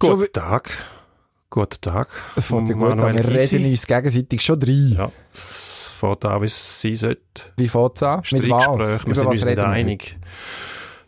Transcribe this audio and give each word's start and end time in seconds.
Guten 0.00 0.32
Tag. 0.32 0.70
Guten 1.50 1.80
Tag. 1.80 2.08
Es 2.36 2.46
fängt 2.46 2.68
ja 2.68 2.76
gut 2.76 2.92
an. 2.92 3.16
Wir 3.16 3.28
reden 3.28 3.68
uns 3.68 3.84
gegenseitig 3.84 4.40
schon 4.42 4.62
rein. 4.62 4.94
Ja, 4.96 5.10
es 5.32 5.90
fängt 5.98 6.24
an, 6.24 6.40
wie 6.40 6.46
es 6.46 6.80
sein 6.80 6.94
sollte. 6.94 7.42
Wie 7.56 7.66
fängt 7.66 7.96
es 7.96 8.02
an? 8.04 8.22
Mit 8.30 8.48
was? 8.48 8.78
Wir 8.78 9.00
Über 9.06 9.14
sind 9.14 9.16
was 9.16 9.18
uns 9.18 9.44
nicht 9.44 9.56
wir 9.56 9.68
einig. 9.68 10.16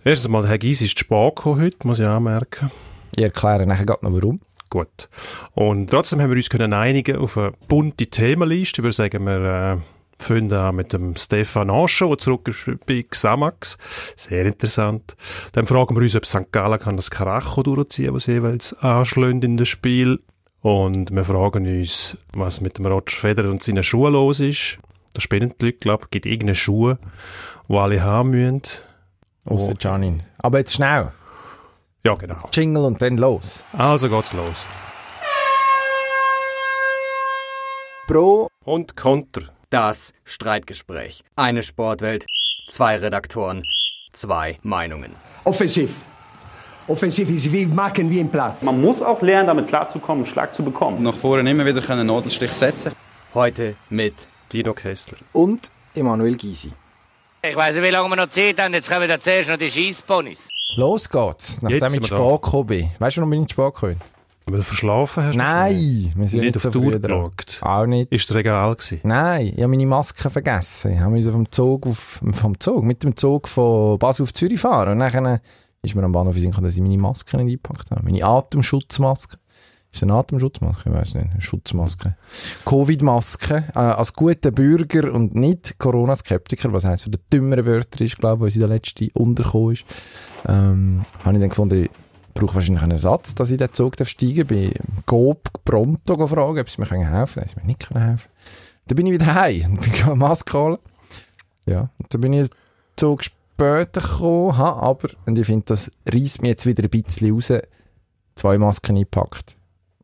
Erstens 0.03 0.29
mal, 0.29 0.45
Herr 0.49 0.59
Gysi 0.59 0.87
ist 0.87 0.99
zu 0.99 1.05
spät 1.05 1.37
gekommen 1.37 1.63
heute, 1.63 1.87
muss 1.87 2.01
ich 2.01 2.07
anmerken. 2.07 2.73
Ich 3.15 3.23
erkläre 3.23 3.65
nachher 3.65 3.87
gerade 3.87 4.05
noch 4.05 4.13
warum. 4.13 4.41
Gut. 4.71 5.09
Und 5.55 5.91
trotzdem 5.91 6.21
haben 6.21 6.31
wir 6.31 6.37
uns 6.37 6.51
können 6.51 6.73
einigen 6.73 7.17
auf 7.17 7.39
eine 7.39 7.53
bunte 7.69 8.09
Themenliste. 8.09 8.81
Ich 8.81 8.83
würde 8.83 8.95
sagen, 8.95 9.25
wir 9.25 9.77
äh, 9.77 10.00
fangen 10.23 10.53
an 10.53 10.77
mit 10.77 10.93
dem 10.93 11.17
Stefan 11.17 11.71
Ascher, 11.71 12.09
der 12.09 12.19
zurück 12.19 12.49
ist 12.49 12.87
bei 12.87 13.03
Xamax. 13.03 13.79
Sehr 14.17 14.47
interessant. 14.47 15.17
Dann 15.53 15.67
fragen 15.67 15.97
wir 15.97 16.03
uns, 16.03 16.17
ob 16.17 16.27
St. 16.27 16.53
Gallen 16.53 16.79
kann 16.79 16.97
das 16.97 17.11
Karacho 17.11 17.63
durchziehen, 17.63 18.15
was 18.15 18.27
jeweils 18.27 18.75
anschlägt 18.75 19.45
in 19.45 19.57
das 19.57 19.69
Spiel. 19.69 20.21
Und 20.63 21.11
wir 21.11 21.25
fragen 21.25 21.67
uns, 21.67 22.17
was 22.33 22.61
mit 22.61 22.79
dem 22.79 22.87
Roger 22.87 23.17
Federer 23.17 23.51
und 23.51 23.63
seinen 23.63 23.83
Schuhen 23.83 24.13
los 24.13 24.41
ist. 24.41 24.79
Da 25.13 25.21
spielen 25.21 25.55
die 25.61 25.67
Leute, 25.67 25.79
glaube 25.79 26.05
ich, 26.05 26.11
gibt 26.11 26.27
irgendeine 26.27 26.55
Schuhe, 26.55 26.99
die 27.69 27.77
alle 27.77 28.03
haben 28.03 28.31
müssen. 28.31 28.63
Außer 29.45 29.75
Janin. 29.79 30.23
Aber 30.39 30.59
jetzt 30.59 30.75
schnell. 30.75 31.13
Ja, 32.05 32.15
genau. 32.15 32.49
Jingle 32.53 32.85
und 32.85 33.03
dann 33.03 33.17
los. 33.19 33.65
Also 33.73 34.09
geht's 34.09 34.33
los. 34.33 34.67
Pro 38.07 38.49
Und 38.65 38.97
Konter. 38.97 39.43
Das 39.71 40.13
Streitgespräch. 40.25 41.23
Eine 41.37 41.63
Sportwelt, 41.63 42.27
zwei 42.69 42.97
Redaktoren, 42.97 43.63
zwei 44.13 44.59
Meinungen. 44.63 45.15
Offensiv. 45.45 45.93
Offensiv 46.89 47.31
ist 47.31 47.53
wie 47.53 47.67
machen 47.67 48.11
wie 48.11 48.19
im 48.19 48.29
Platz. 48.31 48.63
Man 48.63 48.81
muss 48.81 49.01
auch 49.01 49.23
lernen, 49.23 49.47
damit 49.47 49.69
klarzukommen, 49.69 50.25
einen 50.25 50.33
Schlag 50.33 50.55
zu 50.57 50.65
bekommen. 50.65 51.01
nach 51.05 51.15
vorne 51.15 51.49
immer 51.49 51.65
wieder 51.65 51.89
einen 51.89 52.07
Nadelstich 52.09 52.51
setzen 52.51 52.93
Heute 53.33 53.77
mit 53.91 54.15
Dino 54.53 54.75
Kessler. 54.75 55.19
und 55.33 55.71
Emanuel 55.95 56.37
Gysi. 56.37 56.73
Ich 57.43 57.55
weiss 57.55 57.77
nicht, 57.77 57.85
wie 57.85 57.91
lange 57.91 58.09
wir 58.09 58.17
noch 58.17 58.29
Zeit 58.29 58.61
haben. 58.61 58.75
Jetzt 58.75 58.91
kommen 58.91 59.09
da 59.09 59.21
zuerst 59.21 59.49
noch 59.51 59.57
die 59.57 59.71
Scheissponys. 59.71 60.49
Los 60.77 61.09
geht's. 61.09 61.63
Nachdem 61.63 61.79
Jetzt 61.81 61.95
ich 61.95 62.03
wir 62.11 62.19
da. 62.19 62.25
spät 62.25 62.43
gekommen 62.43 62.67
bin. 62.67 62.91
Weißt 62.99 63.17
du, 63.17 63.21
warum 63.21 63.31
bin 63.31 63.43
ich 63.43 63.49
zu 63.49 63.55
spät 63.55 63.75
gekommen? 63.75 64.01
Weil 64.47 64.59
du 64.59 64.63
verschlafen 64.63 65.25
hast? 65.25 65.37
Nein, 65.37 66.13
wir 66.17 66.29
sind 66.29 66.41
Nicht 66.41 66.55
nicht, 66.55 66.57
auf 66.57 66.63
so 66.63 66.71
die 66.71 66.79
Uhr 66.79 66.99
geschaut. 66.99 67.61
Auch 67.63 67.87
nicht. 67.87 68.11
Ist 68.11 68.29
das 68.29 68.37
Regal 68.37 68.75
gewesen? 68.75 69.01
Nein, 69.05 69.53
ich 69.55 69.59
habe 69.63 69.69
meine 69.69 69.87
Maske 69.87 70.31
vergessen. 70.31 70.93
Ich 70.93 71.01
mich 71.01 71.27
vom 71.27 71.51
Zug 71.51 71.87
auf, 71.87 72.23
vom 72.33 72.59
Zug, 72.59 72.85
mit 72.85 73.05
dem 73.05 73.17
Zug 73.17 73.49
von 73.49 73.99
Basel 73.99 74.25
auf 74.25 74.33
Zürich 74.33 74.61
fahren. 74.61 74.93
Und 74.93 74.99
dann 75.01 75.41
ist 75.83 75.95
mir 75.95 76.03
am 76.03 76.13
Bahnhof 76.13 76.35
gekommen, 76.35 76.65
dass 76.65 76.77
ich 76.77 76.83
meine 76.83 76.99
Maske 76.99 77.37
nicht 77.37 77.47
eingepackt 77.47 77.91
habe. 77.91 78.03
Meine 78.03 78.25
Atemschutzmaske. 78.25 79.37
Ist 79.93 79.97
es 79.97 80.03
eine 80.05 80.15
Atemschutzmaske? 80.15 80.89
Ich 80.89 80.95
weiß 80.95 81.15
nicht. 81.15 81.33
Eine 81.33 81.41
Schutzmaske. 81.41 82.17
Covid-Maske. 82.65 83.65
Äh, 83.75 83.79
als 83.79 84.13
guter 84.15 84.53
Bürger 84.53 85.13
und 85.13 85.35
nicht 85.35 85.79
Corona-Skeptiker, 85.79 86.73
was 86.73 86.85
eines 86.85 87.03
von 87.03 87.13
den 87.13 87.21
dümmeren 87.33 87.67
Wörter 87.67 88.05
ist, 88.05 88.19
glaube 88.19 88.47
ich, 88.47 88.47
was 88.47 88.55
in 88.55 88.61
der 88.61 88.69
letzten 88.69 89.11
untergekommen 89.15 89.73
ist, 89.73 89.85
ähm, 90.47 91.03
habe 91.25 91.35
ich 91.35 91.41
dann 91.41 91.49
gefunden, 91.49 91.89
brauche 92.35 92.55
wahrscheinlich 92.57 92.83
einen 92.83 92.93
Ersatz, 92.93 93.35
dass 93.35 93.51
ich 93.51 93.59
den 93.59 93.73
Zug 93.73 93.97
steigen 94.03 94.47
darf. 94.47 94.49
Bei 94.49 94.73
Coop 95.07 95.65
Pronto 95.65 96.17
gefragt, 96.17 96.59
ob 96.59 96.71
sie 96.71 96.81
mir 96.81 96.87
helfen 96.87 97.05
können. 97.05 97.25
Dann 97.35 97.49
sie 97.49 97.57
mir 97.57 97.67
nicht 97.67 97.81
können 97.81 98.05
helfen 98.05 98.31
Dann 98.87 98.97
bin 98.97 99.07
ich 99.07 99.13
wieder 99.13 99.35
heim 99.35 99.65
und 99.71 99.81
bin 99.81 99.93
eine 100.05 100.15
Maske 100.17 100.59
holen. 100.59 100.79
Ja, 101.67 101.91
und 101.99 102.13
dann 102.13 102.21
bin 102.21 102.33
ich 102.33 102.41
einen 102.41 102.51
Zug 102.97 103.23
später 103.25 104.01
gekommen, 104.01 104.57
habe 104.57 104.83
aber, 104.83 105.09
und 105.27 105.39
ich 105.39 105.47
finde, 105.47 105.67
das 105.67 105.93
reißt 106.07 106.43
mir 106.43 106.49
jetzt 106.49 106.67
wieder 106.67 106.83
ein 106.83 106.91
bisschen 106.91 107.33
raus, 107.33 107.53
zwei 108.35 108.59
Masken 108.59 108.97
eingepackt. 108.97 109.57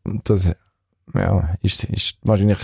Und 0.04 0.28
das, 0.28 0.50
ja, 1.14 1.54
ist, 1.62 1.84
ist 1.84 2.18
wahrscheinlich 2.22 2.58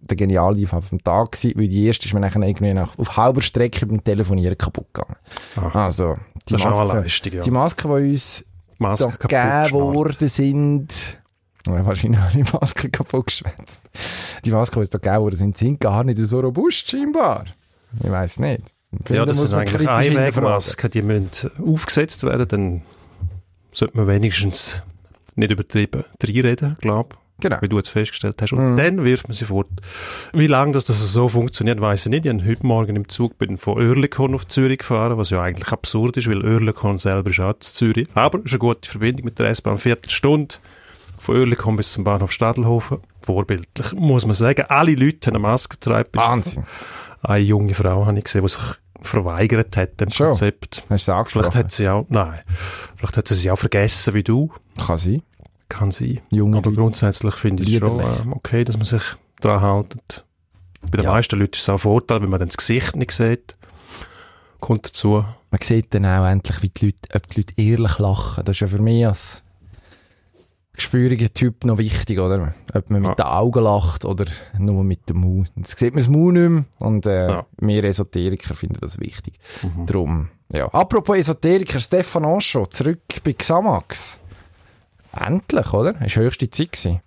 der 0.00 0.16
geniale 0.16 0.58
Einfall 0.60 0.82
vom 0.82 1.02
Tag 1.02 1.32
gewesen, 1.32 1.58
weil 1.58 1.68
die 1.68 1.86
erste 1.86 2.06
ist 2.06 2.14
mir 2.14 2.20
nachher 2.20 2.42
irgendwie 2.42 2.72
nach, 2.74 2.98
auf 2.98 3.16
halber 3.16 3.42
Strecke 3.42 3.86
beim 3.86 4.02
Telefonieren 4.02 4.56
kaputt 4.56 4.92
gegangen. 4.92 5.16
Also, 5.74 6.16
die 6.48 6.54
Leistung, 6.54 7.32
ja. 7.32 7.42
die 7.42 7.50
Masken, 7.50 7.88
die 7.88 8.12
uns 8.12 8.44
Maske 8.78 9.12
da 9.28 9.62
kaputt 9.62 9.72
worden 9.72 10.28
sind. 10.28 11.18
Ja, 11.66 11.84
wahrscheinlich 11.84 12.20
habe 12.20 12.38
ich 12.38 12.46
die 12.46 12.52
Maske 12.52 12.90
kaputt 12.90 13.26
geschwätzt. 13.26 13.82
Die 14.44 14.50
Masken, 14.50 14.82
die 14.82 14.88
da 14.88 14.98
gegeben 14.98 15.22
worden 15.22 15.36
sind, 15.36 15.58
sind 15.58 15.80
gar 15.80 16.04
nicht 16.04 16.18
so 16.18 16.40
robust 16.40 16.88
scheinbar. 16.88 17.44
Ich 18.02 18.10
weiß 18.10 18.38
nicht. 18.40 18.62
Ja, 18.92 18.98
Finde, 19.04 19.26
das 19.26 19.36
muss 19.38 19.50
sind 19.50 19.58
man 19.58 19.68
eigentlich. 19.68 19.88
Einwegmasken, 19.88 20.90
die 20.90 21.02
müssen 21.02 21.50
aufgesetzt 21.64 22.22
werden, 22.22 22.48
dann 22.48 22.82
sollte 23.72 23.96
man 23.96 24.06
wenigstens 24.06 24.82
nicht 25.34 25.50
übertrieben 25.50 26.04
reinreden, 26.22 26.76
glaube 26.80 27.10
ich. 27.12 27.25
Genau. 27.38 27.58
Wie 27.60 27.68
du 27.68 27.76
jetzt 27.76 27.90
festgestellt 27.90 28.40
hast. 28.40 28.52
Und 28.54 28.76
dann 28.76 29.04
wirft 29.04 29.28
man 29.28 29.34
sie 29.34 29.44
fort. 29.44 29.68
Wie 30.32 30.46
lange 30.46 30.72
das, 30.72 30.86
das 30.86 30.98
so 31.12 31.28
funktioniert, 31.28 31.80
weiss 31.82 32.06
ich 32.06 32.10
nicht. 32.10 32.24
Ich 32.24 32.32
habe 32.32 32.44
heute 32.46 32.66
Morgen 32.66 32.96
im 32.96 33.08
Zug 33.10 33.36
bin 33.38 33.58
von 33.58 33.74
Oerlikon 33.76 34.34
auf 34.34 34.46
Zürich 34.46 34.78
gefahren, 34.78 35.18
was 35.18 35.28
ja 35.30 35.42
eigentlich 35.42 35.70
absurd 35.70 36.16
ist, 36.16 36.28
weil 36.30 36.42
Oerlikon 36.44 36.96
selber 36.98 37.28
ist 37.30 37.40
auch 37.40 37.50
in 37.54 37.60
Zürich. 37.60 38.08
Aber 38.14 38.38
es 38.38 38.46
ist 38.46 38.52
eine 38.52 38.58
gute 38.60 38.88
Verbindung 38.88 39.26
mit 39.26 39.38
der 39.38 39.48
S-Bahn. 39.50 39.76
Viertelstunde 39.76 40.54
von 41.18 41.36
Oerlikon 41.36 41.76
bis 41.76 41.92
zum 41.92 42.04
Bahnhof 42.04 42.32
Stadelhofen. 42.32 42.98
Vorbildlich, 43.22 43.92
muss 43.92 44.24
man 44.24 44.34
sagen. 44.34 44.64
Alle 44.68 44.94
Leute 44.94 45.26
haben 45.26 45.36
eine 45.36 45.42
Maske 45.42 45.76
getragen. 45.76 46.08
Wahnsinn. 46.14 46.64
Eine 47.22 47.44
junge 47.44 47.74
Frau 47.74 48.06
habe 48.06 48.16
ich 48.16 48.24
gesehen, 48.24 48.42
die 48.42 48.48
sich 48.48 48.62
verweigert 49.02 49.76
hat, 49.76 50.00
dem 50.00 50.10
Schon? 50.10 50.28
Konzept. 50.28 50.84
Hast 50.88 51.06
du 51.06 51.12
Vielleicht 51.12 51.18
angesprochen? 51.34 51.54
hat 51.54 51.70
sie 51.72 51.88
auch, 51.88 52.06
nein, 52.08 52.40
vielleicht 52.96 53.16
hat 53.18 53.28
sie 53.28 53.34
sich 53.34 53.50
auch 53.50 53.58
vergessen 53.58 54.14
wie 54.14 54.22
du. 54.22 54.50
Kann 54.84 54.96
sein. 54.96 55.22
Kann 55.68 55.90
sein. 55.90 56.20
Junge 56.32 56.58
Aber 56.58 56.70
Leute. 56.70 56.80
grundsätzlich 56.80 57.34
finde 57.34 57.62
ich 57.64 57.74
es 57.74 57.78
schon 57.80 58.00
ähm, 58.00 58.32
okay, 58.32 58.64
dass 58.64 58.76
man 58.76 58.86
sich 58.86 59.02
daran 59.40 59.84
hält. 59.88 60.24
Bei 60.82 60.98
den 60.98 61.04
Ja. 61.04 61.10
meisten 61.12 61.38
Leuten 61.38 61.54
ist 61.54 61.62
es 61.62 61.68
auch 61.68 61.74
ein 61.74 61.78
Vorteil, 61.80 62.22
wenn 62.22 62.30
man 62.30 62.38
dann 62.38 62.48
das 62.48 62.56
Gesicht 62.56 62.94
nicht 62.96 63.10
sieht. 63.12 63.56
Kommt 64.60 64.86
dazu. 64.86 65.24
Man 65.50 65.60
sieht 65.62 65.92
dann 65.94 66.06
auch 66.06 66.24
endlich, 66.26 66.62
wie 66.62 66.68
die 66.68 66.86
Leute, 66.86 66.98
ob 67.14 67.26
die 67.28 67.40
Leute 67.40 67.54
ehrlich 67.56 67.98
lachen. 67.98 68.44
Das 68.44 68.56
ist 68.56 68.60
ja 68.60 68.68
für 68.68 68.80
mich 68.82 69.06
als 69.06 69.42
gespüriger 70.72 71.32
Typ 71.32 71.64
noch 71.64 71.78
wichtig, 71.78 72.18
oder? 72.20 72.52
Ob 72.74 72.90
man 72.90 73.00
mit 73.00 73.08
Ja. 73.10 73.14
den 73.14 73.24
Augen 73.26 73.64
lacht 73.64 74.04
oder 74.04 74.26
nur 74.58 74.84
mit 74.84 75.08
dem 75.08 75.18
Mund. 75.18 75.50
Jetzt 75.56 75.78
sieht 75.78 75.94
man 75.94 76.02
das 76.04 76.08
Mund 76.08 76.34
nicht 76.34 76.48
mehr 76.50 76.64
und 76.78 77.06
äh, 77.06 77.28
Ja. 77.30 77.46
wir 77.58 77.84
Esoteriker 77.84 78.54
finden 78.54 78.78
das 78.80 79.00
wichtig. 79.00 79.38
Drum, 79.86 80.28
ja. 80.52 80.66
Apropos 80.68 81.16
Esoteriker, 81.16 81.80
Stefan 81.80 82.24
Oscho, 82.26 82.66
zurück 82.66 83.00
bei 83.24 83.32
Xamax. 83.32 84.18
Endlich, 85.20 85.72
oder? 85.72 85.94
Das 85.94 86.16
war 86.16 86.24
höchste 86.24 86.50
Zeit. 86.50 86.72
Gewesen. 86.72 87.00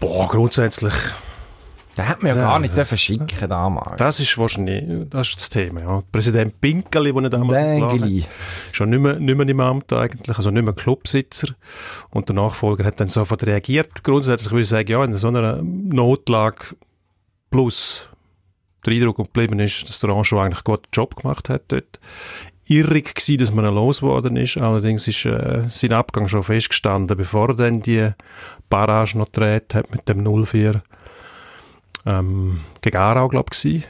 Boah, 0.00 0.28
grundsätzlich, 0.28 0.92
Den 1.96 2.04
hätte 2.06 2.18
man 2.22 2.28
ja, 2.30 2.36
Ja, 2.36 2.42
gar 2.50 2.58
nicht 2.60 2.70
das- 2.78 2.90
dürfen 2.90 2.98
schicken 2.98 3.48
damals. 3.48 3.96
das 3.96 4.20
ist 4.20 4.38
wahrscheinlich, 4.38 4.84
das 5.10 5.28
ist 5.30 5.36
das 5.40 5.48
Thema, 5.50 5.80
ja. 5.80 6.02
Präsident 6.12 6.60
Pinkeli, 6.60 7.12
der 7.12 7.22
nicht 7.22 7.32
damals 7.32 7.58
hat, 7.58 7.64
Bängeli. 7.98 8.24
schon 8.70 8.90
nicht 8.90 9.00
mehr, 9.00 9.14
nicht 9.18 9.36
mehr 9.36 9.48
im 9.48 9.58
Amt 9.60 9.92
eigentlich, 9.92 10.36
also 10.36 10.50
nicht 10.52 10.62
mehr 10.62 10.74
Clubsitzer. 10.74 11.48
Und 12.10 12.28
der 12.28 12.36
Nachfolger 12.36 12.84
hat 12.84 13.00
dann 13.00 13.08
sofort 13.08 13.42
reagiert. 13.44 14.04
Grundsätzlich 14.04 14.52
würde 14.52 14.62
ich 14.62 14.68
sagen, 14.68 14.88
ja, 14.88 15.04
in 15.04 15.14
so 15.14 15.26
einer 15.28 15.60
Notlage 15.62 16.76
plus 17.50 18.08
der 18.86 18.92
Eindruck 18.94 19.16
geblieben 19.16 19.58
ist, 19.58 19.88
dass 19.88 19.98
der 19.98 20.10
Anschau 20.10 20.38
eigentlich 20.38 20.58
einen 20.64 20.76
guten 20.76 20.88
Job 20.92 21.16
gemacht 21.16 21.48
hat 21.48 21.62
dort. 21.68 21.98
Irrig 22.68 23.14
gewesen, 23.14 23.38
dass 23.38 23.52
man 23.52 23.64
ihn 23.64 23.74
losgeworden 23.74 24.36
ist. 24.36 24.58
Allerdings 24.58 25.08
ist 25.08 25.24
äh, 25.24 25.64
sein 25.70 25.92
Abgang 25.92 26.28
schon 26.28 26.42
festgestanden, 26.42 27.16
bevor 27.16 27.48
er 27.48 27.54
dann 27.54 27.80
die 27.80 28.10
Barrage 28.68 29.16
noch 29.16 29.26
gedreht 29.26 29.74
hat 29.74 29.90
mit 29.90 30.08
dem 30.08 30.22
0-4 30.22 30.80
ähm, 32.06 32.60
gegen 32.80 32.96
Aarau, 32.96 33.28
glaube 33.28 33.50
ich. 33.52 33.88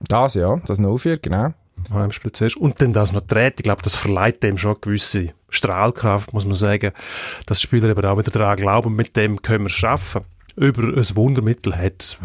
Das 0.00 0.34
ja, 0.34 0.56
das 0.66 0.78
04, 0.78 1.18
genau. 1.18 1.52
Heimspiel 1.92 2.32
zuerst. 2.32 2.56
Und 2.56 2.80
dann 2.80 2.92
das 2.92 3.12
noch 3.12 3.22
dreht. 3.22 3.54
Ich 3.58 3.64
glaube, 3.64 3.82
das 3.82 3.96
verleiht 3.96 4.42
dem 4.42 4.58
schon 4.58 4.72
eine 4.72 4.80
gewisse 4.80 5.32
Strahlkraft, 5.48 6.32
muss 6.32 6.44
man 6.44 6.54
sagen. 6.54 6.92
Dass 7.46 7.58
die 7.58 7.66
Spieler 7.66 7.88
eben 7.88 8.04
auch 8.04 8.18
wieder 8.18 8.30
daran 8.30 8.56
glauben, 8.56 8.94
mit 8.94 9.16
dem 9.16 9.40
können 9.42 9.64
wir 9.64 9.66
es 9.66 9.72
schaffen. 9.72 10.22
Über 10.56 10.82
ein 10.82 11.16
Wundermittel 11.16 11.76
hat 11.76 11.94
es, 12.00 12.18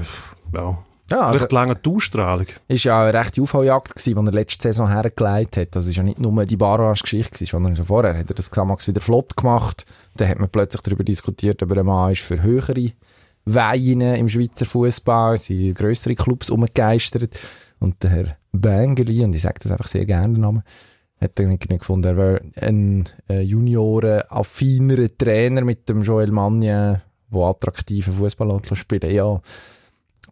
ja, 0.53 0.77
Ja, 1.11 1.21
also, 1.21 1.37
vielleicht 1.37 1.51
lange 1.51 1.75
die 1.75 1.89
Ausstrahlung. 1.89 2.47
ist 2.67 2.83
ja 2.83 2.97
auch 2.97 3.07
eine 3.07 3.13
rechte 3.13 3.41
Aufholjagd 3.41 3.95
gewesen, 3.95 4.25
die 4.25 4.29
er 4.29 4.33
letzte 4.33 4.63
Saison 4.63 4.89
hergelegt 4.89 5.57
hat. 5.57 5.75
Das 5.75 5.85
ist 5.85 5.95
ja 5.95 6.03
nicht 6.03 6.19
nur 6.19 6.45
die 6.45 6.57
Barrage-Geschichte 6.57 7.45
sondern 7.45 7.75
schon 7.75 7.85
vorher 7.85 8.17
hat 8.17 8.29
er 8.29 8.33
das 8.33 8.49
Xamax 8.49 8.87
wieder 8.87 9.01
flott 9.01 9.37
gemacht. 9.37 9.85
Dann 10.17 10.29
hat 10.29 10.39
man 10.39 10.49
plötzlich 10.49 10.81
darüber 10.81 11.03
diskutiert, 11.03 11.61
ob 11.61 11.71
er 11.71 11.77
ein 11.77 11.85
Mann 11.85 12.11
ist 12.11 12.21
für 12.21 12.41
höhere 12.41 12.91
Weihen 13.45 14.01
im 14.01 14.27
Schweizer 14.27 14.65
Fußball, 14.65 15.37
sind 15.37 15.75
grössere 15.75 16.15
Clubs 16.15 16.49
umgegeistert. 16.49 17.37
Und 17.79 18.01
der 18.01 18.09
Herr 18.09 18.37
Bengeli, 18.51 19.23
und 19.23 19.35
ich 19.35 19.43
sage 19.43 19.59
das 19.61 19.71
einfach 19.71 19.87
sehr 19.87 20.05
gerne, 20.05 20.33
den 20.33 20.41
Namen, 20.41 20.63
hat 21.21 21.37
dann 21.39 21.59
gefunden, 21.59 22.07
er 22.07 22.17
wäre 22.17 22.41
ein 22.59 23.07
äh, 23.29 23.41
Junioren-affinerer 23.41 25.15
Trainer 25.17 25.61
mit 25.61 25.87
dem 25.87 26.01
Joel 26.01 26.31
Magne, 26.31 27.03
der 27.31 27.41
attraktiven 27.41 28.13
Fußball 28.13 28.61
spielen 28.73 29.11
Ja, 29.13 29.39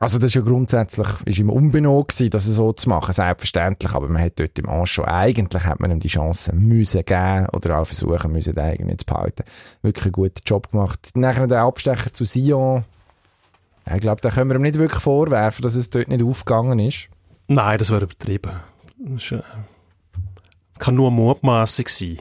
Also 0.04 0.20
das 0.20 0.32
ist 0.32 0.34
ja 0.34 0.42
grundsätzlich, 0.42 1.08
ist 1.24 1.40
ihm 1.40 1.50
unbenommen 1.50 2.06
gewesen, 2.06 2.30
das 2.30 2.44
so 2.44 2.74
zu 2.74 2.90
machen, 2.90 3.14
selbstverständlich, 3.14 3.94
aber 3.94 4.10
man 4.10 4.22
hat 4.22 4.38
dort 4.38 4.60
im 4.60 4.68
Anschau, 4.68 5.06
eigentlich 5.06 5.64
hat 5.64 5.80
man 5.80 5.92
ihm 5.92 6.02
die 6.02 6.10
Chance 6.10 6.54
müssen 6.54 7.06
geben 7.06 7.48
oder 7.54 7.80
auch 7.80 7.86
versuchen 7.86 8.34
müssen, 8.34 8.54
den 8.54 8.74
irgendwie 8.74 8.98
zu 8.98 9.06
behalten. 9.06 9.46
Wirklich 9.82 10.06
einen 10.08 10.12
guten 10.12 10.42
Job 10.46 10.72
gemacht. 10.72 11.12
Nachher 11.16 11.48
der 11.48 11.62
Abstecher 11.62 12.12
zu 12.12 12.26
Sion, 12.26 12.84
ich 13.94 14.02
glaube, 14.02 14.20
da 14.20 14.30
können 14.30 14.50
wir 14.50 14.58
ihm 14.58 14.64
nicht 14.64 14.78
wirklich 14.78 15.02
vorwerfen, 15.02 15.64
dass 15.64 15.76
es 15.76 15.90
dort 15.90 16.10
nicht 16.10 16.22
aufgegangen 16.22 16.80
ist. 16.80 17.08
Nein, 17.48 17.78
das 17.78 17.90
wäre 17.90 18.04
übertrieben. 18.04 18.52
Das 18.98 19.24
ist, 19.24 19.32
äh, 19.32 19.42
kann 20.80 20.96
nur 20.96 21.12
Mutmaßung 21.12 21.88
sein. 21.88 22.18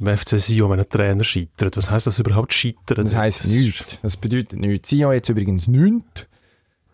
Beim 0.00 0.16
FC 0.16 0.40
Sion, 0.40 0.70
wenn 0.72 0.80
ein 0.80 0.88
Trainer 0.88 1.22
scheitert. 1.22 1.76
Was 1.76 1.92
heisst 1.92 2.08
das 2.08 2.18
überhaupt 2.18 2.52
scheitern? 2.52 3.04
Das 3.04 3.14
heisst 3.14 3.46
nichts. 3.46 4.00
Das 4.02 4.16
bedeutet 4.16 4.58
nichts. 4.58 4.88
Sion 4.88 5.12
jetzt 5.12 5.28
übrigens 5.28 5.68
nichts. 5.68 6.26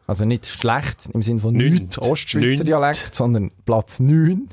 Also 0.06 0.26
nicht 0.26 0.46
schlecht 0.46 1.08
im 1.14 1.22
Sinne 1.22 1.40
von 1.40 1.54
Nünt. 1.54 1.80
nichts 1.80 1.98
Ostschweizer. 1.98 2.62
Dialekt, 2.64 3.14
sondern 3.14 3.50
Platz 3.64 4.00
9. 4.00 4.48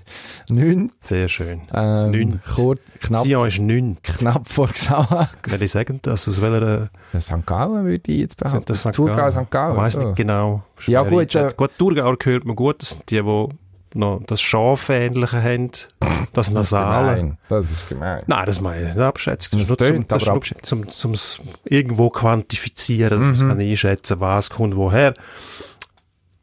9. 0.50 0.92
Sehr 1.02 1.28
schön. 1.28 1.62
Ähm, 1.74 2.12
Nünt. 2.12 2.40
kurz, 2.56 2.80
knapp, 3.02 3.26
Sion 3.26 3.48
ist 3.48 3.60
nichts. 3.60 4.18
knapp 4.18 4.48
vor 4.48 4.70
Xamax. 4.70 5.52
Wenn 5.52 5.62
ich 5.62 5.72
sagen 5.72 6.00
das, 6.04 6.28
aus 6.28 6.42
welcher... 6.42 6.90
Ja, 7.12 7.22
St. 7.22 7.46
Gallen 7.46 7.86
würde 7.86 8.12
ich 8.12 8.20
jetzt 8.20 8.38
behaupten. 8.38 8.74
Thurgau? 8.94 9.30
St. 9.30 9.52
Gallen. 9.52 9.76
Ich 9.76 9.82
weiss 9.82 9.94
so. 9.94 10.00
nicht 10.00 10.16
genau. 10.16 10.64
Ja, 10.88 11.04
gut, 11.04 11.36
äh, 11.36 11.52
gut, 11.56 11.72
Thurgauer 11.78 12.16
hört 12.24 12.46
man 12.46 12.56
gut. 12.56 12.82
Das 12.82 12.92
sind 12.92 13.10
die, 13.10 13.22
die 13.22 13.48
noch 13.94 14.22
das 14.26 14.42
Schafähnliche 14.42 15.42
haben. 15.44 15.72
Das 15.72 16.32
Das 16.34 16.48
ist 16.48 16.54
Nasale. 16.54 17.16
gemein. 17.18 17.38
Das 17.50 17.70
ist 17.70 17.90
gemein. 17.90 18.24
Nein, 18.28 18.46
das 18.46 18.62
meine 18.62 18.82
ich 18.82 18.88
nicht 18.96 19.00
abschätzen. 19.00 19.60
Das 19.60 19.68
Das, 19.70 19.82
ist 19.88 19.94
nur 19.94 20.06
zum, 20.06 20.08
das 20.08 20.24
ist 20.52 20.66
zum, 20.66 20.90
zum, 20.92 21.16
zum 21.18 21.48
irgendwo 21.66 22.10
quantifizieren, 22.10 23.20
dass 23.22 23.40
Mhm. 23.42 23.48
man 23.48 23.58
kann 23.58 23.68
einschätzen 23.68 24.20
was 24.20 24.50
kommt 24.50 24.76
woher. 24.76 25.14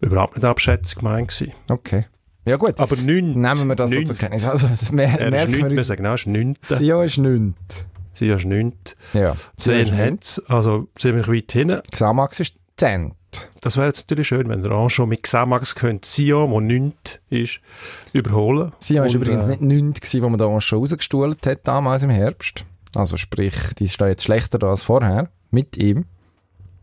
Überhaupt 0.00 0.36
nicht 0.36 0.44
Abschätzung 0.44 1.00
gemeint 1.02 1.28
gewesen. 1.28 1.52
Okay. 1.70 2.04
Ja 2.44 2.56
gut, 2.56 2.78
Aber 2.78 2.96
nichts. 2.96 3.08
nehmen 3.36 3.68
wir 3.68 3.74
das 3.76 3.90
so 3.90 3.96
nichts. 3.96 4.08
zur 4.10 4.18
Kenntnis. 4.18 4.44
Also 4.44 4.66
das 4.68 4.92
mer 4.92 5.08
Er 5.20 5.32
ist 5.44 5.48
wir 5.52 5.70
wir 5.70 5.78
uns. 5.78 5.86
sagen, 5.86 6.04
er 6.04 6.14
ist 6.14 6.26
nichts. 6.26 6.68
Sion 6.68 7.04
ist 7.04 7.18
nichts. 7.18 7.84
Sie 8.14 8.28
ist 8.28 8.44
nichts. 8.46 8.96
Ja. 9.12 9.32
Ist 9.32 9.48
Zehn 9.56 9.96
hat 9.96 10.42
also 10.48 10.88
ziemlich 10.96 11.28
weit 11.28 11.52
hinten. 11.52 11.80
Xamax 11.90 12.40
ist 12.40 12.56
Zent. 12.78 13.14
Das 13.60 13.76
wäre 13.76 13.88
jetzt 13.88 14.04
natürlich 14.08 14.28
schön, 14.28 14.48
wenn 14.48 14.62
der 14.62 15.06
mit 15.06 15.22
Xamax 15.22 15.74
könnte 15.74 16.08
Sion, 16.08 16.50
wo 16.50 16.60
nichts 16.60 17.18
ist, 17.28 17.60
überholen. 18.12 18.72
Sion 18.78 19.06
Und, 19.06 19.14
übrigens 19.14 19.46
äh, 19.46 19.50
nicht 19.50 19.60
nichts 19.60 20.00
gewesen, 20.00 20.22
wo 20.22 20.28
man 20.28 20.38
da 20.38 20.60
schon 20.60 20.78
rausgestuhlt 20.78 21.46
hat, 21.46 21.66
damals 21.66 22.04
im 22.04 22.10
Herbst. 22.10 22.64
Also 22.94 23.16
sprich, 23.16 23.54
die 23.78 23.84
ist 23.84 24.00
da 24.00 24.08
jetzt 24.08 24.24
schlechter 24.24 24.58
da 24.58 24.70
als 24.70 24.82
vorher. 24.82 25.28
Mit 25.50 25.76
ihm. 25.76 26.04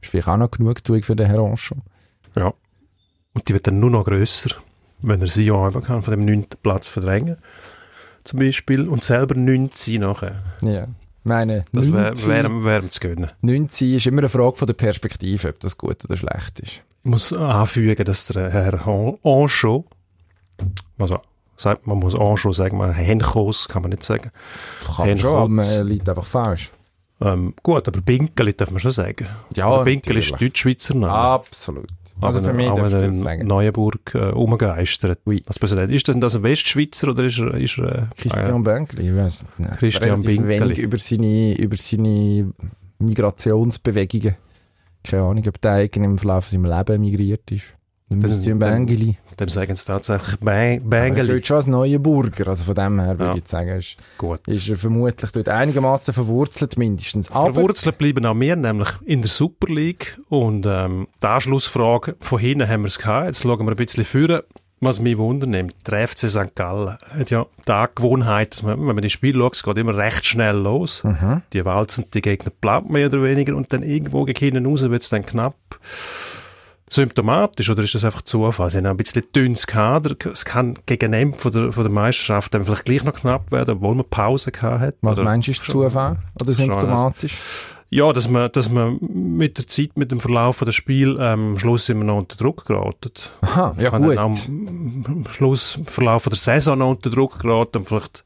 Ist 0.01 0.11
vielleicht 0.11 0.27
auch 0.27 0.37
noch 0.37 0.51
Genugtuung 0.51 1.01
für 1.01 1.15
den 1.15 1.27
Herr 1.27 1.39
Anschau. 1.39 1.77
Ja. 2.35 2.53
Und 3.33 3.47
die 3.47 3.53
wird 3.53 3.67
dann 3.67 3.79
nur 3.79 3.89
noch 3.89 4.05
grösser, 4.05 4.55
wenn 5.01 5.21
er 5.21 5.27
Sion 5.27 5.65
einfach 5.65 5.83
kann, 5.83 6.03
von 6.03 6.11
dem 6.11 6.25
neunten 6.25 6.57
Platz 6.61 6.87
verdrängen. 6.87 7.37
Zum 8.23 8.39
Beispiel. 8.39 8.87
Und 8.87 9.03
selber 9.03 9.35
neunte 9.35 9.77
sein 9.77 10.01
nachher. 10.01 10.43
Ja. 10.61 10.87
Meine, 11.27 11.65
Das 11.73 11.91
wäre 11.91 12.15
wär, 12.15 12.63
wär 12.63 12.91
zu 12.91 12.99
gönnen. 12.99 13.31
90 13.41 13.93
ist 13.95 14.05
immer 14.07 14.19
eine 14.19 14.29
Frage 14.29 14.55
von 14.57 14.67
der 14.67 14.75
Perspektive, 14.75 15.49
ob 15.49 15.59
das 15.59 15.77
gut 15.77 16.05
oder 16.05 16.15
schlecht 16.17 16.59
ist. 16.59 16.81
Ich 17.03 17.09
muss 17.11 17.33
anfügen, 17.33 18.05
dass 18.05 18.27
der 18.27 18.51
Herr 18.51 18.87
An- 18.87 19.17
Anschau, 19.23 19.85
also 20.99 21.19
sagt, 21.57 21.87
man 21.87 21.97
muss 21.99 22.15
Anschau 22.15 22.51
sagen, 22.51 22.77
man 22.77 22.93
Henkos 22.93 23.67
kann 23.67 23.81
man 23.81 23.91
nicht 23.91 24.03
sagen. 24.03 24.31
Kann 24.95 25.07
man 25.07 25.17
schon, 25.17 25.35
aber 25.35 25.47
man 25.49 25.87
liegt 25.87 26.07
einfach 26.07 26.25
falsch. 26.25 26.71
Ähm, 27.21 27.53
gut, 27.63 27.87
aber 27.87 28.01
Binkeli 28.01 28.53
darf 28.53 28.69
man 28.71 28.79
schon 28.79 28.91
sagen. 28.91 29.25
Ja, 29.55 29.65
aber 29.67 29.83
Binkeli 29.83 30.19
ist. 30.19 30.39
Deutschschweizer 30.39 30.93
Name. 30.95 31.11
Absolut. 31.13 31.87
Also 32.21 32.39
Auch 32.39 32.45
für 32.45 32.53
mich 32.53 32.67
darfst 32.67 32.93
du 32.93 33.13
sagen. 33.13 33.47
Neuenburg 33.47 34.15
äh, 34.15 34.19
rumgeistert. 34.19 35.19
Oui. 35.25 35.43
Als 35.45 35.59
Präsident. 35.59 35.91
Ist 35.91 36.07
denn 36.07 36.21
das 36.21 36.35
ein 36.35 36.43
Westschweizer 36.43 37.09
oder 37.09 37.23
ist 37.25 37.39
er... 37.39 37.53
Ist 37.55 37.77
er 37.77 38.03
äh, 38.03 38.05
Christian 38.17 38.63
Bänkli, 38.63 39.09
ich 39.09 39.15
weiss 39.15 39.45
nicht. 39.57 39.71
Christian 39.77 40.23
wenig 40.23 40.79
über 40.79 40.97
seine, 40.97 41.57
über 41.57 41.75
seine 41.75 42.53
Migrationsbewegungen. 42.99 44.35
Keine 45.03 45.23
Ahnung, 45.23 45.43
ob 45.47 45.61
der 45.61 45.83
irgendwie 45.83 46.05
im 46.05 46.17
Verlauf 46.17 46.47
seines 46.47 46.71
Lebens 46.71 46.99
migriert 46.99 47.51
ist. 47.51 47.73
Dann- 48.09 48.59
Bängeli. 48.59 49.17
Dem 49.39 49.49
sagen 49.49 49.75
sie 49.75 49.85
tatsächlich 49.85 50.37
Bang, 50.39 50.81
Aber 50.85 51.33
er 51.33 51.43
schon 51.43 51.55
als 51.57 51.67
neuer 51.67 51.99
Burger. 51.99 52.47
Also 52.49 52.65
von 52.65 52.75
dem 52.75 52.99
her 53.01 53.17
würde 53.19 53.31
Ja. 53.31 53.35
ich 53.35 53.47
sagen, 53.47 53.69
ist, 53.69 53.97
Gut. 54.17 54.47
ist 54.47 54.69
er 54.69 54.75
vermutlich 54.77 55.31
dort 55.31 55.49
einigermaßen 55.49 56.13
verwurzelt 56.13 56.77
mindestens. 56.77 57.31
Aber 57.31 57.53
Verwurzelt 57.53 57.97
bleiben 57.97 58.25
auch 58.25 58.39
wir, 58.39 58.55
nämlich 58.55 58.89
in 59.05 59.21
der 59.21 59.29
Super 59.29 59.73
League. 59.73 60.17
Und 60.29 60.65
ähm, 60.67 61.07
die 61.21 61.27
Anschlussfrage, 61.27 62.15
von 62.21 62.39
hinten 62.39 62.69
haben 62.69 62.83
wir 62.83 62.87
es 62.89 62.99
gehabt. 62.99 63.25
Jetzt 63.25 63.41
schauen 63.43 63.59
wir 63.65 63.71
ein 63.71 63.75
bisschen 63.75 64.05
führen. 64.05 64.41
Was 64.81 64.99
mich 64.99 65.17
wundernimmt, 65.17 65.73
der 65.87 66.07
FC 66.07 66.29
St. 66.29 66.53
Gallen 66.53 66.97
hat 67.17 67.31
ja 67.31 67.45
die 67.67 67.71
Angewohnheit, 67.71 68.51
dass 68.51 68.61
man, 68.63 68.77
wenn 68.77 68.87
man 68.95 69.01
die 69.01 69.09
Spiele 69.09 69.39
schaut, 69.39 69.55
es 69.55 69.63
geht 69.63 69.77
immer 69.77 69.95
recht 69.97 70.25
schnell 70.25 70.57
los. 70.57 71.03
Mhm. 71.03 71.41
Die 71.53 71.63
walzen 71.65 72.05
die 72.13 72.21
Gegner 72.21 72.51
platt, 72.61 72.89
mehr 72.89 73.07
oder 73.07 73.23
weniger, 73.23 73.55
und 73.55 73.71
dann 73.73 73.83
irgendwo 73.83 74.25
gegen 74.25 74.37
hinten 74.37 74.65
raus 74.65 74.81
wird 74.81 75.01
es 75.01 75.09
dann 75.09 75.25
knapp. 75.25 75.55
Symptomatisch 76.89 77.69
oder 77.69 77.83
ist 77.83 77.95
das 77.95 78.05
einfach 78.05 78.21
Zufall? 78.21 78.69
Sie 78.69 78.77
haben 78.77 78.85
ein 78.85 78.97
bisschen 78.97 79.23
dünnes 79.35 79.65
Kader. 79.65 80.15
Es 80.31 80.45
kann 80.45 80.75
gegen 80.85 81.13
Ende 81.13 81.37
von 81.37 81.51
der, 81.51 81.71
von 81.71 81.83
der 81.83 81.91
Meisterschaft 81.91 82.53
dann 82.53 82.63
vielleicht 82.65 82.85
gleich 82.85 83.03
noch 83.03 83.13
knapp 83.13 83.51
werden, 83.51 83.77
obwohl 83.77 83.95
man 83.95 84.05
Pause 84.07 84.51
gehabt 84.51 84.81
hat. 84.81 84.95
was 85.01 85.17
Oder- 85.17 85.25
meinst 85.25 85.47
du, 85.47 85.51
ist 85.51 85.63
Zufall 85.63 86.17
oder 86.35 86.53
schon 86.53 86.65
symptomatisch? 86.65 87.39
ja, 87.89 88.11
dass 88.11 88.29
man, 88.29 88.51
dass 88.51 88.69
man 88.69 88.99
mit 89.01 89.57
der 89.57 89.67
Zeit, 89.67 89.91
mit 89.95 90.11
dem 90.11 90.19
Verlauf 90.19 90.59
des 90.59 90.75
Spiels 90.75 91.17
ähm, 91.19 91.51
am 91.51 91.59
Schluss 91.59 91.87
immer 91.89 92.03
noch 92.03 92.17
unter 92.17 92.35
Druck 92.35 92.65
geraten. 92.65 93.11
Aha, 93.41 93.75
ja 93.79 93.89
gut. 93.89 94.17
Am, 94.17 94.35
Schluss, 95.31 95.77
im 95.77 95.85
Verlauf 95.85 96.23
der 96.25 96.35
Saison 96.35 96.77
noch 96.79 96.89
unter 96.89 97.09
Druck 97.09 97.39
geraten 97.39 97.77
und 97.79 97.87
vielleicht 97.87 98.23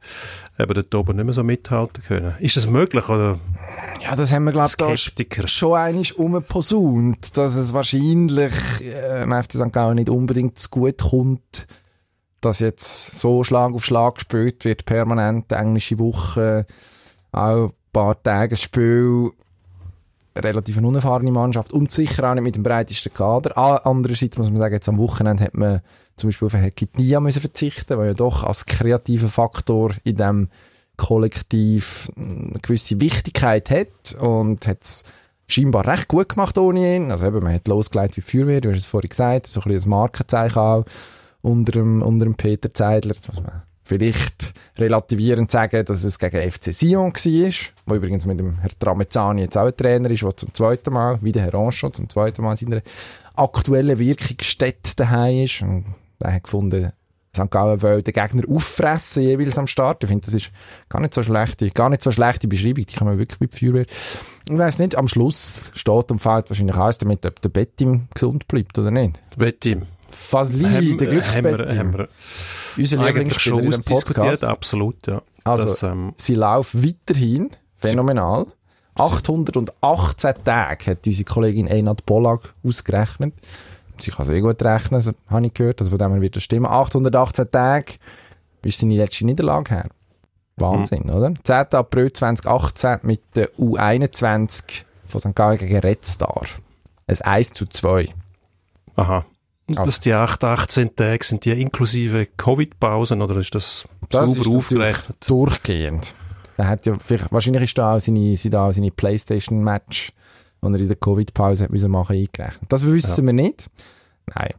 eben 0.59 0.73
dort 0.73 0.93
oben 0.95 1.15
nicht 1.15 1.25
mehr 1.25 1.33
so 1.33 1.43
mithalten 1.43 2.03
können. 2.03 2.35
Ist 2.39 2.57
das 2.57 2.67
möglich 2.67 3.07
oder 3.07 3.39
Ja, 4.01 4.15
das 4.15 4.31
haben 4.31 4.43
wir, 4.43 4.51
glaube 4.51 4.93
ich, 4.93 5.13
schon 5.45 5.77
einig 5.77 6.19
umgeposaunt, 6.19 7.37
dass 7.37 7.55
es 7.55 7.73
wahrscheinlich 7.73 8.53
äh, 8.81 9.23
im 9.23 9.31
FC 9.31 9.53
St. 9.53 9.71
Gallen 9.71 9.95
nicht 9.95 10.09
unbedingt 10.09 10.59
zu 10.59 10.69
gut 10.69 10.99
kommt, 10.99 11.67
dass 12.41 12.59
jetzt 12.59 13.17
so 13.17 13.43
Schlag 13.43 13.73
auf 13.73 13.85
Schlag 13.85 14.15
gespielt 14.15 14.65
wird, 14.65 14.85
permanent 14.85 15.51
englische 15.51 15.99
Woche, 15.99 16.65
auch 17.31 17.69
ein 17.69 17.73
paar 17.93 18.21
Tage 18.21 18.55
Spiel, 18.55 19.31
relativ 20.37 20.77
eine 20.77 20.87
unerfahrene 20.87 21.31
Mannschaft 21.31 21.73
und 21.73 21.91
sicher 21.91 22.29
auch 22.29 22.33
nicht 22.33 22.43
mit 22.43 22.55
dem 22.55 22.63
breitesten 22.63 23.13
Kader. 23.13 23.57
Andererseits 23.85 24.37
muss 24.37 24.49
man 24.49 24.59
sagen, 24.59 24.73
jetzt 24.73 24.89
am 24.89 24.97
Wochenende 24.97 25.43
hat 25.43 25.53
man 25.53 25.81
zum 26.19 26.29
Beispiel 26.29 26.45
auf 26.47 26.53
einen 26.53 26.63
Heki 26.63 26.87
Dia 26.87 27.19
müssen 27.19 27.41
verzichten, 27.41 27.97
weil 27.97 28.07
ja 28.07 28.13
doch 28.13 28.43
als 28.43 28.65
kreativer 28.65 29.29
Faktor 29.29 29.93
in 30.03 30.15
dem 30.15 30.49
Kollektiv 30.97 32.11
eine 32.17 32.59
gewisse 32.61 32.99
Wichtigkeit 32.99 33.69
hat 33.69 34.13
und 34.19 34.67
hat 34.67 34.83
es 34.83 35.03
scheinbar 35.47 35.87
recht 35.87 36.09
gut 36.09 36.29
gemacht 36.29 36.57
ohne 36.57 36.95
ihn. 36.95 37.11
Also 37.11 37.27
eben, 37.27 37.41
man 37.41 37.53
hat 37.53 37.67
losgelegt 37.67 38.17
wie 38.17 38.21
die 38.21 38.29
Feuerwehr, 38.29 38.61
du 38.61 38.69
hast 38.69 38.79
es 38.79 38.85
vorhin 38.85 39.09
gesagt, 39.09 39.47
so 39.47 39.61
ein 39.61 39.71
bisschen 39.71 39.89
ein 39.89 39.97
Markenzeichen 39.97 40.59
auch 40.59 40.85
unter 41.41 41.71
dem, 41.71 42.01
unter 42.01 42.25
dem 42.25 42.35
Peter 42.35 42.73
Zeidler. 42.73 43.13
Jetzt 43.13 43.29
muss 43.29 43.41
man 43.41 43.63
vielleicht 43.83 44.53
relativierend 44.77 45.49
sagen, 45.49 45.83
dass 45.83 46.03
es 46.03 46.19
gegen 46.19 46.51
FC 46.51 46.73
Sion 46.73 47.13
war, 47.13 47.53
wo 47.85 47.95
übrigens 47.95 48.25
mit 48.25 48.39
dem 48.39 48.59
Herr 48.59 48.69
Tramezzani 48.77 49.41
jetzt 49.41 49.57
auch 49.57 49.65
ein 49.65 49.75
Trainer 49.75 50.11
ist, 50.11 50.21
der 50.21 50.37
zum 50.37 50.53
zweiten 50.53 50.93
Mal, 50.93 51.17
wie 51.21 51.31
der 51.31 51.43
Herr 51.43 51.55
Anschot, 51.55 51.95
zum 51.95 52.07
zweiten 52.07 52.43
Mal 52.43 52.51
in 52.51 52.57
seiner 52.57 52.81
aktuellen 53.35 53.97
Wirkungsstätte 53.97 54.95
daheim 54.95 55.43
ist. 55.43 55.61
Und 55.61 55.85
er 56.19 56.33
hat 56.33 56.43
gefunden, 56.43 56.91
St. 57.35 57.51
Gallen 57.51 57.81
will 57.81 58.01
den 58.01 58.13
Gegner 58.13 58.43
auffressen, 58.49 59.23
jeweils 59.23 59.57
am 59.57 59.67
Start. 59.67 60.03
Ich 60.03 60.09
finde, 60.09 60.25
das 60.25 60.33
ist 60.33 60.51
gar 60.89 60.99
nicht 60.99 61.13
so 61.13 61.21
schlechte, 61.21 61.69
gar 61.69 61.89
nicht 61.89 62.01
so 62.01 62.11
schlechte 62.11 62.47
Beschreibung. 62.47 62.85
Die 62.85 62.95
kann 62.95 63.07
man 63.07 63.19
wirklich 63.19 63.39
mit 63.39 63.55
Feuerwehr. 63.55 63.85
Ich 64.49 64.57
weiss 64.57 64.79
nicht, 64.79 64.95
am 64.95 65.07
Schluss 65.07 65.71
steht 65.75 66.11
und 66.11 66.19
fällt 66.19 66.49
wahrscheinlich 66.49 66.75
alles 66.75 66.97
damit, 66.97 67.25
ob 67.25 67.39
der 67.41 67.49
Bettim 67.49 68.07
gesund 68.13 68.47
bleibt 68.47 68.77
oder 68.79 68.91
nicht. 68.91 69.21
Bettim. 69.37 69.83
Fasli, 70.09 70.63
der 70.63 70.71
haben 70.71 70.81
wir, 70.81 70.89
haben 70.89 71.09
Glücksbettim. 71.11 72.07
Unser 72.77 72.99
eigentlich 72.99 73.07
Lieblingsspieler 73.07 73.55
schon 73.57 73.67
ausdiskutiert, 73.67 74.15
Podcast. 74.15 74.43
absolut, 74.43 75.07
ja. 75.07 75.21
Also, 75.43 75.65
das, 75.65 75.83
ähm, 75.83 76.13
Sie 76.15 76.35
laufen 76.35 76.83
weiterhin 76.83 77.51
phänomenal. 77.75 78.47
818 78.95 80.33
Tage 80.43 80.85
hat 80.91 81.05
unsere 81.05 81.23
Kollegin 81.23 81.67
Einat 81.67 82.05
Polak 82.05 82.53
ausgerechnet. 82.63 83.33
Sie 84.01 84.11
kann 84.11 84.25
sehr 84.25 84.41
gut 84.41 84.61
rechnen, 84.63 85.01
so 85.01 85.11
habe 85.29 85.45
ich 85.45 85.53
gehört. 85.53 85.79
Also 85.81 85.89
von 85.91 85.99
dem 85.99 86.11
her 86.13 86.21
wird 86.21 86.35
das 86.35 86.43
stimmen. 86.43 86.65
818 86.65 87.49
Tage 87.51 87.93
ist 88.63 88.79
seine 88.79 88.95
letzte 88.95 89.25
Niederlage 89.25 89.69
her. 89.71 89.85
Wahnsinn, 90.57 91.03
Mhm. 91.05 91.13
oder? 91.13 91.33
10. 91.43 91.73
April 91.75 92.11
2018 92.11 92.99
mit 93.03 93.21
der 93.35 93.49
U21 93.57 94.83
von 95.07 95.21
St. 95.21 95.35
Gallen 95.35 95.57
gegen 95.57 95.77
Red 95.79 96.05
Star. 96.05 96.43
Ein 97.07 97.21
1 97.21 97.53
zu 97.53 97.65
2. 97.65 98.09
aha. 98.95 99.25
Und 99.67 99.77
Also- 99.77 99.85
dass 99.91 99.99
die 99.99 100.13
8, 100.13 100.43
18 100.43 100.95
Tage 100.95 101.23
sind 101.23 101.45
die 101.45 101.51
inklusive 101.61 102.25
Covid-Pausen 102.37 103.21
oder 103.21 103.37
ist 103.37 103.53
das, 103.53 103.87
Das 104.09 104.29
ist 104.29 104.35
sauber 104.43 104.49
natürlich 104.49 104.57
aufgerechnet? 104.57 105.29
Durchgehend. 105.29 106.13
Er 106.57 106.67
hat 106.67 106.85
ja, 106.87 106.97
wahrscheinlich 107.29 107.63
ist 107.63 107.77
da 107.77 107.95
auch 107.95 107.99
seine, 107.99 108.35
sind 108.35 108.53
da 108.53 108.67
auch 108.67 108.71
seine 108.73 108.91
Playstation-Match 108.91 110.11
die 110.61 110.67
er 110.73 110.79
in 110.79 110.87
der 110.87 110.95
Covid-Pause 110.97 111.67
machen 111.87 112.15
eingerechnet. 112.15 112.59
Das 112.69 112.85
wissen 112.85 113.25
wir 113.25 113.33
nicht. 113.33 113.69
Nein. 114.35 114.53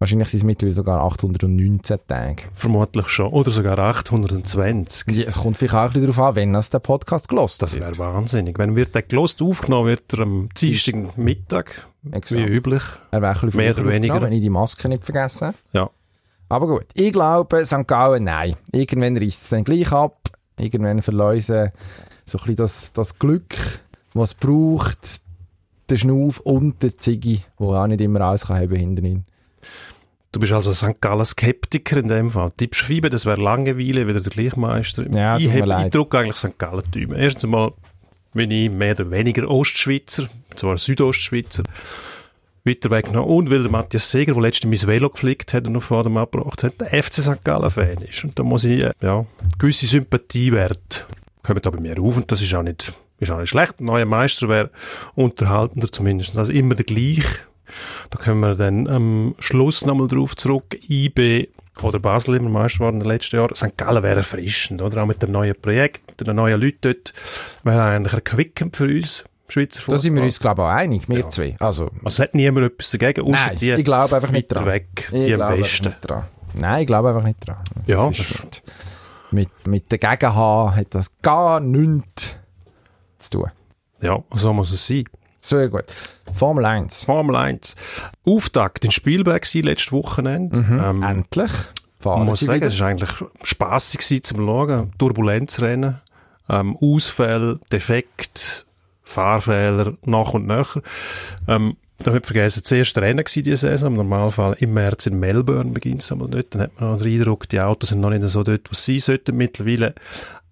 Wahrscheinlich 0.00 0.28
sind 0.28 0.38
es 0.38 0.44
mittlerweile 0.44 0.74
sogar 0.74 1.00
819 1.02 1.98
Tage. 2.06 2.42
Vermutlich 2.54 3.08
schon. 3.08 3.28
Oder 3.32 3.50
sogar 3.50 3.78
820. 3.78 5.16
Ja, 5.16 5.24
es 5.24 5.36
kommt 5.38 5.56
vielleicht 5.56 5.74
auch 5.74 5.82
ein 5.82 5.92
bisschen 5.92 6.08
darauf 6.08 6.18
an, 6.30 6.36
wenn 6.36 6.52
das 6.52 6.68
der 6.68 6.80
Podcast 6.80 7.28
gelost 7.28 7.62
Das 7.62 7.78
wäre 7.78 7.96
wahnsinnig. 7.98 8.58
Wenn 8.58 8.76
wird 8.76 8.94
der 8.94 9.02
gelost 9.02 9.40
aufgenommen 9.40 9.88
wird, 9.88 10.12
er 10.12 10.20
am 10.20 10.48
Dienstag 10.58 11.16
Mittag, 11.16 11.86
Exakt. 12.10 12.40
wie 12.40 12.44
üblich. 12.44 12.82
Er 13.12 13.22
wäre 13.22 13.46
Mehr 13.52 13.72
oder 13.78 13.86
weniger. 13.86 14.20
wenn 14.20 14.32
ich 14.32 14.42
die 14.42 14.50
Maske 14.50 14.88
nicht 14.88 15.04
vergessen. 15.04 15.54
Ja. 15.72 15.88
Aber 16.48 16.66
gut, 16.66 16.86
ich 16.94 17.12
glaube, 17.12 17.64
St. 17.64 17.86
Gallen, 17.86 18.24
nein. 18.24 18.56
Irgendwann 18.72 19.16
reißt 19.16 19.42
es 19.44 19.48
dann 19.50 19.64
gleich 19.64 19.90
ab. 19.92 20.18
Irgendwann 20.58 21.02
verläusen 21.02 21.70
so 22.24 22.38
ein 22.38 22.40
bisschen 22.40 22.56
das, 22.56 22.92
das 22.92 23.18
Glück, 23.18 23.54
was 24.12 24.30
es 24.30 24.34
braucht, 24.34 25.22
der 25.90 25.96
Schnauf 25.96 26.40
und 26.40 26.82
der 26.82 26.94
Ziggy, 26.94 27.40
wo 27.58 27.74
auch 27.74 27.86
nicht 27.86 28.00
immer 28.00 28.20
alles 28.20 28.46
kann 28.46 28.56
haben 28.56 28.74
hinter 28.74 29.02
ihm. 29.02 29.24
Du 30.32 30.40
bist 30.40 30.52
also 30.52 30.72
St. 30.72 31.00
Gallen 31.00 31.24
Skeptiker 31.24 31.96
in 31.98 32.08
dem 32.08 32.30
Fall. 32.30 32.50
Tippst 32.56 32.80
Schweibe, 32.80 33.08
das 33.08 33.24
wäre 33.24 33.40
Langeweile, 33.40 34.08
wieder 34.08 34.20
der 34.20 34.32
Gleichmeister. 34.32 35.08
Ja, 35.14 35.38
ich 35.38 35.48
habe. 35.48 35.74
Eindruck 35.74 36.14
eigentlich 36.14 36.36
St. 36.36 36.58
Gallen 36.58 36.82
Tüme. 36.90 37.16
Erstens 37.16 37.44
einmal 37.44 37.72
bin 38.32 38.50
ich 38.50 38.68
mehr 38.68 38.94
oder 38.98 39.10
weniger 39.12 39.48
Ostschweizer, 39.48 40.28
zwar 40.56 40.76
Südostschweizer, 40.76 41.62
weiter 42.64 42.90
weg 42.90 43.12
noch. 43.12 43.26
Und 43.26 43.48
weil 43.48 43.62
der 43.62 43.70
Matthias 43.70 44.10
Seger, 44.10 44.32
der 44.32 44.42
letztens 44.42 44.82
mein 44.82 44.88
Velo 44.88 45.08
geflickt 45.08 45.54
hat 45.54 45.68
und 45.68 45.76
auf 45.76 45.84
Faden 45.84 46.16
abgebracht 46.16 46.64
hat, 46.64 46.80
der 46.80 47.02
FC 47.02 47.22
St. 47.22 47.44
Gallen 47.44 47.70
Fan 47.70 47.98
ist. 47.98 48.24
Und 48.24 48.36
da 48.36 48.42
muss 48.42 48.64
ich, 48.64 48.84
ja, 49.00 49.26
gewisse 49.58 49.86
Sympathiewerte 49.86 51.04
kommen 51.44 51.62
da 51.62 51.70
bei 51.70 51.80
mir 51.80 52.00
auf 52.00 52.16
und 52.16 52.32
das 52.32 52.42
ist 52.42 52.54
auch 52.54 52.62
nicht, 52.64 52.92
ist 53.24 53.30
auch 53.34 53.40
nicht 53.40 53.48
schlecht. 53.50 53.80
Ein 53.80 53.86
neuer 53.86 54.04
Meister 54.06 54.48
wäre 54.48 54.70
unterhaltender 55.14 55.90
zumindest. 55.90 56.36
Also 56.38 56.52
immer 56.52 56.74
der 56.74 56.84
gleiche. 56.86 57.22
Da 58.10 58.18
kommen 58.18 58.40
wir 58.40 58.54
dann 58.54 58.86
am 58.88 59.34
Schluss 59.38 59.84
nochmal 59.84 60.08
drauf 60.08 60.36
zurück. 60.36 60.76
IB 60.88 61.48
oder 61.82 61.98
Basel 61.98 62.36
immer 62.36 62.50
Meister 62.50 62.78
geworden 62.78 62.96
in 62.96 63.00
den 63.02 63.08
letzten 63.08 63.36
Jahren. 63.36 63.54
St. 63.54 63.76
Gallen 63.76 64.02
wäre 64.02 64.18
erfrischend, 64.18 64.80
oder? 64.80 65.02
Auch 65.02 65.06
mit 65.06 65.20
dem 65.22 65.32
neuen 65.32 65.54
Projekt, 65.60 66.02
mit 66.18 66.26
den 66.26 66.36
neuen 66.36 66.60
Leuten 66.60 66.78
dort. 66.82 67.12
Wäre 67.64 67.82
eigentlich 67.82 68.12
erquickend 68.14 68.76
für 68.76 68.84
uns, 68.84 69.24
Schweizer 69.48 69.82
Da 69.88 69.98
sind 69.98 70.14
wir 70.14 70.22
Fußball. 70.22 70.24
uns, 70.26 70.40
glaube 70.40 70.62
ich, 70.62 70.66
auch 70.66 70.70
einig, 70.70 71.08
wir 71.08 71.18
Ja. 71.18 71.28
zwei. 71.28 71.56
Also, 71.58 71.84
Also 71.86 71.98
es 72.06 72.18
hat 72.20 72.34
niemand 72.34 72.66
etwas 72.66 72.90
dagegen, 72.92 73.22
außer 73.22 73.46
nein, 73.48 73.58
die 73.58 73.70
ich 73.72 73.84
glaube 73.84 74.14
einfach 74.16 74.30
nicht 74.30 74.46
dran. 74.52 74.66
weg, 74.66 74.86
Ich 75.10 75.26
die 75.26 75.32
glaube 75.32 75.56
besten. 75.56 75.86
nicht 75.88 75.98
dran. 76.02 76.24
Nein, 76.54 76.80
ich 76.82 76.86
glaube 76.86 77.08
einfach 77.08 77.24
nicht 77.24 77.46
dran. 77.48 77.56
Das 77.74 77.88
Ja, 77.88 78.08
ist 78.08 78.62
mit, 79.32 79.48
mit 79.66 79.90
der 79.90 79.98
Gegenhaar 79.98 80.76
hat 80.76 80.86
das 80.94 81.10
gar 81.22 81.58
nichts 81.58 82.33
zu 83.18 83.30
tun. 83.30 83.50
Ja, 84.00 84.22
so 84.34 84.52
muss 84.52 84.70
es 84.70 84.86
sein. 84.86 85.04
Sehr 85.38 85.68
gut. 85.68 85.84
Formel 86.32 86.64
1. 86.64 87.04
Formel 87.04 87.36
1. 87.36 87.76
Auftakt 88.24 88.84
in 88.84 88.90
Spielberg 88.90 89.44
war 89.54 89.62
letztes 89.62 89.92
Wochenende. 89.92 90.56
Ähm, 90.58 91.02
Endlich. 91.02 91.50
Fahren 92.00 92.20
Man 92.20 92.26
muss 92.28 92.40
sie 92.40 92.46
sagen, 92.46 92.60
wieder. 92.60 92.68
es 92.68 92.80
war 92.80 92.88
eigentlich 92.88 93.10
spassig 93.42 94.00
gewesen 94.00 94.24
zum 94.24 94.46
Schauen. 94.46 94.92
Turbulenzrennen, 94.98 96.00
ähm, 96.48 96.76
Ausfälle, 96.80 97.60
Defekt, 97.72 98.66
Fahrfehler, 99.02 99.94
nach 100.04 100.34
und 100.34 100.46
nach. 100.46 100.76
Ähm, 101.46 101.76
da 101.98 102.10
nicht 102.12 102.26
vergessen, 102.26 102.62
das 102.62 102.72
erste 102.72 103.00
Rennen 103.00 103.18
war 103.18 103.24
diese 103.24 103.56
Saison. 103.56 103.92
Im 103.92 103.96
Normalfall 103.96 104.56
im 104.60 104.74
März 104.74 105.06
in 105.06 105.18
Melbourne 105.18 105.70
beginnt 105.70 106.02
es 106.02 106.12
einmal 106.12 106.28
dort. 106.28 106.54
Dann 106.54 106.62
hat 106.62 106.80
man 106.80 106.92
noch 106.92 107.02
den 107.02 107.20
Eindruck, 107.20 107.48
die 107.48 107.60
Autos 107.60 107.90
sind 107.90 108.00
noch 108.00 108.10
nicht 108.10 108.24
so 108.24 108.42
dort, 108.42 108.70
wo 108.70 108.74
sie 108.74 108.98
sollten. 108.98 109.36
Mittlerweile 109.36 109.94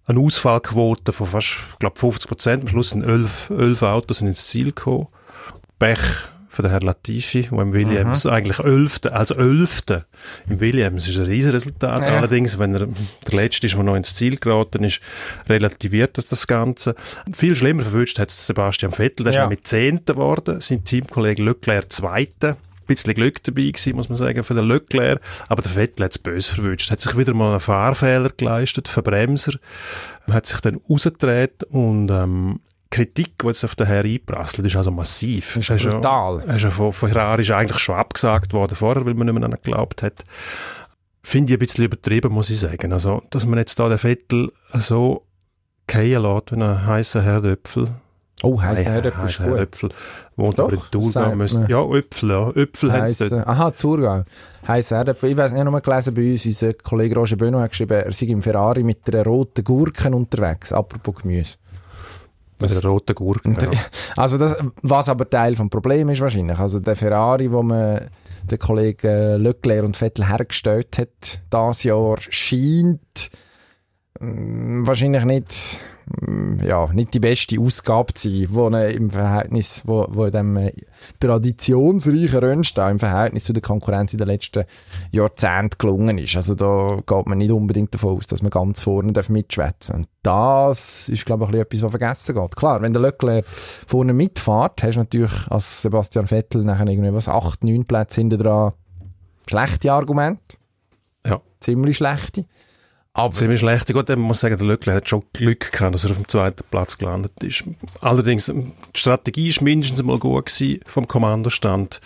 eine 0.06 0.18
Ausfallquote 0.20 1.12
von 1.12 1.26
fast, 1.28 1.78
glaube, 1.78 1.98
50 1.98 2.28
Prozent. 2.28 2.62
Am 2.62 2.68
Schluss 2.68 2.90
sind 2.90 3.04
elf, 3.04 3.50
elf 3.50 3.82
Autos 3.82 4.18
sind 4.18 4.28
ins 4.28 4.46
Ziel 4.48 4.66
gekommen. 4.66 5.08
Pech 5.78 6.00
für 6.48 6.60
den 6.62 6.70
Herrn 6.70 6.82
Latifi, 6.82 7.48
der 7.50 7.58
im 7.60 7.72
Williams 7.72 8.26
eigentlich 8.26 8.58
Elfte, 8.58 9.14
also 9.14 9.34
Elfte 9.36 10.04
im 10.46 10.60
Williams 10.60 11.08
ist 11.08 11.16
ein 11.16 11.24
Riesenresultat. 11.24 12.02
Ja. 12.02 12.08
Allerdings, 12.18 12.58
wenn 12.58 12.74
er 12.74 12.80
der 12.88 13.34
Letzte 13.34 13.66
ist, 13.66 13.74
der 13.74 13.82
noch 13.82 13.96
ins 13.96 14.14
Ziel 14.14 14.36
geraten 14.36 14.84
ist, 14.84 15.00
relativiert 15.48 16.18
das 16.18 16.26
das 16.26 16.46
Ganze. 16.46 16.94
Viel 17.32 17.56
schlimmer 17.56 17.84
verwünscht 17.84 18.18
hat 18.18 18.28
es 18.28 18.46
Sebastian 18.46 18.92
Vettel, 18.92 19.24
der 19.24 19.32
Ja. 19.32 19.44
ist 19.44 19.48
mit 19.48 19.66
Zehnten 19.66 20.04
geworden, 20.14 20.60
sein 20.60 20.84
Teamkollege 20.84 21.42
Leclerc 21.42 21.90
Zweiter. 21.90 22.58
Ein 22.92 22.96
bisschen 22.96 23.14
Glück 23.14 23.42
dabei 23.42 23.62
gewesen, 23.62 23.96
muss 23.96 24.08
man 24.08 24.18
sagen, 24.18 24.44
für 24.44 24.54
den 24.54 24.66
Leclerc. 24.66 25.20
Aber 25.48 25.62
der 25.62 25.72
Vettel 25.72 26.04
hat 26.04 26.12
es 26.12 26.18
böse 26.18 26.54
verwünscht. 26.54 26.90
Hat 26.90 27.00
sich 27.00 27.16
wieder 27.16 27.34
mal 27.34 27.50
einen 27.50 27.60
Fahrfehler 27.60 28.30
geleistet, 28.36 28.88
Verbremser. 28.88 29.54
Hat 30.30 30.46
sich 30.46 30.60
dann 30.60 30.80
rausgedreht 30.88 31.64
und, 31.64 32.10
ähm, 32.10 32.60
Kritik, 32.90 33.38
die 33.38 33.46
jetzt 33.46 33.64
auf 33.64 33.74
den 33.74 33.86
Herr 33.86 34.04
einprasselt, 34.04 34.66
ist 34.66 34.76
also 34.76 34.90
massiv. 34.90 35.54
Das 35.54 35.70
ist 35.70 35.82
ja- 35.84 35.90
brutal. 35.92 36.42
er 36.46 36.56
ist 36.56 36.62
ja 36.62 36.70
von, 36.70 36.92
Ferrari 36.92 37.40
ist 37.40 37.50
eigentlich 37.50 37.78
schon 37.78 37.94
abgesagt 37.94 38.52
worden 38.52 38.76
vorher, 38.76 39.06
weil 39.06 39.14
man 39.14 39.26
nicht 39.26 39.34
mehr 39.34 39.44
an 39.44 39.52
ihn 39.52 39.56
geglaubt 39.62 40.02
hat. 40.02 40.24
Finde 41.22 41.52
ich 41.52 41.56
ein 41.56 41.60
bisschen 41.60 41.84
übertrieben, 41.86 42.32
muss 42.32 42.50
ich 42.50 42.60
sagen. 42.60 42.92
Also, 42.92 43.22
dass 43.30 43.46
man 43.46 43.58
jetzt 43.58 43.78
da 43.78 43.88
den 43.88 43.96
Vettel 43.98 44.52
so 44.74 45.24
fallen 45.88 46.22
lässt, 46.22 46.52
wie 46.52 46.56
ein 46.62 46.86
heißer 46.86 47.22
Herdöpfel. 47.22 47.88
Oh, 48.42 48.60
der 48.60 48.76
Herdöpfel 48.76 49.28
ist 49.28 49.38
gut. 49.38 49.46
Herdöpfel. 49.46 49.90
Wohnt 50.36 50.58
Doch, 50.58 50.64
aber 50.64 50.74
in 50.74 50.80
Thurgau. 50.90 51.34
man. 51.34 51.66
Ja, 51.68 51.84
Öpfel, 51.84 52.30
ja. 52.30 52.52
Dort. 52.52 52.92
Heisst, 52.92 53.32
aha, 53.32 53.70
Thurgau. 53.70 54.24
Heisst 54.66 54.90
Herdöpfel. 54.90 55.30
Ich 55.30 55.36
weiss 55.36 55.52
nicht, 55.52 55.64
noch 55.64 55.72
mal 55.72 55.80
gelesen 55.80 56.14
bei 56.14 56.32
uns, 56.32 56.44
unser 56.46 56.74
Kollege 56.74 57.14
Roger 57.14 57.36
Benoit 57.36 57.62
hat 57.62 57.70
geschrieben, 57.70 57.92
er 58.04 58.12
sei 58.12 58.26
im 58.26 58.42
Ferrari 58.42 58.82
mit 58.82 59.12
einer 59.12 59.24
roten 59.24 59.62
Gurke 59.62 60.10
unterwegs, 60.10 60.72
apropos 60.72 61.22
Gemüse. 61.22 61.56
Mit 62.60 62.70
einer 62.70 62.82
roten 62.82 63.14
Gurke. 63.14 63.50
Ja. 63.50 63.70
Also 64.16 64.38
das, 64.38 64.56
was 64.82 65.08
aber 65.08 65.28
Teil 65.28 65.56
vom 65.56 65.70
Problem 65.70 66.08
ist 66.08 66.20
wahrscheinlich. 66.20 66.58
Also 66.58 66.80
der 66.80 66.96
Ferrari, 66.96 67.50
wo 67.50 67.62
man 67.62 68.10
der 68.50 68.58
Kollege 68.58 69.36
Leclerc 69.36 69.84
und 69.84 69.96
Vettel 69.96 70.28
hergestellt 70.28 70.98
hat, 70.98 71.40
das 71.50 71.84
Jahr 71.84 72.16
scheint 72.18 73.30
mm, 74.20 74.86
wahrscheinlich 74.86 75.24
nicht, 75.24 75.78
ja, 76.64 76.88
nicht 76.92 77.14
die 77.14 77.20
beste 77.20 77.60
Ausgabe 77.60 78.12
sein, 78.16 78.46
wo 78.50 78.68
im 78.68 79.10
Verhältnis, 79.10 79.82
wo, 79.86 80.06
wo 80.08 80.28
dem 80.28 80.56
äh, 80.56 80.72
traditionsreichen 81.20 82.38
Rennstall 82.38 82.92
im 82.92 82.98
Verhältnis 82.98 83.44
zu 83.44 83.52
der 83.52 83.62
Konkurrenz 83.62 84.12
in 84.12 84.18
den 84.18 84.28
letzten 84.28 84.64
Jahrzehnten 85.10 85.78
gelungen 85.78 86.18
ist. 86.18 86.36
Also 86.36 86.54
da 86.54 87.00
geht 87.06 87.26
man 87.26 87.38
nicht 87.38 87.50
unbedingt 87.50 87.94
davon 87.94 88.16
aus, 88.16 88.26
dass 88.26 88.42
man 88.42 88.50
ganz 88.50 88.80
vorne 88.80 89.12
darf 89.12 89.28
mitschwätzen 89.28 89.94
Und 89.94 90.08
das 90.22 91.08
ist, 91.08 91.24
glaube 91.26 91.44
ich, 91.44 91.48
ein 91.48 91.52
bisschen 91.52 91.62
etwas, 91.62 91.82
was 91.82 91.90
vergessen 91.90 92.34
geht. 92.34 92.56
Klar, 92.56 92.82
wenn 92.82 92.92
der 92.92 93.02
Leclerc 93.02 93.46
vorne 93.46 94.12
mitfährt, 94.12 94.82
hast 94.82 94.94
du 94.94 95.00
natürlich 95.00 95.50
als 95.50 95.82
Sebastian 95.82 96.26
Vettel 96.26 96.64
nachher 96.64 96.88
irgendwie 96.88 97.12
was, 97.12 97.28
acht, 97.28 97.64
neun 97.64 97.84
Plätze 97.84 98.20
hinter 98.20 98.38
dran. 98.38 98.72
Schlechte 99.48 99.92
Argumente. 99.92 100.56
Ja. 101.26 101.40
Ziemlich 101.60 101.96
schlechte. 101.96 102.44
Aber 103.14 103.34
Ziemlich 103.34 103.60
schlecht. 103.60 103.92
Gut, 103.92 104.08
man 104.08 104.20
muss 104.20 104.40
sagen, 104.40 104.56
der 104.56 104.66
Leclerc 104.66 104.96
hat 104.96 105.08
schon 105.08 105.22
Glück 105.34 105.70
gehabt, 105.70 105.94
dass 105.94 106.04
er 106.04 106.12
auf 106.12 106.16
dem 106.16 106.28
zweiten 106.28 106.64
Platz 106.70 106.96
gelandet 106.96 107.32
ist. 107.42 107.64
Allerdings, 108.00 108.48
ähm, 108.48 108.72
die 108.94 109.00
Strategie 109.00 109.48
ist 109.48 109.60
mindestens 109.60 110.02
mal 110.02 110.18
gut 110.18 110.46
gewesen 110.46 110.80
vom 110.86 111.06
Kommandostand, 111.06 112.00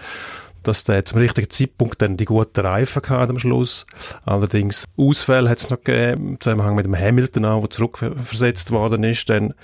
dass 0.65 0.83
der 0.83 1.05
zum 1.05 1.21
richtigen 1.21 1.49
Zeitpunkt 1.49 2.03
dann 2.03 2.17
die 2.17 2.25
guten 2.25 2.59
Reifen 2.59 3.03
hatte 3.09 3.31
am 3.31 3.39
Schluss. 3.39 3.87
Allerdings 4.25 4.85
Ausfälle 4.97 5.49
hat 5.49 5.59
es 5.59 5.71
noch 5.71 5.81
gegeben, 5.83 6.31
im 6.31 6.41
Zusammenhang 6.41 6.75
mit 6.75 6.87
dem 6.87 6.99
Hamilton 6.99 7.45
auch, 7.45 7.61
der 7.61 7.71
zurückversetzt 7.71 8.73
worden 8.73 9.05
ist, 9.05 9.31
dann, 9.31 9.55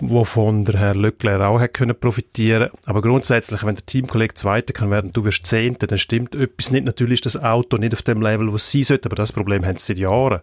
wovon 0.00 0.64
der 0.64 0.80
Herr 0.80 0.94
Leclerc 0.94 1.42
auch 1.42 1.60
hat 1.60 1.74
können 1.74 1.98
profitieren. 1.98 2.70
Aber 2.86 3.02
grundsätzlich, 3.02 3.64
wenn 3.64 3.76
der 3.76 3.86
Teamkollege 3.86 4.34
Zweiter 4.34 4.72
kann 4.72 4.90
werden, 4.90 5.12
du 5.12 5.24
wirst 5.24 5.46
Zehnter, 5.46 5.86
dann 5.86 5.98
stimmt 5.98 6.34
etwas 6.34 6.70
nicht. 6.70 6.84
Natürlich 6.84 7.24
ist 7.24 7.26
das 7.26 7.42
Auto 7.42 7.76
nicht 7.76 7.94
auf 7.94 8.02
dem 8.02 8.20
Level, 8.20 8.50
wo 8.50 8.56
es 8.56 8.70
sein 8.70 8.82
sollte, 8.82 9.08
aber 9.08 9.16
das 9.16 9.32
Problem 9.32 9.64
haben 9.64 9.76
sie 9.76 9.86
seit 9.86 9.98
Jahren. 9.98 10.40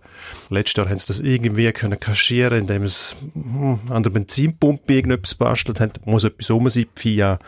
Letztes 0.50 0.78
Jahr 0.78 0.90
haben 0.90 0.98
sie 0.98 1.08
das 1.08 1.20
irgendwie 1.20 1.72
können 1.74 2.00
kaschieren, 2.00 2.60
indem 2.60 2.84
es 2.84 3.16
hm, 3.34 3.80
an 3.90 4.04
der 4.04 4.12
Benzinpumpe 4.12 4.94
irgendetwas 4.94 5.36
bastelt 5.36 5.82
haben. 5.82 5.92
Muss 6.06 6.24
etwas 6.24 6.50
rum 6.50 6.70
sein. 6.70 6.86
Die 6.98 7.02
FIA 7.02 7.40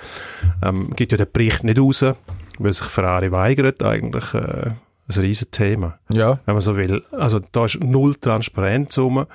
ähm, 0.61 0.93
gibt 0.95 1.11
ja 1.13 1.17
den 1.17 1.31
Bericht 1.31 1.63
nicht 1.63 1.79
raus, 1.79 2.03
weil 2.57 2.73
sich 2.73 2.87
Ferrari 2.87 3.31
weigert 3.31 3.83
eigentlich. 3.83 4.33
Äh, 4.33 4.71
ein 5.09 5.19
Riesenthema 5.19 5.99
ja, 6.13 6.39
wenn 6.45 6.53
man 6.53 6.61
so 6.61 6.77
will. 6.77 7.03
Also 7.11 7.39
da 7.51 7.65
ist 7.65 7.79
null 7.83 8.15
Transparenz 8.15 8.97
rum. 8.97 9.25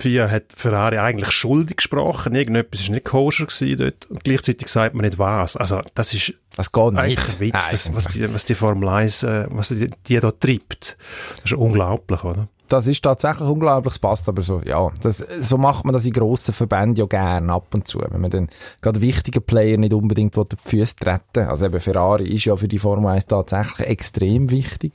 FIA 0.00 0.28
hat 0.28 0.44
Ferrari 0.54 0.98
eigentlich 0.98 1.30
schuldig 1.30 1.76
gesprochen. 1.76 2.34
Irgendetwas 2.34 2.80
ist 2.80 2.90
nicht 2.90 3.04
koscher 3.04 3.46
gewesen 3.46 3.78
dort. 3.78 4.06
Und 4.10 4.24
gleichzeitig 4.24 4.68
sagt 4.68 4.94
man 4.94 5.04
nicht 5.04 5.18
was. 5.18 5.56
Also 5.56 5.80
das 5.94 6.14
ist 6.14 6.34
das 6.56 6.72
geht 6.72 6.96
eigentlich 6.96 7.18
nicht. 7.18 7.40
Witz, 7.40 7.70
das, 7.70 7.94
was, 7.94 8.06
die, 8.06 8.34
was 8.34 8.44
die 8.44 8.54
Formel 8.54 8.88
1, 8.88 9.22
äh, 9.22 9.46
was 9.50 9.68
die, 9.68 9.88
die 10.08 10.18
da 10.18 10.32
treibt. 10.32 10.96
Das 11.30 11.44
ist 11.44 11.52
unglaublich, 11.52 12.24
oder? 12.24 12.48
Das 12.70 12.86
ist 12.86 13.02
tatsächlich 13.02 13.48
unglaublich, 13.48 13.94
es 13.94 13.98
passt 13.98 14.28
aber 14.28 14.42
so, 14.42 14.62
ja, 14.64 14.90
das, 15.02 15.18
so 15.40 15.58
macht 15.58 15.84
man 15.84 15.92
das 15.92 16.06
in 16.06 16.12
grossen 16.12 16.54
Verbänden 16.54 16.94
ja 16.94 17.06
gern 17.06 17.50
ab 17.50 17.74
und 17.74 17.88
zu, 17.88 18.00
wenn 18.00 18.20
man 18.20 18.30
dann 18.30 18.48
gerade 18.80 19.00
wichtige 19.00 19.40
Player 19.40 19.76
nicht 19.76 19.92
unbedingt 19.92 20.38
auf 20.38 20.48
die 20.48 20.56
Füße 20.56 20.94
treten 20.94 21.48
Also 21.48 21.66
eben 21.66 21.80
Ferrari 21.80 22.28
ist 22.28 22.44
ja 22.44 22.54
für 22.54 22.68
die 22.68 22.78
Formel 22.78 23.10
1 23.10 23.26
tatsächlich 23.26 23.88
extrem 23.88 24.52
wichtig. 24.52 24.92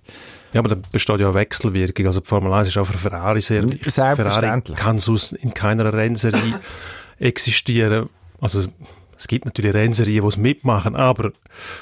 Ja, 0.54 0.62
aber 0.62 0.70
da 0.70 0.78
besteht 0.90 1.20
ja 1.20 1.28
eine 1.28 1.36
Wechselwirkung. 1.36 2.06
Also 2.06 2.22
die 2.22 2.28
Formel 2.28 2.54
1 2.54 2.70
ist 2.70 2.78
auch 2.78 2.88
für 2.88 2.98
Ferrari 2.98 3.42
sehr 3.42 3.64
wichtig. 3.64 3.92
Ferrari 3.92 4.16
Selbstverständlich. 4.16 4.78
kann 4.78 5.00
sonst 5.00 5.34
in 5.34 5.54
keiner 5.54 5.94
Rennserie 5.94 6.54
existieren. 7.20 8.08
Also 8.40 8.70
Es 9.18 9.28
gibt 9.28 9.46
natürlich 9.46 9.74
Rennserien, 9.74 10.22
die 10.22 10.28
es 10.28 10.38
mitmachen, 10.38 10.96
aber 10.96 11.32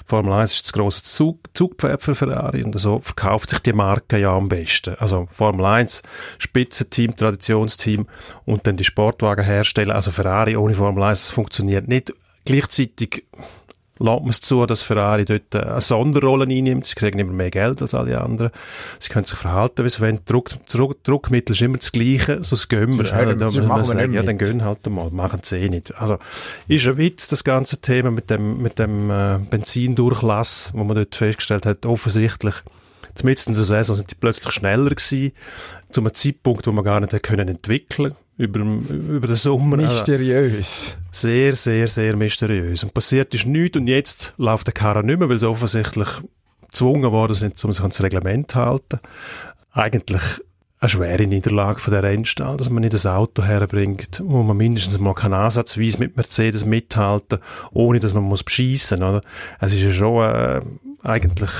Formel 0.06 0.34
1 0.34 0.52
ist 0.54 0.66
das 0.66 0.74
grosse 0.74 1.04
Zug, 1.04 1.40
Zugpferd 1.54 2.02
für 2.02 2.16
Ferrari 2.16 2.64
und 2.64 2.78
so 2.80 3.00
verkauft 3.00 3.50
sich 3.50 3.60
die 3.60 3.74
Marke 3.74 4.20
ja 4.20 4.36
am 4.36 4.50
besten. 4.50 4.96
Also 5.00 5.28
Formel 5.32 5.66
1, 5.66 6.04
Spitzenteam, 6.38 7.16
Traditionsteam 7.16 8.08
und 8.46 8.68
dann 8.68 8.78
die 8.78 8.84
Sportwagenhersteller, 8.84 9.96
also 9.96 10.12
Ferrari 10.12 10.56
ohne 10.56 10.76
Formel 10.76 11.04
1, 11.04 11.22
das 11.22 11.30
funktioniert 11.30 11.88
nicht. 11.88 12.14
Gleichzeitig 12.46 13.26
lässt 14.00 14.22
man 14.22 14.30
es 14.30 14.42
zu, 14.42 14.66
dass 14.66 14.82
Ferrari 14.82 15.26
dort 15.26 15.56
eine 15.56 15.82
Sonderrolle 15.82 16.46
einnimmt. 16.46 16.86
Sie 16.86 16.96
kriegen 16.96 17.20
immer 17.20 17.34
mehr 17.34 17.52
Geld 17.52 17.82
als 17.82 17.94
alle 17.94 18.20
anderen. 18.20 18.52
Sie 19.00 19.10
können 19.10 19.26
sich 19.26 19.38
verhalten, 19.38 19.86
wie 19.86 19.90
sie 19.90 20.02
wollen. 20.02 20.20
Druck, 20.26 20.52
Druck, 20.68 21.04
Druckmittel 21.04 21.54
ist 21.54 21.62
immer 21.62 21.78
das 21.78 21.92
Gleiche, 21.92 22.44
so 22.44 22.56
das 22.56 22.68
gehen 22.68 22.98
wir. 22.98 23.06
Ja, 23.06 23.26
dann, 23.26 23.40
machen 23.40 23.68
wir 23.68 23.86
sagen, 23.86 24.12
nicht 24.12 24.16
ja, 24.16 24.24
dann 24.24 24.38
gehen 24.38 24.64
halt 24.64 24.86
mal, 24.90 25.10
machen 25.12 25.42
sie 25.44 25.58
eh 25.58 25.70
nicht. 25.70 25.96
Also, 25.96 26.18
ist 26.68 26.88
ein 26.88 26.98
Witz, 26.98 27.28
das 27.28 27.44
ganze 27.44 27.78
Thema 27.78 28.12
mit 28.12 28.30
dem, 28.30 28.62
mit 28.62 28.80
dem 28.80 29.12
äh, 29.12 29.40
Benzindurchlass, 29.50 30.72
wo 30.74 30.84
man 30.84 30.96
dort 30.96 31.16
festgestellt 31.16 31.66
hat, 31.66 31.86
offensichtlich 31.86 32.56
Zumindest 33.16 33.48
in 33.48 33.54
der 33.54 33.64
Saison 33.64 33.96
sind 33.96 34.10
die 34.10 34.16
plötzlich 34.16 34.52
schneller 34.52 34.90
gewesen, 34.90 35.34
zu 35.92 36.02
einem 36.02 36.14
Zeitpunkt, 36.14 36.66
wo 36.66 36.72
man 36.72 36.84
gar 36.84 37.00
nicht 37.00 37.22
können 37.22 37.48
entwickeln 37.48 38.16
über, 38.38 38.60
über 38.60 39.28
den 39.28 39.36
Sommer. 39.36 39.80
Also, 39.80 39.98
Mysteriös. 39.98 40.98
sehr, 41.12 41.56
sehr, 41.56 41.88
sehr 41.88 42.16
mysteriös. 42.16 42.84
Und 42.84 42.94
passiert 42.94 43.34
ist 43.34 43.46
nichts 43.46 43.78
und 43.78 43.88
jetzt 43.88 44.34
läuft 44.38 44.68
der 44.68 44.74
Karren 44.74 45.06
nicht 45.06 45.20
mehr, 45.20 45.30
weil 45.30 45.40
sie 45.40 45.50
offensichtlich 45.50 46.08
gezwungen 46.62 47.12
worden 47.12 47.36
sind, 47.36 47.64
um 47.64 47.72
sich 47.72 47.82
ans 47.82 48.02
Reglement 48.02 48.52
zu 48.52 48.58
halten. 48.58 49.00
Eigentlich 49.72 50.22
eine 50.80 50.90
schwere 50.90 51.26
Niederlage 51.26 51.80
von 51.80 51.94
der 51.94 52.04
Rennstall, 52.04 52.58
dass 52.58 52.70
man 52.70 52.82
nicht 52.82 52.94
das 52.94 53.06
Auto 53.06 53.44
herbringt, 53.44 54.22
wo 54.26 54.44
man 54.44 54.58
mindestens 54.58 55.00
mal 55.00 55.14
kann 55.14 55.34
ansatzweise 55.34 55.98
mit 56.00 56.18
Mercedes 56.18 56.66
mithalten, 56.66 57.40
ohne 57.72 58.02
dass 58.02 58.14
man 58.14 58.24
muss 58.24 58.44
beschießen, 58.44 59.02
oder? 59.02 59.22
Es 59.62 59.72
ist 59.72 59.80
ja 59.80 59.92
schon 59.92 60.30
äh, 60.30 60.62
eigentlich, 61.02 61.52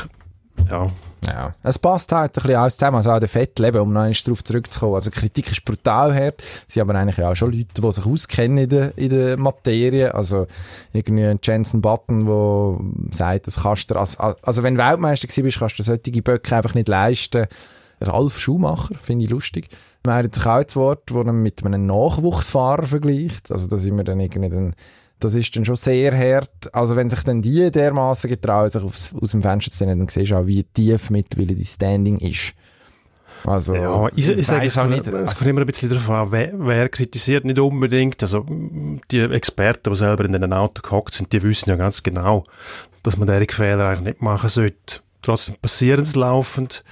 ja, 0.70 0.92
Ja, 1.26 1.54
es 1.64 1.80
passt 1.80 2.12
halt 2.12 2.32
ein 2.32 2.42
bisschen 2.42 2.56
alles 2.58 2.78
zusammen. 2.78 2.98
Also 2.98 3.12
auch 3.12 3.20
der 3.20 3.30
Vettel, 3.30 3.66
eben, 3.66 3.80
um 3.80 3.94
noch 3.94 4.02
einmal 4.02 4.18
darauf 4.24 4.44
zurückzukommen. 4.44 4.96
Also 4.96 5.12
Kritik 5.12 5.52
ist 5.52 5.64
brutal 5.66 6.14
hart. 6.14 6.44
Haben 6.72 6.90
aber 6.90 7.00
eigentlich 7.00 7.24
auch 7.24 7.36
schon 7.36 7.52
Leute, 7.52 7.82
die 7.82 7.92
sich 7.92 8.06
auskennen 8.06 8.58
in 8.58 8.70
der, 8.70 8.98
in 8.98 9.10
der 9.10 9.38
Materie. 9.38 10.14
Also 10.14 10.48
irgendwie 10.92 11.26
ein 11.26 11.40
Jensen 11.42 11.82
Button, 11.82 12.26
der 12.26 13.16
sagt, 13.16 13.48
das 13.48 13.62
kannst 13.64 13.90
du, 13.90 13.94
dir 13.94 14.00
als, 14.00 14.18
also 14.20 14.64
wenn 14.64 14.76
du 14.76 14.84
Weltmeister 14.84 15.28
gewesen 15.28 15.44
bist, 15.44 15.60
kannst 15.60 15.80
du 15.80 15.84
solche 15.84 16.22
Böcke 16.22 16.56
einfach 16.56 16.74
nicht 16.74 16.88
leisten. 16.88 17.48
Ralf 18.02 18.38
Schumacher, 18.38 18.96
finde 19.00 19.26
ich 19.26 19.32
lustig. 19.32 19.70
Man 20.06 20.16
hat 20.16 20.36
sich 20.36 20.46
auch 20.46 20.64
das 20.64 20.76
Wort, 20.76 21.10
das 21.10 21.16
er 21.26 21.32
mit 21.32 21.66
einem 21.66 21.86
Nachwuchsfahrer 21.86 22.84
vergleicht. 22.84 23.52
Also 23.52 23.68
da 23.68 23.78
sind 23.78 23.96
wir 23.96 24.04
dann 24.04 24.20
irgendwie 24.20 24.50
dann, 24.50 24.76
das 25.24 25.36
ist 25.36 25.56
dann 25.56 25.66
schon 25.66 25.76
sehr 25.76 26.16
hart. 26.18 26.74
Also 26.74 26.96
wenn 26.96 27.10
sich 27.10 27.22
dann 27.24 27.42
die 27.42 27.70
dermaßen 27.72 28.30
getrauen, 28.30 28.70
sich 28.70 28.82
aufs, 28.82 29.14
aus 29.20 29.32
dem 29.32 29.42
Fenster 29.42 29.72
zu 29.72 29.78
sehen, 29.80 29.88
dann 30.00 30.08
siehst 30.08 30.32
du 30.32 30.36
auch, 30.36 30.46
wie 30.48 30.64
tief 30.64 31.10
mittlerweile 31.10 31.56
die 31.56 31.66
Standing 31.66 32.18
ist. 32.18 32.54
Also, 33.46 33.76
Ja, 33.76 34.08
ich, 34.16 34.30
ich 34.30 34.48
sage 34.48 34.62
weiss 34.62 34.72
es 34.72 34.78
auch 34.78 34.88
nicht. 34.88 35.06
also- 35.06 35.18
Es 35.18 35.38
kommt 35.38 35.50
immer 35.50 35.62
ein 35.62 35.68
bisschen 35.68 35.90
darauf 35.90 36.10
an, 36.10 36.32
wer, 36.32 36.52
wer 36.56 36.88
kritisiert 36.88 37.44
nicht 37.44 37.60
unbedingt. 37.60 38.22
Also, 38.24 38.46
die 39.12 39.20
Experten, 39.20 39.92
die 39.92 39.98
selber 39.98 40.24
in 40.24 40.34
einem 40.36 40.54
Auto 40.54 40.82
gehockt 40.82 41.14
sind, 41.14 41.34
die 41.34 41.42
wissen 41.44 41.70
ja 41.70 41.76
ganz 41.76 42.04
genau, 42.04 42.46
dass 43.04 43.18
man 43.18 43.28
diese 43.28 43.54
Fehler 43.54 43.86
eigentlich 43.90 44.06
nicht 44.14 44.22
machen 44.22 44.50
sollte. 44.50 45.02
Trotzdem 45.22 45.56
passieren 45.62 46.06
sie 46.06 46.20
laufend. 46.20 46.86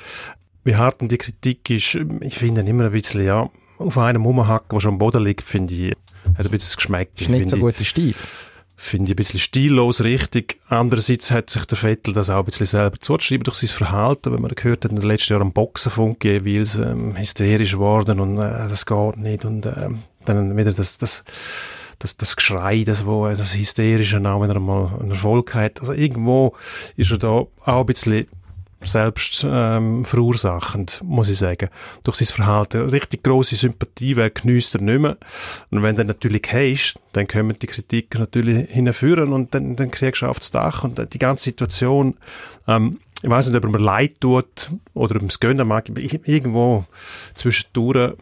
Wie 0.66 0.76
hart 0.76 1.00
denn 1.00 1.08
die 1.08 1.18
Kritik 1.18 1.70
ist, 1.70 1.98
ich 2.20 2.36
finde 2.38 2.62
immer 2.62 2.86
ein 2.86 2.92
bisschen, 2.92 3.24
ja, 3.26 3.50
auf 3.78 3.98
einem 3.98 4.26
rumhacken, 4.26 4.68
der 4.74 4.80
schon 4.82 4.92
am 4.94 4.98
Boden 4.98 5.24
liegt, 5.24 5.42
finde 5.44 5.74
ich, 5.74 5.96
hat 6.26 6.46
ein 6.46 6.52
bisschen 6.52 6.60
das 6.60 6.78
Geschmack. 6.78 7.10
ist 7.18 7.30
nicht 7.30 7.50
so 7.50 7.58
guter 7.58 7.84
Stil. 7.84 8.16
finde 8.76 9.06
ich 9.06 9.14
ein 9.14 9.16
bisschen 9.16 9.40
stillos 9.40 10.04
richtig. 10.04 10.60
Andererseits 10.68 11.30
hat 11.30 11.50
sich 11.52 11.66
der 11.66 11.78
Vettel 11.78 12.14
das 12.14 12.30
auch 12.30 12.40
ein 12.40 12.46
bisschen 12.46 12.66
selber 12.66 13.00
zugeschrieben 13.00 13.44
durch 13.44 13.58
sein 13.58 13.70
Verhalten, 13.70 14.34
wenn 14.34 14.42
man 14.42 14.52
gehört 14.56 14.84
hat, 14.84 14.92
in 14.92 15.00
den 15.00 15.08
letzten 15.08 15.34
Jahren 15.34 15.44
am 15.44 15.54
Boxenfunk 15.54 16.24
jeweils 16.26 16.76
ähm, 16.76 17.16
hysterisch 17.16 17.74
geworden 17.74 18.20
und 18.20 18.38
äh, 18.40 18.68
das 18.70 18.86
geht 18.86 19.18
nicht 19.18 19.46
und 19.46 19.66
ähm, 19.68 20.00
dann 20.26 20.58
wieder 20.58 20.74
das, 20.74 20.98
das, 20.98 21.24
das, 22.00 22.18
das 22.18 22.36
Geschrei, 22.36 22.84
das, 22.84 23.06
wo, 23.06 23.28
äh, 23.28 23.36
das 23.36 23.56
Hysterische, 23.56 24.18
auch 24.18 24.42
wenn 24.42 24.50
er 24.50 24.60
mal 24.60 24.92
einen 25.00 25.12
Erfolg 25.12 25.54
hat. 25.54 25.80
Also 25.80 25.94
irgendwo 25.94 26.56
ist 26.98 27.12
er 27.12 27.20
da 27.20 27.28
auch 27.28 27.52
ein 27.66 27.86
bisschen 27.86 28.28
selbst 28.84 29.46
ähm, 29.48 30.06
verursachend, 30.06 31.02
muss 31.04 31.30
ich 31.30 31.38
sagen. 31.38 31.70
Durch 32.04 32.18
sein 32.18 32.28
Verhalten. 32.28 32.90
Richtig 32.90 33.24
grosse 33.24 33.56
Sympathie, 33.56 34.16
wer 34.16 34.30
geniesst 34.30 34.76
er 34.76 34.82
nicht 34.82 35.00
mehr. 35.00 35.18
Und 35.70 35.84
wenn 35.84 35.96
du 35.96 36.06
natürlich 36.06 36.44
hast, 36.52 36.96
dann 37.14 37.28
kommen 37.28 37.58
die 37.60 37.68
Kritiker 37.68 38.20
natürlich 38.20 38.70
hinführen 38.70 39.34
und 39.34 39.54
dann, 39.54 39.76
dann 39.76 39.92
kriegst 39.92 40.22
du 40.22 40.28
aufs 40.28 40.52
Dach 40.52 40.84
und 40.84 41.14
die 41.14 41.20
ganze 41.20 41.46
Situation, 41.46 42.16
ähm, 42.68 43.00
ich 43.22 43.30
weiß 43.30 43.48
nicht, 43.48 43.58
ob 43.58 43.64
er 43.66 43.70
mir 43.70 43.78
leid 43.78 44.20
tut 44.20 44.72
oder 44.94 45.18
ob 45.18 45.30
es 45.30 45.40
gönnen 45.40 45.68
mag, 45.68 45.90
irgendwo 45.90 46.86
zwischendurch 47.36 48.16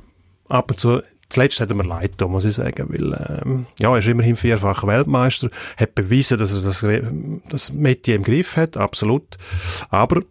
ab 0.49 0.71
und 0.71 0.79
zu 0.79 1.01
Zuletzt 1.29 1.59
hat 1.61 1.69
er 1.69 1.75
mir 1.75 1.83
leid 1.83 2.13
getan, 2.13 2.31
muss 2.31 2.43
ich 2.43 2.55
sagen, 2.55 2.87
weil, 2.89 3.41
ähm, 3.45 3.67
ja, 3.79 3.91
er 3.91 3.99
ist 3.99 4.07
immerhin 4.07 4.35
vierfacher 4.35 4.87
Weltmeister, 4.87 5.49
hat 5.77 5.93
bewiesen, 5.93 6.39
dass 6.39 6.51
er 6.51 6.61
das, 6.61 6.83
das 7.49 7.71
Metier 7.71 8.15
im 8.15 8.23
Griff 8.23 8.57
hat, 8.57 8.77
absolut. 8.77 9.37
Aber 9.91 10.21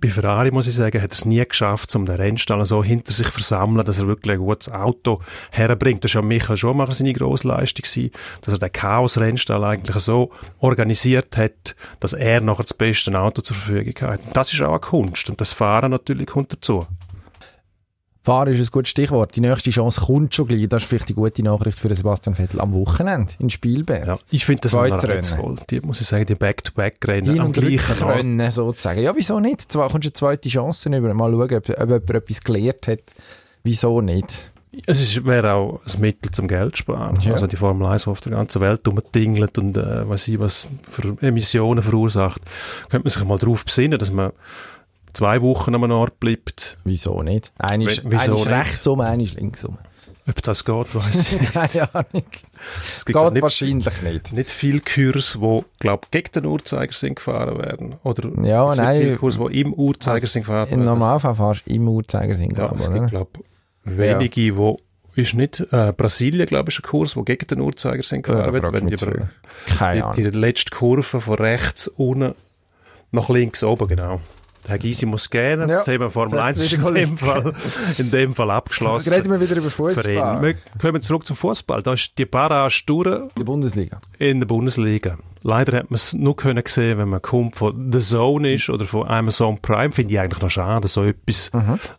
bei 0.00 0.08
Ferrari, 0.08 0.50
muss 0.50 0.66
ich 0.66 0.74
sagen, 0.74 1.00
hat 1.00 1.10
er 1.10 1.14
es 1.14 1.24
nie 1.24 1.44
geschafft, 1.44 1.94
um 1.96 2.06
den 2.06 2.16
Rennstall 2.16 2.64
so 2.66 2.82
hinter 2.82 3.12
sich 3.12 3.26
zu 3.26 3.32
versammeln, 3.32 3.84
dass 3.84 3.98
er 3.98 4.06
wirklich 4.06 4.34
ein 4.34 4.38
gutes 4.38 4.70
Auto 4.70 5.20
herbringt. 5.50 6.04
Das 6.04 6.14
war 6.14 6.22
ja 6.22 6.28
Michael 6.28 6.56
Schumacher 6.56 6.92
seine 6.92 7.12
grosse 7.12 7.48
Leistung, 7.48 7.82
gewesen, 7.82 8.10
dass 8.42 8.54
er 8.54 8.58
den 8.58 8.72
Chaos-Rennstall 8.72 9.64
eigentlich 9.64 9.96
so 10.02 10.30
organisiert 10.60 11.36
hat, 11.36 11.76
dass 12.00 12.12
er 12.12 12.40
nachher 12.40 12.64
das 12.64 12.74
beste 12.74 13.18
Auto 13.18 13.42
zur 13.42 13.56
Verfügung 13.56 14.08
hat. 14.08 14.20
Das 14.32 14.52
ist 14.52 14.62
auch 14.62 14.70
eine 14.70 14.80
Kunst 14.80 15.28
und 15.30 15.40
das 15.40 15.52
Fahren 15.52 15.90
natürlich 15.90 16.26
kommt 16.26 16.52
dazu. 16.52 16.86
Fahren 18.24 18.54
ist 18.54 18.58
ein 18.60 18.72
gutes 18.72 18.88
Stichwort. 18.90 19.36
Die 19.36 19.42
nächste 19.42 19.68
Chance 19.70 20.00
kommt 20.00 20.34
schon 20.34 20.48
gleich. 20.48 20.66
Das 20.66 20.82
ist 20.82 20.88
vielleicht 20.88 21.10
die 21.10 21.14
gute 21.14 21.42
Nachricht 21.42 21.78
für 21.78 21.94
Sebastian 21.94 22.34
Vettel 22.34 22.58
am 22.60 22.72
Wochenende 22.72 23.32
in 23.38 23.50
Spielberg. 23.50 24.06
Ja, 24.06 24.18
ich 24.30 24.46
finde 24.46 24.62
das 24.62 24.74
anreizvoll. 24.74 25.56
Die, 25.68 25.80
muss 25.82 26.00
ich 26.00 26.06
sagen, 26.06 26.24
die 26.24 26.34
Back-to-Back-Rennen 26.34 27.38
am 27.38 27.52
gleichen. 27.52 27.78
Rückrennen 27.78 28.50
sozusagen. 28.50 29.02
Ja, 29.02 29.14
wieso 29.14 29.40
nicht? 29.40 29.70
Zwar 29.70 29.90
kommst 29.90 30.04
du 30.04 30.08
eine 30.08 30.12
zweite 30.14 30.48
Chance 30.48 30.88
über. 30.96 31.12
Mal 31.12 31.32
schauen, 31.32 31.42
ob, 31.42 31.68
ob 31.68 31.78
jemand 31.78 32.10
etwas 32.10 32.40
gelernt 32.42 32.88
hat. 32.88 33.00
Wieso 33.62 34.00
nicht? 34.00 34.50
Es 34.86 35.00
ist- 35.02 35.24
wäre 35.24 35.52
auch 35.52 35.80
ein 35.86 36.00
Mittel 36.00 36.30
zum 36.30 36.48
Geld 36.48 36.78
sparen. 36.78 37.18
Ja. 37.20 37.34
Also 37.34 37.46
die 37.46 37.56
Formel 37.56 37.86
1, 37.86 38.04
die 38.04 38.10
auf 38.10 38.20
der 38.22 38.32
ganzen 38.32 38.60
Welt 38.62 38.80
rumtingelt 38.88 39.58
und 39.58 39.76
äh, 39.76 40.08
weiß 40.08 40.28
ich, 40.28 40.38
was 40.40 40.66
für 40.88 41.16
Emissionen 41.20 41.82
verursacht, 41.82 42.40
könnte 42.90 43.04
man 43.04 43.10
sich 43.10 43.24
mal 43.24 43.38
darauf 43.38 43.64
besinnen, 43.66 43.98
dass 43.98 44.10
man 44.10 44.32
zwei 45.14 45.40
Wochen 45.42 45.74
einem 45.74 45.90
Ort 45.90 46.20
bleibt. 46.20 46.76
Wieso 46.84 47.22
nicht? 47.22 47.52
Einer 47.58 47.84
ist, 47.88 48.04
rechts 48.04 48.86
um, 48.86 49.00
einer 49.00 49.22
ist 49.22 49.34
links 49.34 49.64
um. 49.64 49.78
Ob 50.26 50.40
das 50.42 50.64
geht, 50.64 50.94
weiß 50.94 51.32
ich 51.32 51.40
nicht. 51.40 51.52
Keine 51.52 51.94
Ahnung. 51.94 52.22
Es 52.96 53.04
Geht 53.04 53.14
gibt 53.14 53.32
nicht, 53.34 53.42
wahrscheinlich 53.42 54.02
nicht. 54.02 54.32
nicht 54.32 54.50
viele 54.50 54.80
Kurs, 54.80 55.38
die, 55.38 55.64
glaube 55.80 56.06
gegen 56.10 56.32
den 56.32 56.46
Uhrzeigersinn 56.46 57.14
gefahren 57.14 57.58
werden. 57.58 57.96
Oder 58.04 58.30
Ja, 58.42 58.70
es 58.70 58.76
gibt 58.76 58.86
nein. 58.86 59.02
viele 59.02 59.16
Kurs, 59.18 59.38
die 59.38 59.60
im 59.60 59.74
Uhrzeigersinn 59.74 60.42
gefahren 60.42 60.68
Im 60.70 60.78
werden. 60.78 60.84
Normalfall 60.84 61.34
fährst 61.34 61.66
du 61.66 61.74
im 61.74 61.88
Uhrzeigersinn, 61.88 62.50
Ja, 62.52 62.68
glaube 62.68 62.76
es 62.80 62.86
ich. 62.88 62.94
gibt, 62.94 63.00
oder? 63.00 63.08
glaube 63.10 63.30
wenige, 63.84 64.56
wo 64.56 64.78
ist 65.14 65.34
nicht, 65.34 65.60
äh, 65.72 65.92
Brasilien, 65.94 66.46
glaube 66.46 66.70
ich, 66.70 66.78
ist 66.78 66.84
ein 66.84 66.88
Kurs, 66.88 67.16
wo 67.16 67.22
gegen 67.22 67.46
den 67.46 67.60
Uhrzeigersinn 67.60 68.22
Ja, 68.26 68.34
gefahren 68.34 68.52
wird. 68.54 68.62
fragst 68.64 68.80
du 68.80 68.80
Wenn 68.80 68.88
die, 68.88 69.18
über-. 69.18 69.28
Keine 69.76 70.12
die, 70.16 70.22
die 70.22 70.30
letzte 70.38 70.70
Kurve 70.74 71.20
von 71.20 71.34
rechts 71.34 71.86
unten 71.86 72.34
nach 73.12 73.28
links 73.28 73.62
oben, 73.62 73.88
genau. 73.88 74.20
Herr 74.66 74.78
Gysi 74.78 75.06
muss 75.06 75.28
gerne. 75.28 75.62
Ja, 75.64 75.66
Das 75.76 75.84
Thema 75.84 76.10
Formel 76.10 76.38
das 76.38 76.58
1 76.58 76.60
ist 76.60 76.72
in 76.72 76.94
dem, 76.94 77.18
Fall, 77.18 77.52
in 77.98 78.10
dem 78.10 78.34
Fall 78.34 78.50
abgeschlossen. 78.50 79.12
Reden 79.12 79.30
wir 79.30 79.40
wieder 79.40 79.56
über. 79.56 79.70
Fußball. 79.70 80.42
Wir 80.42 80.54
kommen 80.80 81.02
zurück 81.02 81.26
zum 81.26 81.36
Fußball. 81.36 81.82
Da 81.82 81.92
ist 81.92 82.16
die 82.16 82.24
Barrage 82.24 82.82
durch 82.86 83.06
In 83.06 83.28
der 83.38 83.44
Bundesliga. 83.44 84.00
in 84.18 84.40
der 84.40 84.46
Bundesliga. 84.46 85.18
Leider 85.42 85.76
hat 85.78 85.90
man 85.90 85.96
es 85.96 86.14
nur 86.14 86.34
können 86.36 86.62
sehen, 86.66 86.96
wenn 86.98 87.10
man 87.10 87.20
kommt 87.20 87.56
von 87.56 87.92
The 87.92 87.98
Zone 87.98 88.54
ist 88.54 88.70
oder 88.70 88.86
von 88.86 89.06
Amazon 89.06 89.58
Prime. 89.60 89.92
Finde 89.92 90.14
ich 90.14 90.20
eigentlich 90.20 90.40
noch 90.42 90.50
schade. 90.50 90.88
So 90.88 91.04
etwas 91.04 91.50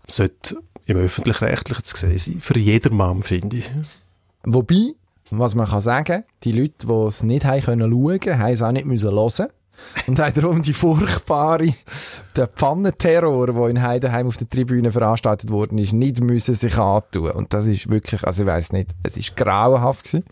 sollte 0.07 0.57
im 0.87 0.97
Öffentlich-Rechtlichen 0.97 1.83
zu 1.83 1.95
sehen 1.95 2.17
sein. 2.17 2.37
Für 2.41 2.57
jedermann, 2.57 3.21
finde 3.21 3.57
ich. 3.57 3.69
Wobei, 4.43 4.93
was 5.29 5.55
man 5.55 5.67
kann 5.67 5.81
sagen, 5.81 6.23
die 6.43 6.51
Leute, 6.51 6.87
die 6.87 6.91
es 7.07 7.23
nicht 7.23 7.45
haben 7.45 7.61
können 7.61 7.91
schauen, 7.91 8.39
haben 8.39 8.53
es 8.53 8.61
auch 8.61 8.71
nicht 8.71 8.85
müssen 8.85 9.11
hören. 9.11 9.49
Und 10.07 10.19
darum 10.19 10.61
die 10.61 10.73
furchtbare, 10.73 11.73
der 12.35 12.47
Pfannenterror, 12.47 13.47
der 13.53 13.67
in 13.67 13.81
Heidenheim 13.81 14.27
auf 14.27 14.37
der 14.37 14.49
Tribüne 14.49 14.91
veranstaltet 14.91 15.49
worden 15.49 15.77
ist, 15.77 15.93
nicht 15.93 16.21
müssen 16.21 16.53
sich 16.53 16.77
antun. 16.77 17.31
Und 17.31 17.53
das 17.53 17.67
ist 17.67 17.89
wirklich, 17.89 18.23
also 18.23 18.43
ich 18.43 18.47
weiss 18.47 18.71
nicht, 18.71 18.91
es 19.03 19.17
ist 19.17 19.35
grauenhaft 19.35 20.05
gewesen. 20.05 20.25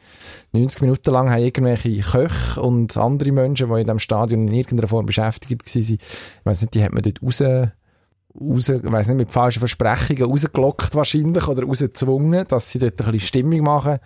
90 0.54 0.82
Minuten 0.82 1.12
lang 1.12 1.32
haben 1.32 1.42
irgendwelche 1.42 2.00
Köche 2.02 2.62
und 2.62 2.96
andere 2.98 3.32
Menschen, 3.32 3.70
die 3.70 3.82
in 3.82 3.88
diesem 3.88 4.00
Stadion 4.00 4.48
in 4.48 4.54
irgendeiner 4.54 4.88
Form 4.88 5.06
beschäftigt 5.06 5.66
waren, 5.66 5.82
ich 5.82 6.00
weiss 6.44 6.62
nicht, 6.62 6.74
die 6.74 6.84
hat 6.84 6.94
man 6.94 7.04
dort 7.04 7.22
raus, 7.24 7.42
raus, 7.42 8.70
ich 8.70 8.92
weiss 8.92 9.08
nicht, 9.08 9.18
mit 9.18 9.32
falschen 9.32 9.60
Versprechungen 9.60 10.24
rausgelockt 10.24 10.96
wahrscheinlich 10.96 11.48
oder 11.48 11.64
rausgezwungen, 11.64 12.46
dass 12.48 12.72
sie 12.72 12.80
dort 12.80 13.00
ein 13.02 13.12
bisschen 13.12 13.28
Stimmung 13.28 13.62
machen. 13.62 14.00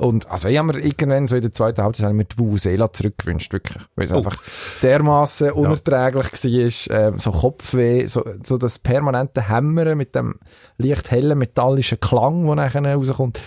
Und 0.00 0.30
also 0.30 0.48
ich 0.48 0.56
habe 0.56 0.72
mir 0.72 0.78
irgendwann 0.82 1.26
so 1.26 1.36
in 1.36 1.42
der 1.42 1.52
zweiten 1.52 1.82
Halbzeit 1.82 2.04
habe 2.04 2.14
ich 2.14 2.18
mir 2.18 2.24
die 2.24 2.38
Vuvuzela 2.38 2.90
zurückgewünscht, 2.90 3.52
wirklich. 3.52 3.82
Weil 3.96 4.06
es 4.06 4.12
Oh. 4.12 4.16
einfach 4.16 4.36
dermaßen 4.82 5.52
unerträglich 5.52 6.88
war, 6.90 6.98
ähm, 6.98 7.18
so 7.18 7.30
Kopfweh, 7.30 8.06
so, 8.06 8.24
so 8.42 8.56
das 8.56 8.78
permanente 8.78 9.48
Hämmern 9.50 9.98
mit 9.98 10.14
dem 10.14 10.36
leicht 10.78 11.10
hellen 11.10 11.36
metallischen 11.38 12.00
Klang, 12.00 12.46
der 12.46 12.54
nachher 12.54 12.94
rauskommt. 12.94 13.40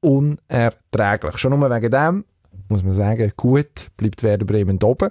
Unerträglich. 0.00 1.36
Schon 1.38 1.58
nur 1.58 1.70
wegen 1.70 1.90
dem, 1.90 2.24
muss 2.68 2.82
man 2.82 2.94
sagen, 2.94 3.32
gut, 3.36 3.90
bleibt 3.96 4.22
Werder 4.22 4.46
Bremen 4.46 4.78
da 4.78 4.86
oben. 4.86 5.10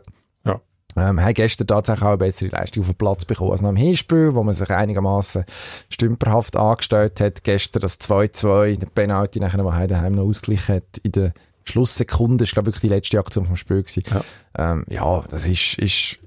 Ähm, 0.97 1.21
haben 1.21 1.33
gestern 1.33 1.67
tatsächlich 1.67 2.03
auch 2.03 2.09
eine 2.09 2.17
bessere 2.17 2.49
Leistung 2.49 2.81
auf 2.81 2.89
den 2.89 2.95
Platz 2.95 3.25
bekommen 3.25 3.51
als 3.51 3.61
nach 3.61 3.69
dem 3.69 3.75
Hinspiel, 3.75 4.33
wo 4.33 4.43
man 4.43 4.55
sich 4.55 4.69
einigermaßen 4.69 5.45
stümperhaft 5.89 6.57
angestellt 6.57 7.21
hat. 7.21 7.43
Gestern 7.43 7.81
das 7.81 7.99
2-2, 7.99 8.79
der 8.79 8.87
Penalty 8.87 9.39
nachher, 9.39 9.61
der 9.61 9.75
Heidenheim 9.75 10.13
noch 10.13 10.25
ausgeglichen 10.25 10.75
hat 10.75 10.97
in 11.03 11.11
der 11.11 11.33
Schlusssekunde, 11.63 12.43
das 12.43 12.55
war 12.55 12.63
glaube 12.63 12.75
ich 12.75 12.81
die 12.81 12.89
letzte 12.89 13.19
Aktion 13.19 13.45
vom 13.45 13.55
Spiel 13.55 13.83
gewesen. 13.83 14.03
Ja, 14.09 14.21
ähm, 14.57 14.85
ja 14.89 15.23
das 15.29 15.45
ist, 15.45 15.77
ist 15.77 16.19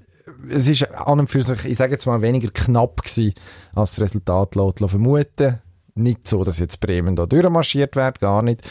es 0.49 0.67
ist 0.67 0.89
an 0.91 1.19
und 1.19 1.27
für 1.29 1.41
sich, 1.41 1.65
ich 1.65 1.77
sage 1.77 1.93
jetzt 1.93 2.05
mal, 2.05 2.21
weniger 2.21 2.49
knapp 2.49 3.01
gewesen, 3.01 3.33
als 3.75 3.95
das 3.95 4.01
Resultat 4.01 4.55
lässt 4.55 4.79
vermuten. 4.79 5.59
Nicht 5.95 6.27
so, 6.27 6.43
dass 6.43 6.59
jetzt 6.59 6.79
Bremen 6.79 7.15
da 7.15 7.25
durchmarschiert 7.25 7.95
wird, 7.95 8.19
gar 8.19 8.41
nicht. 8.41 8.61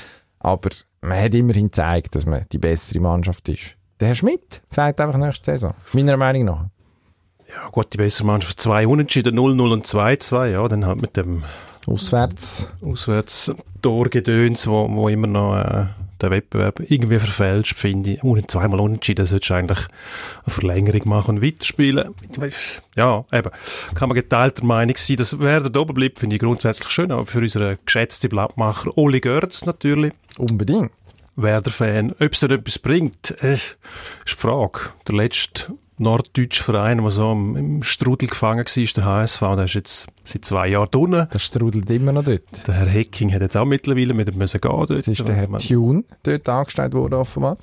Aber 0.41 0.71
man 1.03 1.21
hat 1.21 1.35
immerhin 1.35 1.67
gezeigt, 1.67 2.15
dass 2.15 2.27
man 2.27 2.45
die 2.51 2.59
bessere 2.59 3.01
Mannschaft 3.01 3.49
ist. 3.49 3.77
Der 4.03 4.09
Herr 4.09 4.17
Schmidt 4.17 4.63
fehlt 4.69 5.01
einfach 5.01 5.17
nächste 5.17 5.53
Saison. 5.53 5.75
Meiner 5.93 6.17
Meinung 6.17 6.45
nach. 6.45 6.65
Ja, 7.49 7.69
gut, 7.71 7.93
die 7.93 7.99
bessere 7.99 8.27
Mannschaft. 8.27 8.61
Zwei 8.61 8.85
Unentschieden, 8.85 9.39
0-0 9.39 9.73
und 9.73 9.87
2-2. 9.87 10.47
Ja, 10.47 10.67
dann 10.67 10.87
halt 10.87 11.01
mit 11.01 11.17
dem 11.17 11.45
Auswärts. 11.87 12.69
Auswärts-Torgedöns, 12.85 14.67
wo, 14.67 14.93
wo 14.93 15.09
immer 15.09 15.29
noch 15.29 15.57
äh, 15.57 15.85
der 16.21 16.31
Wettbewerb 16.33 16.81
irgendwie 16.81 17.21
verfälscht, 17.21 17.77
finde 17.77 18.15
ich. 18.15 18.25
Un 18.25 18.43
zweimal 18.49 18.81
unentschieden, 18.81 19.25
solltest 19.25 19.51
du 19.51 19.55
eigentlich 19.55 19.79
eine 19.79 20.53
Verlängerung 20.53 21.09
machen 21.09 21.37
und 21.37 21.43
weiterspielen. 21.45 22.13
Ja, 22.97 23.25
eben. 23.33 23.51
Kann 23.95 24.09
man 24.09 24.17
geteilter 24.17 24.65
Meinung 24.65 24.97
sein. 24.97 25.15
dass 25.15 25.39
Werder 25.39 25.71
da 25.71 25.79
oben 25.79 25.95
bleibt, 25.95 26.19
finde 26.19 26.35
ich 26.35 26.43
grundsätzlich 26.43 26.91
schön. 26.91 27.13
Aber 27.13 27.25
für 27.25 27.39
unseren 27.39 27.79
geschätzten 27.87 28.31
Blattmacher 28.31 28.99
Oli 28.99 29.21
Görz 29.21 29.65
natürlich. 29.65 30.13
Unbedingt. 30.39 30.91
Werder-Fan. 31.37 32.13
Ob 32.13 32.33
es 32.33 32.41
denn 32.41 32.51
etwas 32.51 32.79
bringt, 32.79 33.43
äh, 33.43 33.55
ist 33.55 33.77
die 34.27 34.35
Frage. 34.37 34.81
Der 35.09 35.15
letzte 35.15 35.73
norddeutsche 35.99 36.63
Verein, 36.65 36.99
der 37.01 37.11
so 37.11 37.33
im, 37.33 37.83
Strudel 37.83 38.29
gefangen 38.29 38.65
war, 38.67 38.83
ist 38.83 38.97
der 38.97 39.05
HSV. 39.05 39.41
Der 39.41 39.65
ist 39.65 39.75
jetzt 39.75 40.09
seit 40.25 40.45
zwei 40.45 40.69
Jahren 40.69 40.89
drinnen. 40.91 41.29
Der 41.33 41.39
strudelt 41.39 41.89
immer 41.91 42.13
noch 42.13 42.25
dort. 42.25 42.67
Der 42.67 42.75
Herr 42.75 42.89
Hecking 42.89 43.33
hat 43.33 43.41
jetzt 43.43 43.57
auch 43.57 43.65
mittlerweile 43.65 44.13
mit 44.15 44.29
ihm 44.29 44.37
müssen 44.39 44.61
gehen 44.61 44.71
dort. 44.71 44.91
Jetzt 44.91 45.09
ist 45.09 45.27
der 45.29 45.35
Herr 45.37 45.45
Ich 45.45 45.51
meine, 45.51 45.63
Tune 45.65 46.05
dort 46.23 46.49
angestellt 46.49 46.93
worden, 46.95 47.15
offenbar. 47.15 47.57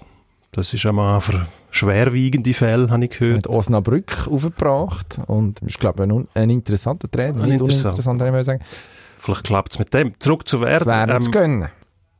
Das 0.51 0.73
ist 0.73 0.83
einmal 0.85 1.21
für 1.21 1.45
schwerwiegende 1.69 2.53
Fälle, 2.55 2.89
habe 2.89 3.05
ich 3.05 3.11
gehört. 3.11 3.37
Hat 3.39 3.47
Osnabrück 3.47 4.27
aufgebracht. 4.31 5.19
Und 5.27 5.59
ist, 5.61 5.79
glaube 5.79 6.05
ich, 6.05 6.11
ein, 6.11 6.27
ein 6.33 6.49
interessanter 6.49 7.09
Trainer. 7.11 7.43
Ein 7.43 7.49
Nicht 7.49 7.59
interessant. 7.61 7.85
uninteressant, 7.85 8.19
würde 8.19 8.29
ich 8.29 8.33
mal 8.33 8.43
sagen. 8.43 8.63
Vielleicht 9.19 9.43
klappt 9.43 9.73
es 9.73 9.79
mit 9.79 9.93
dem. 9.93 10.13
Zurück 10.19 10.47
zu 10.47 10.57
Das 10.57 10.85
Werder. 10.85 11.07
wäre 11.07 11.19
zu 11.19 11.27
Ähm, 11.27 11.31
gönnen. 11.33 11.69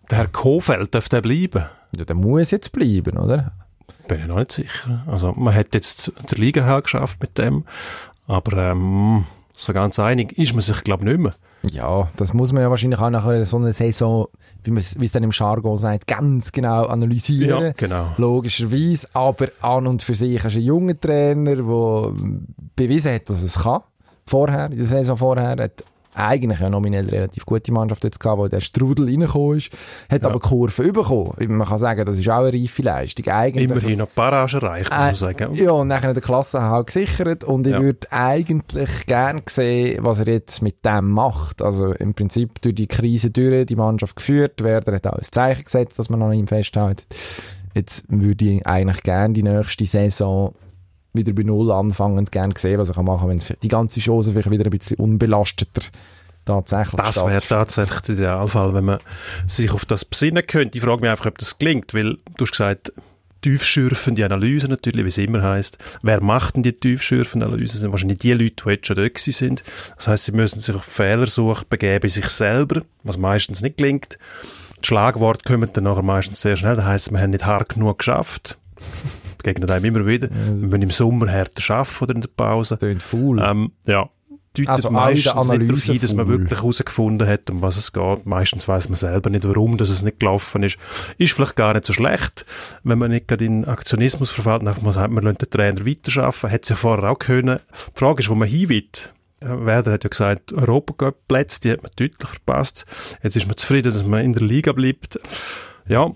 Der 0.10 0.18
Herr 0.18 0.28
Kofeld 0.28 0.94
darf 0.94 1.10
der 1.10 1.22
bleiben. 1.22 1.66
Ja, 1.96 2.06
der 2.06 2.16
muss 2.16 2.52
jetzt 2.52 2.72
bleiben, 2.72 3.18
oder? 3.18 3.52
Bin 4.08 4.20
ich 4.20 4.28
noch 4.28 4.38
nicht 4.38 4.52
sicher. 4.52 5.04
Also, 5.08 5.34
man 5.34 5.54
hat 5.54 5.74
jetzt 5.74 6.12
der 6.30 6.38
Liga 6.38 6.66
halt 6.66 6.86
geschafft 6.86 7.20
mit 7.22 7.38
dem. 7.38 7.66
Aber 8.28 8.58
ähm, 8.58 9.26
so 9.56 9.74
ganz 9.74 10.00
einig 10.00 10.38
ist 10.38 10.54
man 10.54 10.62
sich, 10.62 10.84
glaube 10.84 11.04
ich, 11.04 11.12
nicht 11.12 11.22
mehr. 11.22 11.34
Ja, 11.72 12.08
das 12.16 12.34
muss 12.34 12.54
man 12.54 12.64
ja 12.64 12.70
wahrscheinlich 12.70 13.00
auch 13.00 13.10
nach 13.10 13.46
so 13.46 13.58
einer 13.58 13.74
Saison, 13.74 14.28
wie 14.64 14.72
man 14.72 14.80
es 14.80 15.00
wie 15.00 15.06
es 15.06 15.12
dann 15.12 15.24
im 15.24 15.32
Jargon 15.32 15.78
sagt, 15.78 16.08
ganz 16.08 16.52
genau 16.52 16.86
analysieren. 16.86 17.66
Ja, 17.66 17.72
genau. 17.74 18.14
Logischerweise, 18.18 19.08
aber 19.14 19.50
an 19.62 19.88
und 19.88 20.02
für 20.02 20.16
sich 20.16 20.44
ist 20.44 20.56
ein 20.56 20.62
junger 20.62 21.00
Trainer, 21.00 21.56
der 21.58 22.14
bewiesen 22.76 23.14
hat, 23.14 23.30
dass 23.30 23.42
es 23.42 23.60
kann. 23.60 23.82
Vorher, 24.26 24.72
in 24.72 24.78
der 24.78 24.86
Saison 24.86 25.18
vorher, 25.18 25.58
hat 25.58 25.84
eigentlich 26.20 26.60
eine 26.62 26.70
nominell 26.72 27.08
relativ 27.10 27.46
gute 27.46 27.72
Mannschaft 27.72 28.04
jetzt 28.04 28.20
gehabt, 28.20 28.40
wo 28.40 28.48
der 28.48 28.60
Strudel 28.60 29.06
reingekommen 29.06 29.58
ist, 29.58 29.72
hat 30.12 30.26
aber 30.26 30.40
Kurven 30.40 30.94
bekommen. 30.94 31.34
Man 31.58 31.68
kann 31.68 31.78
sagen, 31.78 32.06
das 32.06 32.18
ist 32.20 32.30
auch 32.30 32.44
eine 32.46 32.54
reife 32.54 32.82
Leistung. 32.82 33.28
Eigentlich 33.34 33.70
Immerhin 33.70 33.98
noch 34.00 34.08
Barrage 34.10 34.58
erreicht, 34.58 34.90
muss 34.92 35.00
man 35.00 35.10
äh, 35.14 35.16
sagen. 35.16 35.56
ja, 35.56 35.72
und 35.72 35.88
nachher 35.88 36.14
der 36.14 36.22
Klassenhalt 36.24 36.88
gesichert 36.88 37.44
und 37.44 37.66
ich 37.66 37.74
Ja. 37.74 37.82
würde 37.82 38.08
eigentlich 38.12 39.06
gern 39.06 39.42
sehen, 39.50 40.04
was 40.04 40.20
er 40.20 40.28
jetzt 40.28 40.62
mit 40.62 40.86
dem 40.86 41.10
macht. 41.12 41.62
Also 41.62 41.94
im 41.94 42.14
Prinzip 42.14 42.62
durch 42.62 42.76
die 42.76 42.88
Krise 42.88 43.32
durch, 43.32 43.66
die 43.66 43.76
Mannschaft 43.76 44.16
geführt 44.16 44.64
werden, 44.64 44.94
hat 44.96 45.08
auch 45.08 45.14
ein 45.14 45.24
Zeichen 45.30 45.64
gesetzt, 45.64 45.98
dass 46.00 46.10
man 46.10 46.22
an 46.22 46.34
ihm 46.34 46.48
festhält. 46.48 47.06
Jetzt 47.76 48.06
würde 48.10 48.46
ich 48.46 48.68
eigentlich 48.68 49.04
gern 49.04 49.34
die 49.34 49.44
nächste 49.44 49.86
Saison 49.86 50.54
wieder 51.14 51.34
bei 51.34 51.44
Null 51.44 51.72
anfangen 51.72 52.18
und 52.18 52.32
gern 52.32 52.54
sehen, 52.56 52.80
was 52.80 52.90
er 52.90 52.96
kann 52.96 53.06
machen 53.06 53.30
kann, 53.30 53.30
wenn 53.30 53.58
die 53.62 53.68
ganze 53.68 54.00
Chance 54.00 54.32
vielleicht 54.32 54.52
wieder 54.52 54.66
ein 54.66 54.72
bisschen 54.72 54.98
unbelasteter 54.98 55.82
tatsächlich 56.46 57.02
Das 57.02 57.18
wäre 57.18 57.42
tatsächlich 57.42 58.00
der 58.02 58.16
Idealfall, 58.16 58.74
wenn 58.74 58.86
man 58.86 59.00
sich 59.46 59.72
auf 59.72 59.86
das 59.86 60.06
besinnen 60.06 60.46
könnte. 60.46 60.78
Ich 60.78 60.84
frage 60.84 61.02
mich 61.02 61.10
einfach, 61.10 61.28
ob 61.28 61.38
das 61.38 61.58
gelingt, 61.58 61.94
weil 61.94 62.18
du 62.38 62.46
hast 62.46 62.52
gesagt, 62.52 62.92
tiefschürfende 63.42 64.26
Analyse 64.26 64.68
natürlich, 64.68 65.06
wie 65.06 65.10
es 65.10 65.18
immer 65.18 65.42
heißt. 65.42 65.78
Wer 66.02 66.22
macht 66.22 66.56
denn 66.56 66.64
die 66.64 66.74
tiefschürfende 66.74 67.46
Analyse? 67.46 67.74
Das 67.74 67.82
sind 67.82 67.92
wahrscheinlich 67.92 68.20
die 68.20 68.34
Leute, 68.34 68.64
die 68.66 68.70
jetzt 68.70 68.88
schon 68.88 68.98
dort 68.98 69.18
sind. 69.18 69.64
Das 69.96 70.08
heißt, 70.08 70.26
sie 70.26 70.32
müssen 70.32 70.60
sich 70.60 70.76
auf 70.76 70.84
Fehlersuche 70.84 71.66
begeben 71.70 72.02
bei 72.02 72.08
sich 72.08 72.28
selber, 72.30 72.82
was 73.04 73.18
meistens 73.18 73.62
nicht 73.62 73.78
gelingt. 73.78 74.18
Die 74.82 74.88
Schlagworte 74.88 75.44
kommen 75.46 75.70
dann 75.72 75.84
nachher 75.86 76.04
meistens 76.04 76.42
sehr 76.42 76.58
schnell. 76.58 76.76
Das 76.76 76.86
heisst, 76.86 77.12
wir 77.12 77.20
haben 77.20 77.32
nicht 77.32 77.46
hart 77.46 77.70
genug 77.70 78.00
geschafft. 78.00 78.58
Begegnet 79.40 79.72
einem 79.72 79.86
immer 79.86 80.06
wieder. 80.06 80.30
Wir 80.30 80.68
müssen 80.68 80.82
im 80.82 80.90
Sommer 80.92 81.28
härter 81.28 81.74
arbeiten 81.74 82.04
oder 82.04 82.16
in 82.16 82.22
der 82.22 82.30
Pause. 82.30 82.78
Tönt 82.78 83.02
faul. 83.02 83.40
Ähm, 83.42 83.72
ja. 83.86 84.10
Deutet 84.54 84.70
Also 84.70 84.92
meistens 84.92 85.26
nicht 85.48 85.70
darauf 85.70 85.84
hin, 85.84 86.02
dass 86.02 86.14
man 86.14 86.28
wirklich 86.28 86.60
herausgefunden 86.60 87.28
hat, 87.28 87.50
um 87.50 87.62
was 87.62 87.78
es 87.78 87.94
geht. 87.94 88.26
Meistens 88.26 88.68
weiß 88.68 88.90
man 88.90 88.98
selber 88.98 89.30
nicht, 89.30 89.48
warum 89.48 89.78
dass 89.78 89.90
es 89.90 90.02
nicht 90.02 90.20
gelaufen 90.20 90.64
ist. 90.64 90.78
Ist 91.18 91.34
vielleicht 91.34 91.56
gar 91.56 91.74
nicht 91.74 91.86
so 91.86 91.94
schlecht, 91.94 92.46
wenn 92.84 92.98
man 92.98 93.12
nicht 93.12 93.28
gerade 93.28 93.46
in 93.46 93.66
Aktionismus 93.66 94.32
verfällt 94.32 94.62
und 94.62 94.68
einfach 94.68 94.82
mal 94.82 94.92
sagt, 94.92 95.12
man 95.12 95.24
lässt 95.24 95.44
den 95.44 95.50
Trainer 95.50 95.86
weiterarbeiten. 95.86 96.50
Hätte 96.50 96.64
es 96.64 96.70
ja 96.70 96.76
vorher 96.76 97.12
auch 97.12 97.20
können. 97.20 97.60
Die 97.96 98.00
Frage 98.00 98.22
ist, 98.22 98.30
wo 98.30 98.36
man 98.36 98.48
hin 98.48 98.70
will. 98.70 98.90
Ja, 99.42 99.66
Werder 99.66 99.94
hat 99.94 100.04
ja 100.04 100.10
gesagt, 100.10 100.52
Europacup-Plätze, 100.52 101.62
die 101.62 101.72
hat 101.72 101.84
man 101.84 101.92
deutlich 101.96 102.30
verpasst. 102.30 102.86
Jetzt 103.24 103.38
ist 103.38 103.48
man 103.48 103.56
zufrieden, 103.56 103.94
dass 103.94 104.04
man 104.04 104.26
in 104.26 104.34
der 104.34 104.44
Liga 104.44 104.74
bleibt. 104.74 105.18
Ja, 105.88 106.12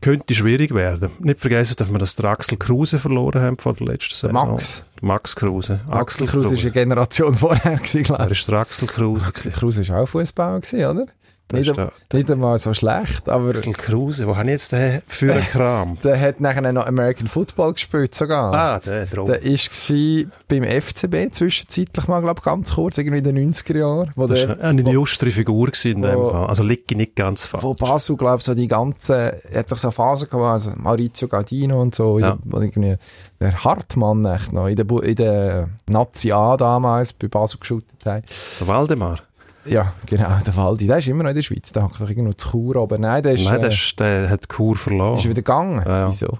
könnte 0.00 0.34
schwierig 0.34 0.74
werden. 0.74 1.10
Nicht 1.18 1.40
vergessen, 1.40 1.76
dass 1.76 1.90
wir 1.90 1.98
das 1.98 2.16
der 2.16 2.26
Axel 2.26 2.56
Kruse 2.56 2.98
verloren 2.98 3.40
haben 3.40 3.58
vor 3.58 3.74
der 3.74 3.86
letzten 3.86 4.14
Saison. 4.14 4.32
Max. 4.32 4.84
Max 5.02 5.36
Kruse. 5.36 5.80
Axel 5.88 6.26
Kruse 6.26 6.54
ist 6.54 6.62
eine 6.62 6.70
Generation 6.72 7.34
vorher 7.34 7.76
glaube 7.76 8.22
Er 8.22 8.30
ist 8.30 8.48
der 8.48 8.58
Axel 8.58 8.88
Kruse. 8.88 9.26
Axel 9.26 9.52
Kruse 9.52 9.88
war 9.88 10.02
auch 10.02 10.60
gewesen, 10.60 10.84
oder? 10.84 11.06
Der 11.50 11.58
Nicht, 11.60 11.76
der- 11.76 11.92
nicht 12.12 12.30
einmal 12.30 12.58
so 12.58 12.72
schlecht, 12.74 13.28
aber 13.28 13.48
Axel 13.50 13.72
Kruse, 13.72 14.26
wo 14.26 14.36
habe 14.36 14.46
ich 14.46 14.52
jetzt 14.52 14.72
den 14.72 15.02
für 15.08 15.32
einen 15.32 15.42
Kram? 15.44 15.98
der 16.04 16.18
hat 16.20 16.40
nachher 16.40 16.70
noch 16.72 16.86
American 16.86 17.26
Football 17.28 17.72
gespielt 17.72 18.14
sogar. 18.14 18.54
Ah, 18.54 18.78
der 18.78 19.06
drum. 19.06 19.26
Der 19.26 19.42
war 19.42 20.30
beim 20.48 20.62
FCB 20.64 21.32
zwischenzeitlich 21.32 22.06
mal, 22.08 22.20
glaube 22.22 22.40
ganz 22.42 22.74
kurz, 22.74 22.98
irgendwie 22.98 23.18
in 23.18 23.24
den 23.24 23.52
90er 23.52 23.76
Jahren, 23.78 24.12
wo, 24.16 24.26
Das 24.26 24.40
der, 24.40 24.48
war 24.50 24.60
eine 24.64 24.82
illustre 24.82 25.30
Figur 25.30 25.66
gewesen 25.66 25.96
in 25.96 26.02
dem 26.02 26.16
wo- 26.18 26.30
Fall. 26.30 26.46
Also 26.46 26.62
liege 26.62 26.82
ich 26.90 26.96
nicht 26.96 27.16
ganz 27.16 27.44
falsch. 27.46 27.64
wo 27.64 27.74
Basel, 27.74 28.16
glaube 28.16 28.42
so 28.42 28.54
die 28.54 28.68
ganze, 28.68 29.40
hat 29.54 29.68
sich 29.68 29.78
so 29.78 29.88
eine 29.88 29.92
Phase 29.92 30.26
gehabt, 30.26 30.44
also 30.44 30.72
Maurizio 30.76 31.28
Gardino 31.28 31.80
und 31.80 31.94
so, 31.94 32.18
Ja. 32.18 32.38
wo 32.44 32.60
irgendwie 32.60 32.96
der 33.40 33.64
Hartmann 33.64 34.24
echt 34.26 34.52
noch 34.52 34.66
in 34.68 34.76
der, 34.76 34.86
in 35.02 35.14
der 35.16 35.68
Nazi 35.88 36.30
A 36.32 36.56
damals 36.56 37.12
bei 37.12 37.28
Basel 37.28 37.58
geschootet 37.58 37.88
hat. 38.04 38.24
Der 38.60 38.66
Waldemar. 38.68 39.20
Ja, 39.66 39.92
genau, 40.06 40.38
der 40.44 40.56
Waldi, 40.56 40.86
der 40.86 40.98
ist 40.98 41.08
immer 41.08 41.22
noch 41.22 41.30
in 41.30 41.36
der 41.36 41.42
Schweiz, 41.42 41.70
der 41.72 41.82
hat 41.84 41.92
doch 42.00 42.08
irgendwo 42.08 42.32
zu 42.32 42.48
Chur 42.50 42.76
oben. 42.76 43.02
Nein, 43.02 43.22
der 43.22 43.32
ist, 43.34 43.44
Nein, 43.44 43.56
äh, 43.56 43.60
der, 43.60 43.68
ist, 43.70 44.00
der 44.00 44.30
hat 44.30 44.42
die 44.44 44.46
Kur 44.48 44.74
verloren. 44.76 45.14
ist 45.16 45.24
wieder 45.24 45.34
gegangen. 45.34 45.82
Ja, 45.84 45.98
ja. 46.00 46.08
Wieso? 46.08 46.38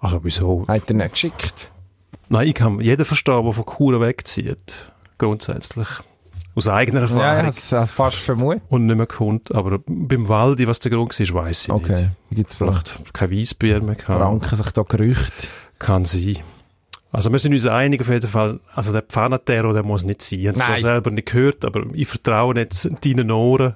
Also 0.00 0.20
wieso? 0.24 0.64
Hat 0.66 0.88
er 0.90 0.94
nicht 0.96 1.12
geschickt? 1.12 1.70
Nein, 2.28 2.48
ich 2.48 2.54
kann 2.54 2.80
jeden 2.80 3.04
verstehen, 3.04 3.42
der 3.44 3.52
von 3.52 3.64
Kur 3.64 4.00
wegzieht. 4.00 4.74
Grundsätzlich. 5.18 5.88
Aus 6.54 6.68
eigener 6.68 7.00
Ja, 7.02 7.06
Erfahrung. 7.06 7.36
ja, 7.38 7.42
das 7.44 7.72
hast 7.72 7.92
fast 7.92 8.16
vermutet. 8.18 8.62
Und 8.68 8.86
nicht 8.86 8.96
mehr 8.96 9.06
kommt. 9.06 9.54
Aber 9.54 9.78
beim 9.86 10.28
Waldi, 10.28 10.66
was 10.66 10.80
der 10.80 10.90
Grund 10.90 11.18
war, 11.18 11.44
weiss 11.44 11.64
ich 11.66 11.70
Okay, 11.72 11.92
nicht. 11.92 12.10
wie 12.30 12.34
gibt's 12.36 12.58
so? 12.58 12.66
Vielleicht 12.66 13.14
kein 13.14 13.30
Weissbier 13.30 13.80
mehr 13.82 13.94
gehabt. 13.94 14.20
Ranken 14.20 14.56
sich 14.56 14.70
da 14.72 14.82
Gerüchte. 14.82 15.48
Kann 15.78 16.04
sein. 16.04 16.38
Also 17.12 17.32
wir 17.32 17.38
sind 17.40 17.52
uns 17.52 17.66
einig 17.66 18.00
auf 18.02 18.08
jeden 18.08 18.28
Fall, 18.28 18.60
also 18.74 18.92
der 18.92 19.02
Pfannaterror, 19.02 19.72
der 19.72 19.82
muss 19.82 20.04
nicht 20.04 20.22
sein. 20.22 20.38
Ich 20.40 20.48
habe 20.48 20.74
es 20.76 20.80
selber 20.82 21.10
nicht 21.10 21.30
gehört, 21.32 21.64
aber 21.64 21.82
ich 21.92 22.06
vertraue 22.06 22.54
jetzt 22.56 22.88
deinen 23.04 23.30
Ohren, 23.32 23.74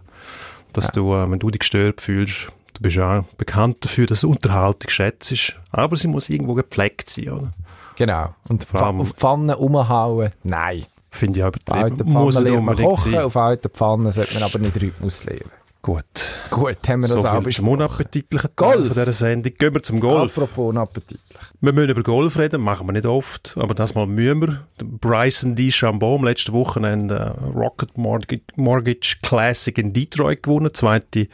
dass 0.73 0.91
du, 0.93 1.13
äh, 1.15 1.29
wenn 1.31 1.39
du 1.41 1.51
dich 1.51 1.59
gestört 1.61 2.01
fühlst, 2.01 2.49
du 2.75 2.83
bist 2.83 2.97
ja 2.97 3.25
bekannt 3.37 3.85
dafür, 3.85 4.07
dass 4.07 4.21
du 4.21 4.31
Unterhaltung 4.31 4.89
schätzt, 4.89 5.57
aber 5.73 5.97
sie 5.97 6.09
muss 6.09 6.29
irgendwo 6.29 6.55
gepflegt 6.55 7.11
sein, 7.11 7.29
oder? 7.31 7.53
Genau. 7.97 8.35
Und 8.49 8.73
allem- 8.75 9.01
auf 9.01 9.13
die 9.13 9.19
Pfanne 9.19 9.57
umhauen? 9.57 10.31
Nein. 10.45 10.85
Finde 11.11 11.39
ich 11.39 11.45
auch 11.45 11.49
Auf 11.49 11.75
alten 11.77 11.95
übertrieben. 11.95 12.13
Muss 12.13 12.35
Pfannen 12.35 12.53
lernt 12.53 12.65
man 12.67 12.77
kochen, 12.77 13.13
sein. 13.13 13.21
auf 13.23 13.37
alten 13.37 13.69
Pfannen 13.71 14.11
sollte 14.13 14.35
man 14.35 14.43
aber 14.43 14.59
nicht 14.59 14.83
Rhythmus 14.83 15.25
lernen. 15.25 15.51
Gut. 15.85 16.33
Gut, 16.49 16.79
haben 16.89 17.03
wir 17.03 17.09
das 17.09 17.21
so 17.21 17.29
auch 17.29 17.43
besprochen. 17.43 17.69
unappetitlichen 17.73 18.51
Golf. 18.57 18.87
von 18.87 18.89
dieser 18.89 19.13
Sendung. 19.13 19.53
Gehen 19.53 19.75
wir 19.75 19.83
zum 19.83 20.01
Golf. 20.01 20.33
Apropos 20.33 20.71
unappetitlich. 20.71 21.21
Wir 21.61 21.75
müssen 21.75 21.91
über 21.91 22.03
Golf 22.03 22.39
reden, 22.39 22.63
machen 22.63 22.89
wir 22.89 22.95
nicht 22.95 23.05
oft, 23.05 23.55
aber 23.59 23.75
das 23.75 23.95
mal 23.95 24.07
müssen 24.07 24.41
wir. 24.41 24.67
Bryson 24.83 25.57
DeChambeau 25.57 26.17
am 26.17 26.25
letzten 26.25 26.55
Wochenende 26.55 27.37
äh, 27.39 27.45
Rocket 27.55 27.99
Mortgage, 27.99 29.17
Classic 29.23 29.77
in 29.77 29.93
Detroit 29.93 30.43
gewonnen, 30.43 30.73
zweite, 30.73 31.29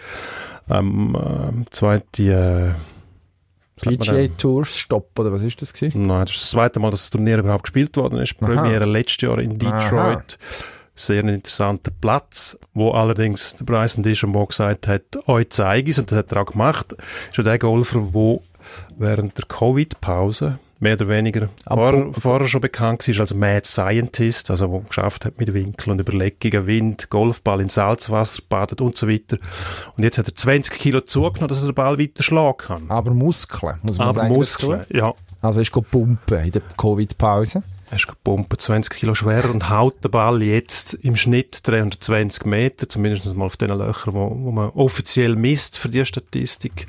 ähm, 0.69 1.15
äh, 1.15 1.71
zweite, 1.71 2.75
äh, 3.81 3.89
PGA? 3.89 4.27
Tours 4.37 4.77
Stopp, 4.77 5.17
oder 5.17 5.31
was 5.31 5.45
ist 5.45 5.63
das 5.63 5.73
gewesen? 5.73 6.09
Nein, 6.09 6.27
das 6.27 6.35
ist 6.35 6.43
das 6.43 6.51
zweite 6.51 6.81
Mal, 6.81 6.91
dass 6.91 7.03
das 7.03 7.11
Turnier 7.11 7.39
überhaupt 7.39 7.63
gespielt 7.63 7.97
worden 7.97 8.19
ist. 8.19 8.35
Aha. 8.43 8.47
Premiere 8.47 8.85
letztes 8.85 9.21
Jahr 9.21 9.39
in 9.39 9.61
Detroit. 9.61 10.39
Sehr 11.01 11.25
interessanter 11.25 11.91
Platz, 11.99 12.59
wo 12.75 12.91
allerdings 12.91 13.55
der 13.57 13.65
Bryson 13.65 14.03
DeChambeau 14.03 14.45
gesagt 14.47 14.87
hat, 14.87 15.03
euch 15.27 15.49
zeige 15.51 15.91
ich 15.91 15.99
und 15.99 16.11
das 16.11 16.19
hat 16.19 16.33
er 16.33 16.43
auch 16.43 16.47
gemacht. 16.47 16.93
Ist 17.31 17.39
ja 17.39 17.43
der 17.43 17.59
Golfer, 17.59 18.01
der 18.13 18.39
während 18.99 19.39
der 19.39 19.47
Covid-Pause 19.47 20.59
mehr 20.79 20.95
oder 20.95 21.09
weniger 21.09 21.49
Aber- 21.65 21.93
vor, 21.93 22.13
vorher 22.15 22.49
schon 22.49 22.61
bekannt 22.61 23.07
war 23.09 23.21
als 23.21 23.35
Mad 23.35 23.67
Scientist, 23.67 24.51
also 24.51 24.71
wo 24.71 24.81
geschafft 24.81 25.25
hat 25.25 25.39
mit 25.39 25.53
Winkel 25.55 25.91
und 25.91 26.01
Überlegungen, 26.01 26.67
Wind, 26.67 27.09
Golfball 27.11 27.61
in 27.63 27.69
Salzwasser 27.71 28.43
badet 28.49 28.81
und 28.83 28.97
so 28.97 29.09
weiter. 29.09 29.39
Und 29.97 30.05
jetzt 30.05 30.19
hat 30.19 30.29
er 30.29 30.35
20 30.35 30.73
Kilo 30.79 31.01
zugenommen, 31.01 31.49
dass 31.49 31.61
er 31.63 31.69
den 31.69 31.75
Ball 31.75 31.99
weiter 31.99 32.23
schlagen 32.23 32.57
kann. 32.59 32.85
Aber 32.91 33.11
Muskeln, 33.13 33.77
muss 33.83 33.99
man 33.99 34.09
Aber 34.09 34.21
sagen. 34.21 34.35
Muskeln, 34.35 34.81
dazu. 34.81 34.95
ja. 34.95 35.15
Also 35.43 35.61
ist 35.63 35.73
pumpen 35.73 36.45
in 36.45 36.53
der 36.53 36.63
Covid-Pause. 36.77 37.63
Er 37.91 37.97
ist 37.97 38.07
gepumpt, 38.07 38.61
20 38.63 38.95
Kilo 38.95 39.17
schwerer 39.17 39.51
und 39.51 39.69
haut 39.69 40.05
den 40.05 40.13
Ball 40.13 40.41
jetzt 40.45 40.95
im 40.95 41.17
Schnitt 41.17 41.67
320 41.67 42.45
Meter, 42.45 42.89
zumindest 42.89 43.35
mal 43.35 43.47
auf 43.47 43.57
den 43.57 43.71
Löchern, 43.71 44.15
wo, 44.15 44.31
wo 44.31 44.53
man 44.53 44.69
offiziell 44.71 45.35
misst 45.35 45.77
für 45.77 45.89
die 45.89 46.05
Statistik. 46.05 46.87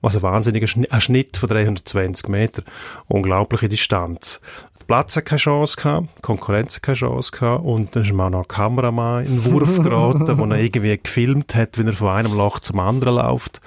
Was 0.00 0.16
ein 0.16 0.22
wahnsinniger 0.22 0.66
Schnitt, 0.66 0.90
ein 0.90 1.00
Schnitt 1.00 1.36
von 1.36 1.48
320 1.48 2.28
Meter. 2.28 2.64
Unglaubliche 3.06 3.68
Distanz. 3.68 4.40
Der 4.80 4.86
Platz 4.86 5.14
hat 5.14 5.26
keine 5.26 5.38
Chance 5.38 5.76
gehabt, 5.76 6.08
die 6.18 6.22
Konkurrenz 6.22 6.74
hat 6.74 6.82
keine 6.82 6.96
Chance 6.96 7.30
gehabt 7.30 7.64
und 7.64 7.94
dann 7.94 8.02
ist 8.02 8.08
ihm 8.08 8.20
auch 8.20 8.30
noch 8.30 8.40
ein 8.40 8.48
Kameramann 8.48 9.24
in 9.24 9.40
den 9.40 9.52
Wurf 9.52 9.80
geraten, 9.80 10.36
wo 10.36 10.44
er 10.46 10.58
irgendwie 10.58 10.98
gefilmt 11.00 11.54
hat, 11.54 11.78
wie 11.78 11.86
er 11.86 11.92
von 11.92 12.08
einem 12.08 12.36
Loch 12.36 12.58
zum 12.58 12.80
anderen 12.80 13.14
läuft 13.14 13.60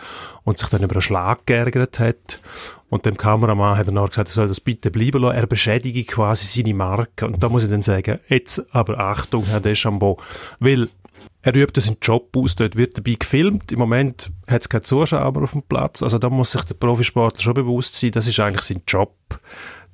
und 0.44 0.58
sich 0.58 0.70
dann 0.70 0.84
über 0.84 0.96
einen 0.96 1.02
Schlag 1.02 1.46
geärgert 1.46 2.00
hat. 2.00 2.40
Und 2.90 3.06
dem 3.06 3.18
Kameramann 3.18 3.78
hat 3.78 3.88
er 3.88 3.94
noch 3.94 4.10
gesagt, 4.10 4.30
er 4.30 4.34
soll 4.34 4.48
das 4.48 4.60
bitte 4.60 4.92
bleiben 4.92 5.22
lassen. 5.22 5.36
Er 5.36 5.48
beschädige 5.48 6.04
quasi 6.04 6.46
seine 6.46 6.74
Marke. 6.74 7.26
Und 7.26 7.42
da 7.42 7.50
muss 7.50 7.64
ich 7.64 7.70
dann 7.70 7.82
sagen, 7.82 8.20
jetzt 8.28 8.64
aber 8.74 9.00
Achtung, 9.00 9.46
Herr 9.46 9.62
Deschambeau, 9.62 10.18
weil 10.60 10.90
er 11.42 11.56
übt 11.56 11.80
seinen 11.80 11.98
Job 12.02 12.36
aus, 12.38 12.56
dort 12.56 12.76
wird 12.76 12.98
dabei 12.98 13.16
gefilmt. 13.20 13.72
Im 13.72 13.80
Moment 13.80 14.32
hat 14.48 14.62
es 14.62 14.70
keine 14.70 14.84
Zuschauer 14.84 15.42
auf 15.42 15.52
dem 15.52 15.64
Platz. 15.64 16.02
Also 16.02 16.18
da 16.18 16.30
muss 16.30 16.52
sich 16.52 16.64
der 16.64 16.76
Profisportler 16.76 17.42
schon 17.42 17.54
bewusst 17.54 17.96
sein, 17.96 18.12
das 18.12 18.28
ist 18.28 18.40
eigentlich 18.40 18.62
sein 18.62 18.82
Job, 18.88 19.16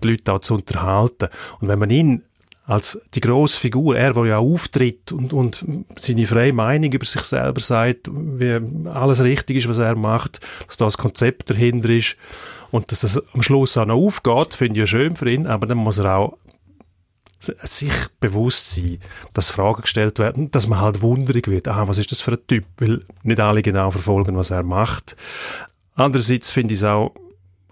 die 0.03 0.09
Leute 0.09 0.33
auch 0.33 0.41
zu 0.41 0.55
unterhalten. 0.55 1.29
Und 1.59 1.67
wenn 1.67 1.79
man 1.79 1.89
ihn 1.89 2.23
als 2.69 3.01
die 3.15 3.19
grosse 3.19 3.59
Figur, 3.59 3.97
er, 3.97 4.13
der 4.13 4.25
ja 4.25 4.37
auftritt 4.37 5.11
und, 5.11 5.33
und 5.33 5.65
seine 5.97 6.27
freie 6.27 6.53
Meinung 6.53 6.91
über 6.91 7.03
sich 7.03 7.23
selber 7.23 7.59
sagt, 7.61 8.11
wie 8.13 8.59
alles 8.87 9.23
richtig 9.23 9.57
ist, 9.57 9.67
was 9.67 9.79
er 9.79 9.95
macht, 9.95 10.39
dass 10.67 10.77
da 10.77 10.85
das 10.85 10.99
Konzept 10.99 11.49
dahinter 11.49 11.89
ist 11.89 12.15
und 12.69 12.91
dass 12.91 12.99
das 12.99 13.19
am 13.33 13.41
Schluss 13.41 13.75
auch 13.75 13.87
noch 13.87 13.95
aufgeht, 13.95 14.53
finde 14.53 14.73
ich 14.75 14.79
ja 14.81 14.85
schön 14.85 15.15
für 15.15 15.31
ihn, 15.31 15.47
aber 15.47 15.65
dann 15.65 15.79
muss 15.79 15.97
er 15.97 16.15
auch 16.15 16.37
sich 17.39 17.91
bewusst 18.19 18.75
sein, 18.75 18.99
dass 19.33 19.49
Fragen 19.49 19.81
gestellt 19.81 20.19
werden, 20.19 20.51
dass 20.51 20.67
man 20.67 20.79
halt 20.79 21.01
wunderig 21.01 21.47
wird, 21.47 21.67
aha, 21.67 21.87
was 21.87 21.97
ist 21.97 22.11
das 22.11 22.21
für 22.21 22.33
ein 22.33 22.45
Typ, 22.47 22.65
weil 22.77 23.01
nicht 23.23 23.39
alle 23.39 23.63
genau 23.63 23.89
verfolgen, 23.89 24.37
was 24.37 24.51
er 24.51 24.61
macht. 24.61 25.15
Andererseits 25.95 26.51
finde 26.51 26.75
ich 26.75 26.81
es 26.81 26.83
auch 26.83 27.15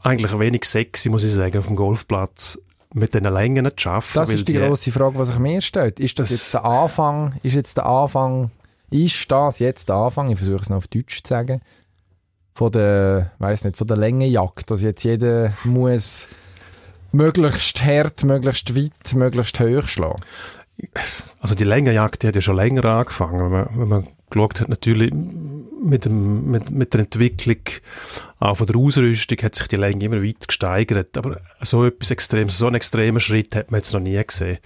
eigentlich 0.01 0.39
wenig 0.39 0.65
sexy, 0.65 1.09
muss 1.09 1.23
ich 1.23 1.33
sagen, 1.33 1.59
auf 1.59 1.67
dem 1.67 1.75
Golfplatz 1.75 2.57
mit 2.93 3.13
diesen 3.13 3.31
Längen 3.33 3.69
zu 3.75 3.89
arbeiten. 3.89 4.07
Das 4.13 4.29
ist 4.29 4.47
die 4.47 4.53
grosse 4.53 4.91
Frage, 4.91 5.17
die 5.17 5.25
sich 5.25 5.39
mir 5.39 5.61
stellt. 5.61 5.99
Ist 5.99 6.19
das, 6.19 6.29
Das- 6.29 6.37
jetzt 6.37 6.53
der 6.53 6.65
Anfang, 6.65 7.35
ist 7.43 7.53
jetzt 7.55 7.77
der 7.77 7.85
Anfang, 7.85 8.51
ist 8.89 9.29
das 9.31 9.59
jetzt 9.59 9.89
der 9.89 9.95
Anfang, 9.97 10.29
ich 10.29 10.37
versuche 10.37 10.61
es 10.61 10.69
noch 10.69 10.77
auf 10.77 10.87
Deutsch 10.87 11.21
zu 11.23 11.29
sagen, 11.29 11.61
von 12.53 12.71
der, 12.71 13.31
weiß 13.39 13.65
nicht, 13.65 13.77
von 13.77 13.87
der 13.87 13.97
Längenjagd, 13.97 14.71
dass 14.71 14.81
jetzt 14.81 15.03
jeder 15.03 15.53
muss 15.63 16.27
möglichst 17.11 17.83
hart, 17.85 18.23
möglichst 18.23 18.75
weit, 18.75 19.13
möglichst 19.15 19.59
hoch 19.59 19.87
schlagen. 19.87 20.21
Also 21.39 21.55
die 21.55 21.63
Längenjagd, 21.63 22.23
die 22.23 22.27
hat 22.27 22.35
ja 22.35 22.41
schon 22.41 22.55
länger 22.55 22.85
angefangen. 22.85 23.39
Wenn 23.39 23.51
man, 23.51 23.69
wenn 23.73 23.87
man 23.87 24.07
geschaut 24.29 24.61
hat, 24.61 24.69
natürlich 24.69 25.11
mit, 25.13 26.05
dem, 26.05 26.51
mit, 26.51 26.69
mit 26.69 26.93
der 26.93 27.01
Entwicklung 27.01 27.57
auch 28.39 28.57
von 28.57 28.67
der 28.67 28.75
Ausrüstung 28.75 29.37
hat 29.41 29.55
sich 29.55 29.67
die 29.67 29.75
Länge 29.75 30.05
immer 30.05 30.23
weiter 30.23 30.47
gesteigert. 30.47 31.17
Aber 31.17 31.41
so 31.61 31.85
etwas 31.85 32.11
Extremes, 32.11 32.57
so 32.57 32.67
einen 32.67 32.75
extremen 32.75 33.19
Schritt 33.19 33.55
hat 33.55 33.71
man 33.71 33.79
jetzt 33.79 33.93
noch 33.93 33.99
nie 33.99 34.21
gesehen. 34.23 34.59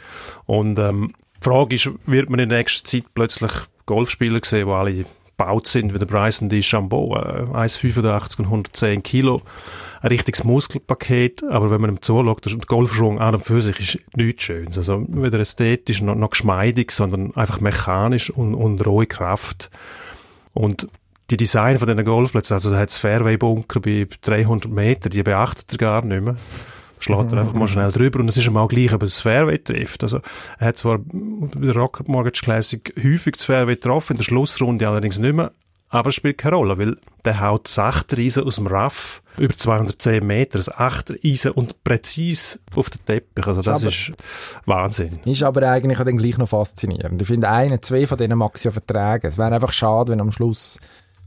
Und 0.46 0.80
ähm, 0.80 1.14
die 1.38 1.44
Frage 1.44 1.76
ist, 1.76 1.90
wird 2.06 2.30
man 2.30 2.40
in 2.40 2.50
nächster 2.50 2.84
Zeit 2.84 3.06
plötzlich 3.14 3.52
Golfspieler 3.86 4.42
sehen, 4.44 4.68
die 4.68 4.74
alle 4.74 5.06
gebaut 5.42 5.68
sind 5.68 5.94
wie 5.94 6.00
der 6.00 6.06
Bryson 6.06 6.50
DeChambeau, 6.50 7.16
äh, 7.16 7.44
1,85 7.46 8.40
und 8.40 8.46
110 8.46 9.04
Kilo, 9.04 9.42
ein 10.02 10.08
richtiges 10.08 10.44
Muskelpaket, 10.44 11.44
aber 11.44 11.70
wenn 11.70 11.80
man 11.80 11.92
ihm 11.92 12.02
zuschaut, 12.02 12.46
der 12.46 12.58
Golfschwung 12.58 13.20
an 13.20 13.36
und 13.36 13.46
für 13.46 13.62
sich 13.62 13.80
ist 13.80 14.00
nichts 14.16 14.44
Schönes. 14.44 14.78
Also 14.78 15.06
weder 15.08 15.40
ästhetisch 15.40 16.02
noch, 16.02 16.16
noch 16.16 16.32
geschmeidig, 16.32 16.92
sondern 16.92 17.36
einfach 17.36 17.60
mechanisch 17.62 18.32
und, 18.32 18.56
und 18.56 18.84
rohe 18.86 19.06
Kraft. 19.06 19.70
Und 20.54 20.88
die 21.30 21.38
Design 21.38 21.78
von 21.78 21.88
diesen 21.88 22.04
Golfplätzen, 22.04 22.56
also 22.56 22.72
da 22.72 22.80
hat 22.80 22.90
es 22.90 22.98
Fairway-Bunker 22.98 23.80
bei 23.80 24.08
300 24.22 24.72
Meter, 24.72 25.10
die 25.10 25.22
beachtet 25.22 25.72
er 25.72 25.78
gar 25.78 26.04
nicht 26.04 26.24
mehr. 26.24 26.36
Schlägt 27.00 27.32
er 27.32 27.40
einfach 27.40 27.54
mal 27.54 27.68
schnell 27.68 27.92
drüber 27.92 28.20
und 28.20 28.28
es 28.28 28.38
ist 28.38 28.48
ihm 28.48 28.58
auch 28.58 28.68
gleich, 28.68 28.94
ob 28.94 29.02
er 29.02 29.08
das 29.08 29.22
Fairway 29.22 29.60
trifft. 29.60 30.04
Also 30.04 30.20
er 30.60 30.68
hat 30.68 30.78
zwar 30.78 31.00
bei 31.00 31.66
der 31.66 31.76
Rocket 31.76 32.08
Mortgage 32.08 32.42
Classic 32.44 32.94
häufig 33.02 33.36
das 33.38 33.46
Fairway 33.46 33.76
getroffen, 33.76 34.14
in 34.14 34.18
der 34.18 34.24
Schlussrunde 34.24 34.88
allerdings 34.88 35.18
nicht 35.18 35.36
mehr, 35.36 35.52
aber 35.92 36.10
es 36.10 36.16
spielt 36.16 36.38
keine 36.38 36.56
Rolle, 36.56 36.78
weil 36.78 36.98
der 37.26 37.40
haut 37.42 37.68
das 37.68 37.78
Achtereisen 37.78 38.44
aus 38.46 38.56
dem 38.56 38.68
Raff 38.68 39.22
über 39.38 39.54
210 39.56 40.26
Meter, 40.26 40.58
das 40.58 40.70
Achtereisen 40.70 41.52
und 41.52 41.84
präzise 41.84 42.60
auf 42.76 42.90
den 42.90 43.06
Teppich. 43.06 43.46
Also 43.46 43.62
das 43.62 43.82
Aber- 43.82 43.90
ist 43.90 44.12
Wahnsinn. 44.66 45.20
Ist 45.26 45.44
aber 45.44 45.70
eigentlich 45.70 46.00
auch 46.00 46.04
dann 46.06 46.18
gleich 46.18 46.38
noch 46.38 46.50
faszinierend. 46.50 47.22
Ich 47.22 47.28
finde, 47.28 47.50
einen, 47.50 47.82
zwei 47.82 48.08
von 48.08 48.18
denen 48.18 48.38
mag 48.38 48.52
es 48.56 48.64
ja 48.64 48.72
vertragen. 48.72 49.28
Es 49.28 49.38
wäre 49.38 49.54
einfach 49.54 49.72
schade, 49.72 50.12
wenn 50.12 50.22
am 50.22 50.32
Schluss, 50.32 50.80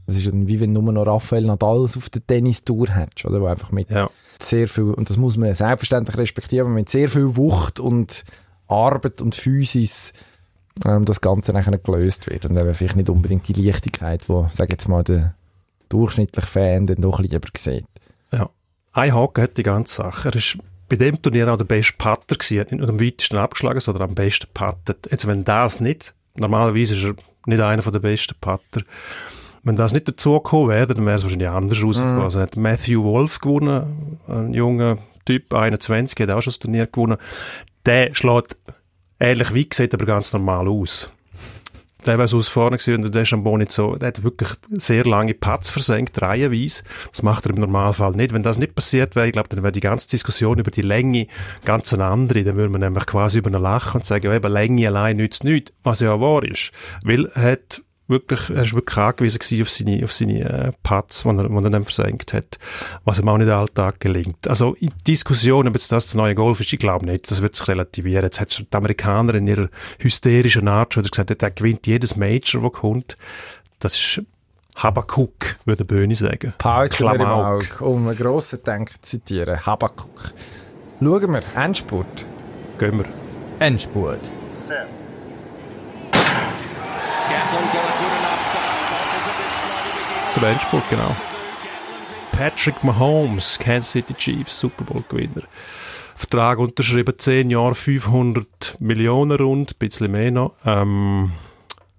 das 0.07 0.17
ist 0.17 0.31
wie 0.33 0.59
wenn 0.59 0.73
nur 0.73 0.83
noch 0.91 1.05
Rafael 1.07 1.45
Nadal 1.45 1.85
auf 1.85 2.09
der 2.09 2.25
Tennistour 2.25 2.89
hättest, 2.89 3.25
oder? 3.25 3.41
Wo 3.41 3.47
einfach 3.47 3.71
mit 3.71 3.89
Ja. 3.89 4.09
sehr 4.39 4.67
viel, 4.67 4.91
und 4.93 5.09
das 5.09 5.17
muss 5.17 5.37
man 5.37 5.53
selbstverständlich 5.55 6.17
respektieren, 6.17 6.73
mit 6.73 6.89
sehr 6.89 7.09
viel 7.09 7.35
Wucht 7.35 7.79
und 7.79 8.23
Arbeit 8.67 9.21
und 9.21 9.35
Physis 9.35 10.13
ähm, 10.83 11.05
das 11.05 11.21
Ganze 11.21 11.53
nachher 11.53 11.77
gelöst 11.77 12.29
wird. 12.29 12.45
Und 12.45 12.57
eben 12.57 12.73
vielleicht 12.73 12.95
nicht 12.95 13.09
unbedingt 13.09 13.47
die 13.47 13.53
Leichtigkeit, 13.53 14.27
die, 14.27 14.45
sag 14.49 14.69
jetzt 14.69 14.87
mal, 14.87 15.03
der 15.03 15.35
durchschnittliche 15.89 16.47
Fan 16.47 16.87
dann 16.87 17.01
doch 17.01 17.19
lieber 17.19 17.47
sieht. 17.57 17.85
Ja. 18.31 18.49
Ein 18.93 19.13
Haken 19.13 19.43
hat 19.43 19.57
die 19.57 19.63
ganze 19.63 19.95
Sache. 19.95 20.29
Er 20.29 20.35
ist 20.35 20.57
bei 20.89 20.95
dem 20.95 21.21
Turnier 21.21 21.51
auch 21.51 21.57
der 21.57 21.65
beste 21.65 21.93
Putter 21.97 22.35
gewesen. 22.35 22.57
Er 22.57 22.61
hat 22.61 22.71
nicht 22.71 22.81
nur 22.81 22.89
am 22.89 22.99
weitesten 22.99 23.37
abgeschlagen, 23.37 23.79
sondern 23.79 24.09
am 24.09 24.15
besten 24.15 24.47
puttet. 24.53 25.07
Jetzt, 25.11 25.27
wenn 25.27 25.43
das 25.43 25.79
nicht, 25.79 26.13
normalerweise 26.35 26.95
ist 26.95 27.03
er 27.03 27.15
nicht 27.45 27.61
einer 27.61 27.81
der 27.81 27.99
besten 27.99 28.35
Putter. 28.39 28.81
Wenn 29.63 29.75
das 29.75 29.93
nicht 29.93 30.07
dazu 30.07 30.33
gekommen 30.33 30.69
wäre, 30.69 30.87
dann 30.87 31.05
wäre 31.05 31.15
es 31.15 31.23
wahrscheinlich 31.23 31.49
anders 31.49 31.81
rausgekommen. 31.81 32.21
Also 32.21 32.39
hat 32.39 32.55
Matthew 32.55 33.03
Wolf 33.03 33.39
gewonnen, 33.39 34.19
ein 34.27 34.53
junger 34.53 34.99
Typ, 35.25 35.51
21, 35.51 36.19
hat 36.19 36.29
auch 36.29 36.41
schon 36.41 36.51
das 36.51 36.59
Turnier 36.59 36.85
gewonnen. 36.85 37.17
Der 37.85 38.13
schlägt 38.13 38.57
ähnlich 39.19 39.53
wie 39.53 39.67
sieht 39.71 39.93
aber 39.93 40.05
ganz 40.05 40.33
normal 40.33 40.67
aus. 40.67 41.09
Der 42.05 42.27
so 42.27 42.37
aus 42.37 42.47
vorne 42.47 42.77
gewesen, 42.77 43.03
und 43.03 43.13
der 43.13 43.21
Deschambeau 43.21 43.57
nicht 43.57 43.71
so, 43.71 43.95
der 43.95 44.09
hat 44.09 44.23
wirklich 44.23 44.49
sehr 44.73 45.05
lange 45.05 45.33
Putts 45.33 45.71
versenkt, 45.71 46.21
reihenweise. 46.21 46.83
Das 47.09 47.23
macht 47.23 47.47
er 47.47 47.49
im 47.49 47.59
Normalfall 47.59 48.11
nicht. 48.11 48.31
Wenn 48.31 48.43
das 48.43 48.59
nicht 48.59 48.75
passiert 48.75 49.15
wäre, 49.15 49.25
ich 49.25 49.33
glaube, 49.33 49.49
dann 49.49 49.63
wäre 49.63 49.71
die 49.71 49.79
ganze 49.79 50.07
Diskussion 50.09 50.59
über 50.59 50.69
die 50.69 50.83
Länge 50.83 51.25
ganz 51.65 51.93
eine 51.93 52.05
andere. 52.05 52.43
Dann 52.43 52.57
würde 52.57 52.69
man 52.69 52.81
nämlich 52.81 53.07
quasi 53.07 53.39
über 53.39 53.49
ihn 53.49 53.59
lachen 53.59 54.01
und 54.01 54.05
sagen, 54.05 54.27
ja, 54.27 54.35
eben, 54.35 54.51
Länge 54.51 54.87
allein 54.87 55.17
nützt 55.17 55.43
nichts, 55.43 55.73
was 55.81 55.99
ja 55.99 56.13
auch 56.13 56.21
wahr 56.21 56.43
ist. 56.43 56.71
Weil 57.03 57.31
hat 57.33 57.81
wirklich, 58.07 58.49
er 58.49 58.63
ist 58.63 58.73
wirklich 58.73 58.97
angewiesen 58.97 59.39
gewesen 59.39 59.61
auf 59.61 59.71
seine, 59.71 60.03
auf 60.03 60.13
seine 60.13 60.39
äh, 60.41 60.71
Putts, 60.83 61.23
die 61.23 61.29
er, 61.29 61.49
die 61.49 61.53
er 61.55 61.69
dann 61.69 61.85
versenkt 61.85 62.33
hat, 62.33 62.59
was 63.03 63.19
ihm 63.19 63.27
auch 63.27 63.37
nicht 63.37 63.49
alltag 63.49 63.99
gelingt. 63.99 64.47
Also 64.47 64.75
in 64.75 64.91
Diskussion, 65.07 65.67
ob 65.67 65.73
jetzt 65.73 65.91
das 65.91 66.05
das 66.05 66.15
neue 66.15 66.35
Golf 66.35 66.59
ist, 66.59 66.71
ich 66.71 66.79
glaube 66.79 67.05
nicht, 67.05 67.29
das 67.31 67.41
wird 67.41 67.55
sich 67.55 67.67
relativieren. 67.67 68.23
Jetzt 68.23 68.39
hat 68.39 68.53
schon 68.53 68.67
die 68.71 68.77
Amerikaner 68.77 69.35
in 69.35 69.47
ihrer 69.47 69.69
hysterischen 69.99 70.67
Art 70.67 70.93
schon 70.93 71.03
gesagt, 71.03 71.41
der 71.41 71.51
gewinnt 71.51 71.87
jedes 71.87 72.15
Major, 72.15 72.61
das 72.61 72.73
kommt. 72.73 73.17
Das 73.79 73.95
ist 73.95 74.21
Habakuk, 74.75 75.55
würde 75.65 75.85
Böhni 75.85 76.15
sagen. 76.15 76.53
Paulchen 76.57 77.07
im. 77.07 77.21
Auge, 77.21 77.65
um 77.79 78.07
einen 78.07 78.17
grossen 78.17 78.63
Denker 78.63 78.95
zu 79.01 79.19
zitieren, 79.19 79.65
Habakuk. 79.65 80.33
Schauen 81.01 81.33
wir, 81.33 81.41
Endspurt. 81.55 82.27
Gehen 82.77 82.97
wir. 82.97 83.05
Endspurt. 83.59 84.31
Gamble 84.67 84.94
Der 90.41 90.49
Endspurt, 90.49 90.83
genau. 90.89 91.15
Patrick 92.31 92.83
Mahomes, 92.83 93.57
Kansas 93.57 93.91
City 93.93 94.13
Chiefs, 94.13 94.59
Super 94.59 94.83
Bowl 94.83 95.03
Gewinner. 95.07 95.43
Vertrag 96.15 96.59
unterschrieben, 96.59 97.13
10 97.17 97.49
Jahre, 97.49 97.75
500 97.75 98.75
Millionen 98.79 99.37
rund, 99.37 99.71
ein 99.71 99.75
bisschen 99.79 100.11
mehr 100.11 100.31
noch. 100.31 100.53
Ähm, 100.65 101.31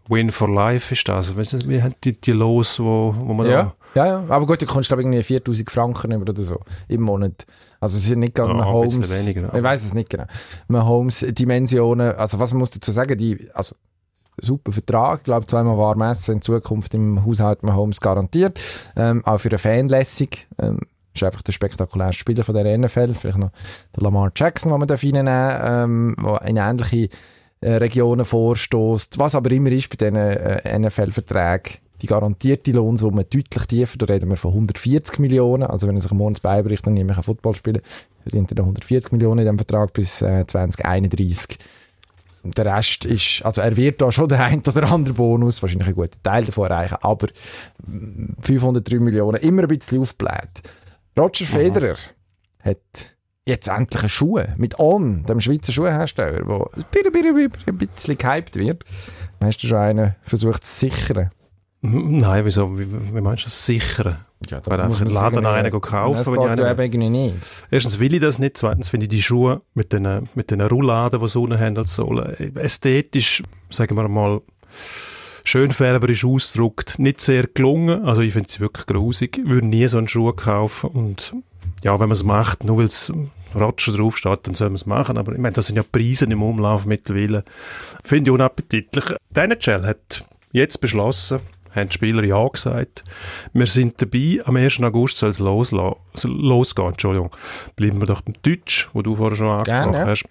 Win 0.09 0.31
for 0.31 0.49
Life 0.49 0.95
ist 0.95 1.09
das. 1.09 1.37
Weißt 1.37 1.55
du, 1.55 1.69
wie 1.69 1.83
haben 1.83 1.95
die, 2.05 2.21
die 2.21 2.33
Los, 2.33 2.79
wo, 2.79 3.15
wo 3.17 3.33
man 3.35 3.49
Ja, 3.49 3.75
ja, 3.95 4.07
ja. 4.07 4.25
Aber 4.29 4.47
gut, 4.47 4.61
du 4.63 4.67
kannst 4.67 4.89
glaube 4.89 5.03
ich 5.03 5.07
irgendwie 5.07 5.23
4000 5.23 5.71
Franken 5.71 6.13
über 6.13 6.31
oder 6.31 6.43
so 6.45 6.61
im 6.89 7.03
Monat. 7.03 7.47
Also 7.81 7.97
es 7.99 8.05
ist 8.09 8.17
nicht 8.17 8.35
gerade 8.35 8.51
Ja, 8.51 8.55
ein 8.55 8.61
Mahomes. 8.61 9.27
weniger, 9.27 9.53
ich 9.55 9.63
weiß 9.63 9.85
es 9.85 9.95
nicht 9.95 10.11
genau. 10.11 10.25
Mahomes 10.69 11.25
Dimensionen. 11.31 12.15
Also 12.15 12.39
was 12.39 12.53
man 12.53 12.61
muss 12.61 12.71
dazu 12.71 12.93
sagen, 12.93 13.17
die 13.19 13.49
also 13.53 13.75
super 14.41 14.73
Vertrag, 14.73 15.19
ich 15.19 15.25
glaube 15.25 15.47
zweimal 15.47 15.79
warm 15.79 16.03
essen 16.03 16.37
in 16.37 16.43
Zukunft 16.43 16.95
im 16.95 17.25
Haushalt 17.25 17.63
Mahomes 17.63 18.01
garantiert. 18.01 18.61
Ähm, 18.97 19.25
auch 19.25 19.39
für 19.39 19.49
eine 19.49 19.59
Fanlässig. 19.59 20.47
Ähm, 20.59 20.81
ist 21.15 21.23
einfach 21.23 21.43
der 21.43 21.53
spektakulärste 21.53 22.21
Spieler 22.21 22.45
von 22.45 22.55
der 22.55 22.77
NFL. 22.77 23.15
Vielleicht 23.15 23.39
noch 23.39 23.51
der 23.95 24.03
Lamar 24.03 24.31
Jackson, 24.35 24.71
den 24.71 24.81
man 24.81 24.89
reinnehmen 24.89 25.27
darf, 25.27 25.85
ähm, 25.85 26.17
der 26.23 26.43
in 26.43 26.57
ähnliche 26.57 27.09
äh, 27.61 27.73
Regionen 27.73 28.25
vorstoßt. 28.25 29.19
Was 29.19 29.35
aber 29.35 29.51
immer 29.51 29.71
ist 29.73 29.89
bei 29.89 29.97
diesen 29.97 30.17
äh, 30.17 30.79
NFL-Verträgen, 30.79 31.79
die 32.03 32.07
garantierte 32.07 32.73
Lohnsumme 32.73 33.25
deutlich 33.25 33.65
tiefer, 33.67 33.99
da 33.99 34.07
reden 34.07 34.29
wir 34.29 34.37
von 34.37 34.53
140 34.53 35.19
Millionen. 35.19 35.65
Also 35.65 35.89
wenn 35.89 35.97
er 35.97 36.03
sich 36.03 36.13
morgen 36.13 36.37
beibericht, 36.43 36.87
dann 36.87 36.95
nehme 36.95 37.13
ich 37.13 37.25
Football 37.25 37.55
spielen, 37.55 37.81
verdient 38.23 38.53
er 38.53 38.57
dann 38.57 38.67
140 38.67 39.13
Millionen 39.13 39.39
in 39.39 39.45
diesem 39.45 39.59
Vertrag 39.59 39.93
bis 39.95 40.21
äh, 40.21 40.47
2031. 40.47 41.59
Der 42.53 42.67
Rest 42.77 43.05
ist, 43.05 43.43
also 43.45 43.61
er 43.61 43.77
wird 43.77 44.01
da 44.01 44.11
schon 44.13 44.29
den 44.29 44.39
einen 44.39 44.63
oder 44.67 44.91
anderen 44.91 45.17
Bonus, 45.17 45.63
wahrscheinlich 45.63 45.87
einen 45.89 45.97
guten 45.97 46.23
Teil 46.23 46.45
davon 46.45 46.71
erreichen, 46.71 46.97
aber 47.01 47.29
mm, 47.87 48.35
503 48.41 48.99
Millionen 48.99 49.41
immer 49.41 49.63
ein 49.63 49.69
bisschen 49.69 50.01
aufgebläht. 50.01 50.63
Roger 51.19 51.47
Federer 51.47 51.97
hat 52.63 53.17
jetzt 53.47 53.69
endlich 53.69 54.03
eine 54.03 54.09
Schuhe 54.09 54.55
mit 54.57 54.79
On, 54.79 55.25
dem 55.25 55.41
Schweizer 55.41 55.73
Schuhhersteller, 55.73 56.45
der 56.45 56.71
ein 56.77 57.79
bisschen, 57.79 58.13
ein 58.13 58.19
gehypt 58.19 58.57
wird. 58.57 58.85
Hast 59.41 59.63
du 59.63 59.67
schon 59.69 59.79
einen 59.79 60.15
versucht 60.23 60.65
zu 60.65 60.79
sichern? 60.81 61.31
Mhm, 61.81 62.19
Nein, 62.19 62.45
wieso? 62.45 62.79
Wie, 62.79 62.87
wie 63.15 63.21
meinst 63.21 63.45
du 63.45 63.47
das? 63.47 63.65
Sichern? 63.67 64.26
Ja, 64.49 64.61
Weil 64.67 64.81
einfach 64.81 65.01
einen 65.01 65.11
Laden 65.11 65.47
einen 65.47 65.71
go 65.71 65.81
kaufen, 65.81 66.17
Das 66.19 66.27
geht 66.27 66.37
ja 66.37 66.67
einen- 66.67 66.81
eben 66.91 67.11
nicht. 67.13 67.37
Erstens 67.71 67.99
will 67.99 68.13
ich 68.15 68.21
das 68.21 68.39
nicht, 68.39 68.57
zweitens 68.59 68.91
finde 68.91 69.05
ich 69.07 69.11
die 69.11 69.23
Schuhe 69.23 69.61
mit 69.75 69.93
den, 69.93 70.29
mit 70.35 70.51
den 70.51 70.61
Rouladen, 70.61 71.21
die 71.21 71.29
so 71.29 71.49
haben 71.49 71.77
als 71.79 71.95
Sohlen, 71.95 72.57
ästhetisch, 72.57 73.43
sagen 73.71 73.97
wir 73.97 74.07
mal, 74.09 74.41
schönfärberisch 75.45 76.25
ausgedrückt, 76.25 76.99
nicht 76.99 77.21
sehr 77.21 77.47
gelungen. 77.47 78.05
Also 78.05 78.23
ich 78.23 78.33
finde 78.33 78.51
sie 78.51 78.61
wirklich 78.61 78.87
grusig. 78.87 79.39
Ich 79.39 79.49
würde 79.49 79.67
nie 79.67 79.87
so 79.89 79.99
einen 79.99 80.09
Schuh 80.09 80.33
kaufen 80.33 80.91
und 80.91 81.33
ja, 81.85 81.93
wenn 81.95 82.09
man 82.09 82.13
es 82.17 82.25
macht, 82.25 82.65
nur 82.65 82.79
weil 82.79 82.87
es 82.87 83.13
Roger 83.55 83.93
draufsteht, 83.97 84.41
dann 84.47 84.55
soll 84.55 84.69
man 84.69 84.75
es 84.75 84.87
machen. 84.87 85.17
Aber 85.19 85.33
ich 85.33 85.39
meine, 85.39 85.55
das 85.55 85.67
sind 85.67 85.77
ja 85.77 85.83
Preise 85.91 86.27
im 86.27 86.43
Umlauf 86.43 86.85
mittlerweile. 86.85 87.45
Finde 88.05 88.31
ich 88.31 88.35
unappetitlich. 88.35 89.05
Die 89.31 89.41
NHL 89.41 89.87
hat 89.87 90.25
jetzt 90.53 90.81
beschlossen, 90.81 91.41
haben 91.77 91.89
die 91.89 91.95
Spieler 91.95 92.25
ja 92.25 92.47
gesagt, 92.49 93.05
wir 93.53 93.67
sind 93.67 94.01
dabei, 94.01 94.41
am 94.45 94.57
1. 94.57 94.83
August 94.83 95.19
soll 95.19 95.31
es 95.31 95.39
losgehen, 95.39 96.89
Entschuldigung. 96.89 97.31
Bleiben 97.77 98.01
wir 98.01 98.07
doch 98.07 98.23
beim 98.23 98.35
Deutsch, 98.43 98.89
wo 98.93 99.03
du 99.03 99.17
vorher 99.17 99.37
schon 99.37 99.49
angesprochen 99.49 99.93
Gerne, 99.93 100.11
hast. 100.11 100.25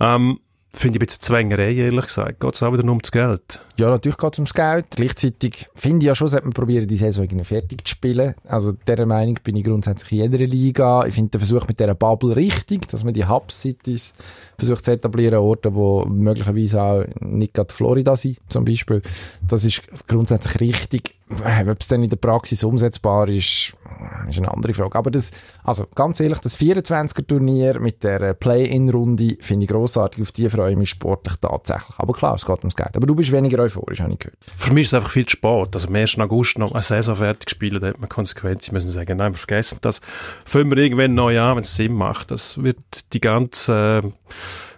Ähm, 0.00 0.40
Finde 0.74 0.96
ich 0.96 1.02
ein 1.02 1.06
bisschen 1.06 1.22
Zwängerei, 1.22 1.72
ehrlich 1.72 2.06
gesagt. 2.06 2.40
Geht 2.40 2.54
es 2.54 2.62
auch 2.62 2.72
wieder 2.72 2.82
nur 2.82 2.94
ums 2.94 3.12
Geld? 3.12 3.60
Ja, 3.76 3.90
natürlich 3.90 4.18
geht 4.18 4.32
es 4.34 4.38
ums 4.40 4.54
Geld. 4.54 4.86
Gleichzeitig 4.90 5.68
finde 5.74 6.04
ich 6.04 6.08
ja 6.08 6.14
schon, 6.14 6.28
sollte 6.28 6.46
man 6.46 6.52
probieren, 6.52 6.86
die 6.88 6.96
Saison 6.96 7.24
irgendwie 7.24 7.44
fertig 7.44 7.86
zu 7.86 7.92
spielen. 7.92 8.34
Also 8.46 8.72
dieser 8.72 9.06
Meinung 9.06 9.38
bin 9.42 9.56
ich 9.56 9.64
grundsätzlich 9.64 10.12
in 10.12 10.32
jeder 10.32 10.46
Liga. 10.46 11.06
Ich 11.06 11.14
finde 11.14 11.30
den 11.30 11.40
Versuch 11.40 11.66
mit 11.68 11.78
dieser 11.78 11.94
Bubble 11.94 12.34
richtig, 12.34 12.88
dass 12.88 13.04
man 13.04 13.14
die 13.14 13.26
Hub-Cities 13.26 14.14
versucht 14.58 14.84
zu 14.84 14.92
etablieren, 14.92 15.38
Orte, 15.38 15.74
wo 15.74 16.04
möglicherweise 16.06 16.82
auch 16.82 17.04
nicht 17.20 17.54
gerade 17.54 17.72
Florida 17.72 18.16
sind, 18.16 18.38
zum 18.48 18.64
Beispiel. 18.64 19.00
Das 19.46 19.64
ist 19.64 19.82
grundsätzlich 20.06 20.60
richtig. 20.60 21.14
Äh, 21.44 21.68
Ob 21.68 21.80
es 21.80 21.88
dann 21.88 22.02
in 22.02 22.10
der 22.10 22.16
Praxis 22.16 22.62
umsetzbar 22.64 23.28
ist, 23.28 23.74
ist 24.28 24.38
eine 24.38 24.52
andere 24.52 24.74
Frage. 24.74 24.96
Aber 24.96 25.10
das, 25.10 25.30
also 25.62 25.86
ganz 25.94 26.20
ehrlich, 26.20 26.38
das 26.38 26.58
24er-Turnier 26.58 27.80
mit 27.80 28.04
der 28.04 28.34
Play-In-Runde 28.34 29.38
finde 29.40 29.64
ich 29.64 29.70
grossartig. 29.70 30.22
Auf 30.22 30.32
die 30.32 30.48
freue 30.64 30.82
ich 30.82 30.90
sportlich 30.90 31.36
tatsächlich. 31.36 31.98
Aber 31.98 32.12
klar, 32.12 32.34
es 32.34 32.46
geht 32.46 32.58
ums 32.58 32.76
Geld. 32.76 32.96
Aber 32.96 33.06
du 33.06 33.14
bist 33.14 33.32
weniger 33.32 33.62
euphorisch, 33.62 34.00
habe 34.00 34.12
ich 34.12 34.18
gehört. 34.18 34.38
Für 34.56 34.72
mich 34.72 34.84
ist 34.84 34.88
es 34.88 34.94
einfach 34.94 35.10
viel 35.10 35.28
spät. 35.28 35.74
Also 35.74 35.88
am 35.88 35.94
1. 35.94 36.18
August 36.18 36.58
noch 36.58 36.72
eine 36.72 36.82
Saison 36.82 37.16
fertig 37.16 37.50
spielen, 37.50 37.80
da 37.80 37.88
hat 37.88 38.00
man 38.00 38.08
Konsequenzen 38.08 38.74
müssen 38.74 38.88
sagen, 38.88 39.18
nein, 39.18 39.32
wir 39.32 39.38
vergessen 39.38 39.78
das. 39.82 40.00
Fangen 40.44 40.70
wir 40.70 40.78
irgendwann 40.78 41.14
neu 41.14 41.38
an, 41.40 41.56
wenn 41.56 41.64
es 41.64 41.74
Sinn 41.74 41.92
macht. 41.92 42.30
Das 42.30 42.62
wird 42.62 43.12
die 43.12 43.20
ganze 43.20 44.02
äh, 44.04 44.10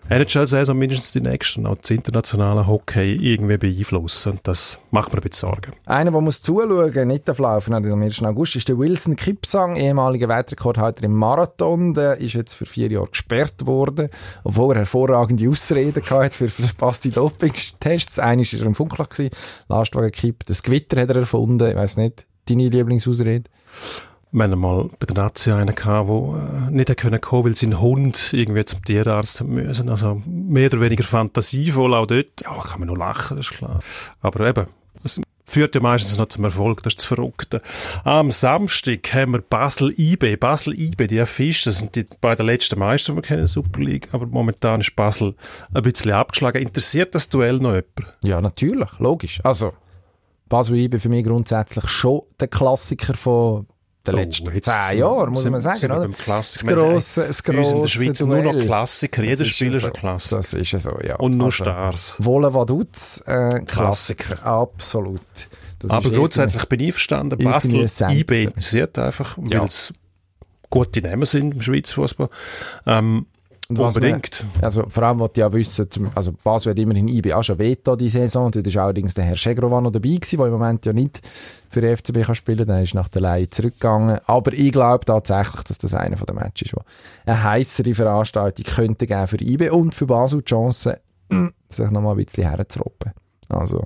NHL-Saison, 0.08 0.78
mindestens 0.78 1.10
die 1.10 1.20
nächste, 1.20 1.58
und 1.58 1.66
auch 1.66 1.76
das 1.76 1.90
internationale 1.90 2.68
Hockey 2.68 3.16
irgendwie 3.16 3.56
beeinflussen. 3.56 4.32
Und 4.32 4.40
das 4.44 4.78
macht 4.92 5.12
mir 5.12 5.18
ein 5.18 5.28
bisschen 5.28 5.48
Sorgen. 5.48 5.72
Einer, 5.84 6.12
der 6.12 6.20
muss 6.20 6.42
zuschauen, 6.42 7.08
nicht 7.08 7.28
auflaufen, 7.28 7.74
am 7.74 8.02
1. 8.02 8.22
August, 8.22 8.54
ist 8.54 8.68
der 8.68 8.78
Wilson 8.78 9.16
Kipsang, 9.16 9.74
ehemaliger 9.74 10.28
Weltrekordhalter 10.28 11.02
im 11.02 11.14
Marathon. 11.14 11.92
Der 11.92 12.18
ist 12.18 12.34
jetzt 12.34 12.54
für 12.54 12.66
vier 12.66 12.88
Jahre 12.88 13.08
gesperrt 13.08 13.66
worden, 13.66 14.08
obwohl 14.44 14.76
er 14.76 14.80
hervorragende 14.80 15.48
Ausreden 15.48 15.94
gehabt 15.94 16.24
hat 16.24 16.34
für 16.34 16.48
verpasste 16.48 17.10
Dopingtests. 17.10 18.20
Einer 18.20 18.42
war 18.42 18.60
er 18.60 18.66
im 18.66 18.74
gewesen, 18.74 19.30
Lastwagen 19.68 20.12
gekippt, 20.12 20.48
das 20.48 20.62
Gewitter 20.62 21.00
hat 21.00 21.08
er 21.08 21.16
erfunden, 21.16 21.66
ich 21.66 21.74
weiss 21.74 21.96
nicht, 21.96 22.26
deine 22.48 22.68
Lieblingsausrede? 22.68 23.50
Wir 24.32 24.44
hatten 24.44 24.58
mal 24.58 24.90
bei 24.98 25.06
der 25.06 25.16
Nazi 25.16 25.52
einen 25.52 25.74
gehabt, 25.74 26.08
der 26.08 26.68
äh, 26.68 26.70
nicht 26.72 27.22
kommen, 27.22 27.44
weil 27.44 27.56
sein 27.56 27.80
Hund 27.80 28.30
irgendwie 28.32 28.64
zum 28.64 28.84
Tierarzt 28.84 29.42
müssen. 29.44 29.88
Also 29.88 30.20
mehr 30.26 30.66
oder 30.66 30.80
weniger 30.80 31.04
fantasievoll 31.04 31.94
auch 31.94 32.06
dort. 32.06 32.42
Ja, 32.42 32.60
kann 32.60 32.80
man 32.80 32.88
nur 32.88 32.98
lachen, 32.98 33.36
das 33.36 33.46
ist 33.46 33.56
klar. 33.56 33.80
Aber 34.20 34.46
eben, 34.46 34.66
es 35.04 35.20
führt 35.46 35.74
ja 35.74 35.80
meistens 35.80 36.18
noch 36.18 36.26
zum 36.26 36.44
Erfolg, 36.44 36.82
das 36.82 36.92
ist 36.92 36.98
das 36.98 37.04
Verrückte. 37.06 37.62
Am 38.04 38.32
Samstag 38.32 39.14
haben 39.14 39.32
wir 39.32 39.40
Basel-IB. 39.40 40.36
Basel-IB, 40.36 41.06
die 41.06 41.24
Fische, 41.24 41.70
das 41.70 41.78
sind 41.78 41.94
die 41.94 42.06
beiden 42.20 42.46
letzten 42.46 42.78
Meister, 42.78 43.12
die 43.12 43.18
wir 43.18 43.22
kennen 43.22 43.46
Super 43.46 43.80
League. 43.80 44.08
Aber 44.12 44.26
momentan 44.26 44.80
ist 44.80 44.96
Basel 44.96 45.34
ein 45.72 45.82
bisschen 45.82 46.12
abgeschlagen. 46.12 46.60
Interessiert 46.60 47.14
das 47.14 47.28
Duell 47.28 47.58
noch 47.58 47.70
jemand? 47.70 48.18
Ja, 48.24 48.40
natürlich, 48.40 48.98
logisch. 48.98 49.40
Also, 49.44 49.72
Basel 50.48 50.76
IB 50.76 50.98
für 50.98 51.08
mich 51.08 51.24
grundsätzlich 51.24 51.88
schon 51.88 52.22
der 52.40 52.48
Klassiker 52.48 53.14
von 53.14 53.66
den 54.06 54.14
Oh, 54.14 54.18
letzten 54.18 54.54
jetzt 54.54 54.64
zehn 54.88 54.98
Jahren, 54.98 55.30
muss 55.32 55.42
sind- 55.42 55.52
man 55.52 55.60
sagen, 55.60 55.92
oder? 55.92 56.08
Das 56.08 56.64
grosse, 56.64 57.24
das 57.26 57.42
uns 57.58 57.68
in 57.68 57.72
der 57.74 57.80
grosse 57.80 57.88
Schweiz 57.92 58.20
nur 58.20 58.36
noch 58.42 58.52
Duell. 58.52 58.64
Klassiker. 58.66 59.22
Jeder 59.22 59.36
Das 59.36 59.48
ist 59.48 59.54
Spieler 59.56 59.70
ja 59.72 59.76
ist 59.78 59.84
ein 59.84 59.90
so. 59.94 60.00
Klassiker. 60.00 60.36
Das 60.36 60.54
ist 60.54 60.72
ja 60.72 60.78
so, 60.78 60.98
ja. 61.06 61.16
Und 61.16 61.36
nur 61.36 61.46
Also, 61.46 61.64
Stars. 61.64 62.14
Wolle 62.18 62.54
Vaduz, 62.54 63.22
äh, 63.26 63.48
Klassiker. 63.64 63.64
Klassiker. 64.24 64.46
Absolut. 64.46 65.20
Das 65.80 65.90
Aber 65.90 66.10
grundsätzlich 66.10 66.64
bin 66.66 66.80
ich 66.80 66.94
irgendwie 67.32 67.52
Basel 67.52 67.80
ein 67.80 67.88
Cent. 67.88 68.12
IB 68.14 68.44
interessiert 68.44 68.98
einfach, 68.98 69.36
Ja. 69.48 69.60
weil 69.60 69.68
es 69.68 69.92
gute 70.70 71.00
Namen 71.02 71.26
sind 71.26 71.54
im 71.54 71.62
Schweizer 71.62 71.94
Fußball. 71.96 72.28
Ähm, 72.86 73.26
Und 73.68 73.78
was 73.78 73.96
unbedingt. 73.96 74.44
Man, 74.54 74.64
also 74.64 74.84
vor 74.88 75.02
allem 75.02 75.20
ich 75.22 75.36
ja 75.36 75.52
wissen, 75.52 75.88
also 76.14 76.32
Basel 76.44 76.70
hat 76.70 76.78
immerhin 76.78 77.08
IB 77.08 77.32
auch 77.32 77.42
schon 77.42 77.58
Veto 77.58 77.96
die 77.96 78.08
Saison. 78.08 78.50
Dort 78.50 78.66
ist 78.66 78.76
allerdings 78.76 79.14
der 79.14 79.24
Herr 79.24 79.36
Schegrovan 79.36 79.82
noch 79.82 79.90
dabei 79.90 80.10
gewesen, 80.10 80.36
der 80.36 80.46
im 80.46 80.52
Moment 80.52 80.86
ja 80.86 80.92
nicht 80.92 81.20
für 81.68 81.80
den 81.80 81.96
FCB 81.96 82.22
kann 82.22 82.34
spielen 82.36 82.58
kann. 82.58 82.68
Der 82.68 82.82
ist 82.82 82.94
nach 82.94 83.08
der 83.08 83.22
Leihe 83.22 83.50
zurückgegangen. 83.50 84.20
Aber 84.26 84.52
ich 84.52 84.70
glaube 84.70 85.04
tatsächlich, 85.04 85.64
dass 85.64 85.78
das 85.78 85.94
einer 85.94 86.16
den 86.16 86.36
Matches 86.36 86.68
ist, 86.68 86.76
wo 86.76 86.82
eine 87.26 87.42
heissere 87.42 87.92
Veranstaltung 87.92 88.64
könnte 88.64 89.06
geben 89.06 89.26
für 89.26 89.40
IB 89.40 89.70
und 89.70 89.94
für 89.94 90.06
Basel 90.06 90.40
die 90.40 90.44
Chance, 90.44 91.00
sich 91.68 91.90
noch 91.90 92.02
mal 92.02 92.16
ein 92.16 92.24
bisschen 92.24 92.48
herzuroppen. 92.48 93.12
Also, 93.48 93.84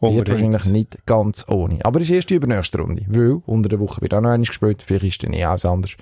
wird 0.00 0.12
Unbedingt. 0.12 0.28
wahrscheinlich 0.28 0.64
nicht 0.64 1.06
ganz 1.06 1.44
ohne. 1.48 1.78
Aber 1.84 2.00
es 2.00 2.08
ist 2.08 2.14
erst 2.14 2.30
die 2.30 2.36
übernächste 2.36 2.78
Runde. 2.78 3.04
Weil 3.08 3.42
unter 3.44 3.68
der 3.68 3.80
Woche 3.80 4.00
wird 4.00 4.14
auch 4.14 4.20
noch 4.20 4.30
einmal 4.30 4.46
gespielt. 4.46 4.82
Vielleicht 4.82 5.04
ist 5.04 5.22
dann 5.24 5.34
eh 5.34 5.44
alles 5.44 5.66
anders. 5.66 5.94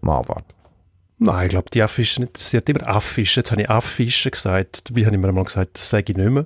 Mal 0.00 0.18
abwarten. 0.18 0.54
Nein, 1.18 1.46
ich 1.46 1.50
glaube, 1.50 1.70
die 1.72 1.82
Affischen 1.82 2.24
nicht. 2.24 2.36
Sie 2.36 2.58
hat 2.58 2.68
immer 2.68 2.86
Affischen. 2.86 3.40
Jetzt 3.40 3.50
habe 3.50 3.62
ich 3.62 3.70
Affischen 3.70 4.30
gesagt. 4.30 4.90
Dabei 4.90 5.06
habe 5.06 5.16
ich 5.16 5.22
mir 5.22 5.28
einmal 5.28 5.44
gesagt, 5.44 5.76
das 5.76 5.88
sage 5.88 6.12
ich 6.12 6.16
nicht 6.16 6.30
mehr. 6.30 6.44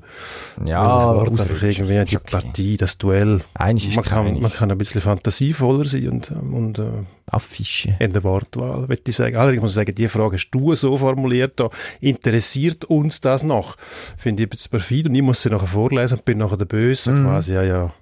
Ja, 0.64 0.96
das 0.96 1.04
Wort 1.06 1.28
einfach 1.28 1.62
irgendwie, 1.62 2.04
die 2.04 2.16
okay. 2.16 2.30
Partie, 2.30 2.76
das 2.76 2.96
Duell. 2.96 3.40
Eines 3.54 3.86
ist 3.86 3.96
Man 3.96 4.04
kann, 4.04 4.40
man 4.40 4.52
kann 4.52 4.70
ein 4.70 4.78
bisschen 4.78 5.00
fantasievoller 5.00 5.84
sein 5.84 6.08
und, 6.08 6.30
ähm, 6.30 6.54
und 6.54 6.78
äh, 6.78 6.84
Affische. 7.26 7.96
in 7.98 8.12
der 8.12 8.22
Wortwahl, 8.22 8.88
würde 8.88 9.02
ich 9.04 9.16
sagen. 9.16 9.36
Allerdings 9.36 9.62
muss 9.62 9.72
ich 9.72 9.76
sagen, 9.76 9.94
die 9.94 10.06
Frage 10.06 10.36
hast 10.36 10.50
du 10.50 10.74
so 10.76 10.96
formuliert, 10.98 11.58
da 11.58 11.68
interessiert 12.00 12.84
uns 12.84 13.20
das 13.20 13.42
noch? 13.42 13.76
Finde 14.16 14.44
ich 14.44 14.46
ein 14.46 14.50
bisschen 14.50 14.70
perfid 14.70 15.06
und 15.08 15.16
ich 15.16 15.22
muss 15.22 15.42
sie 15.42 15.50
nachher 15.50 15.66
vorlesen 15.66 16.18
und 16.18 16.24
bin 16.24 16.38
nachher 16.38 16.56
der 16.56 16.66
Böse. 16.66 17.10
Mhm. 17.10 17.24
Quasi, 17.24 17.54
ja, 17.54 17.62
ja. 17.64 17.92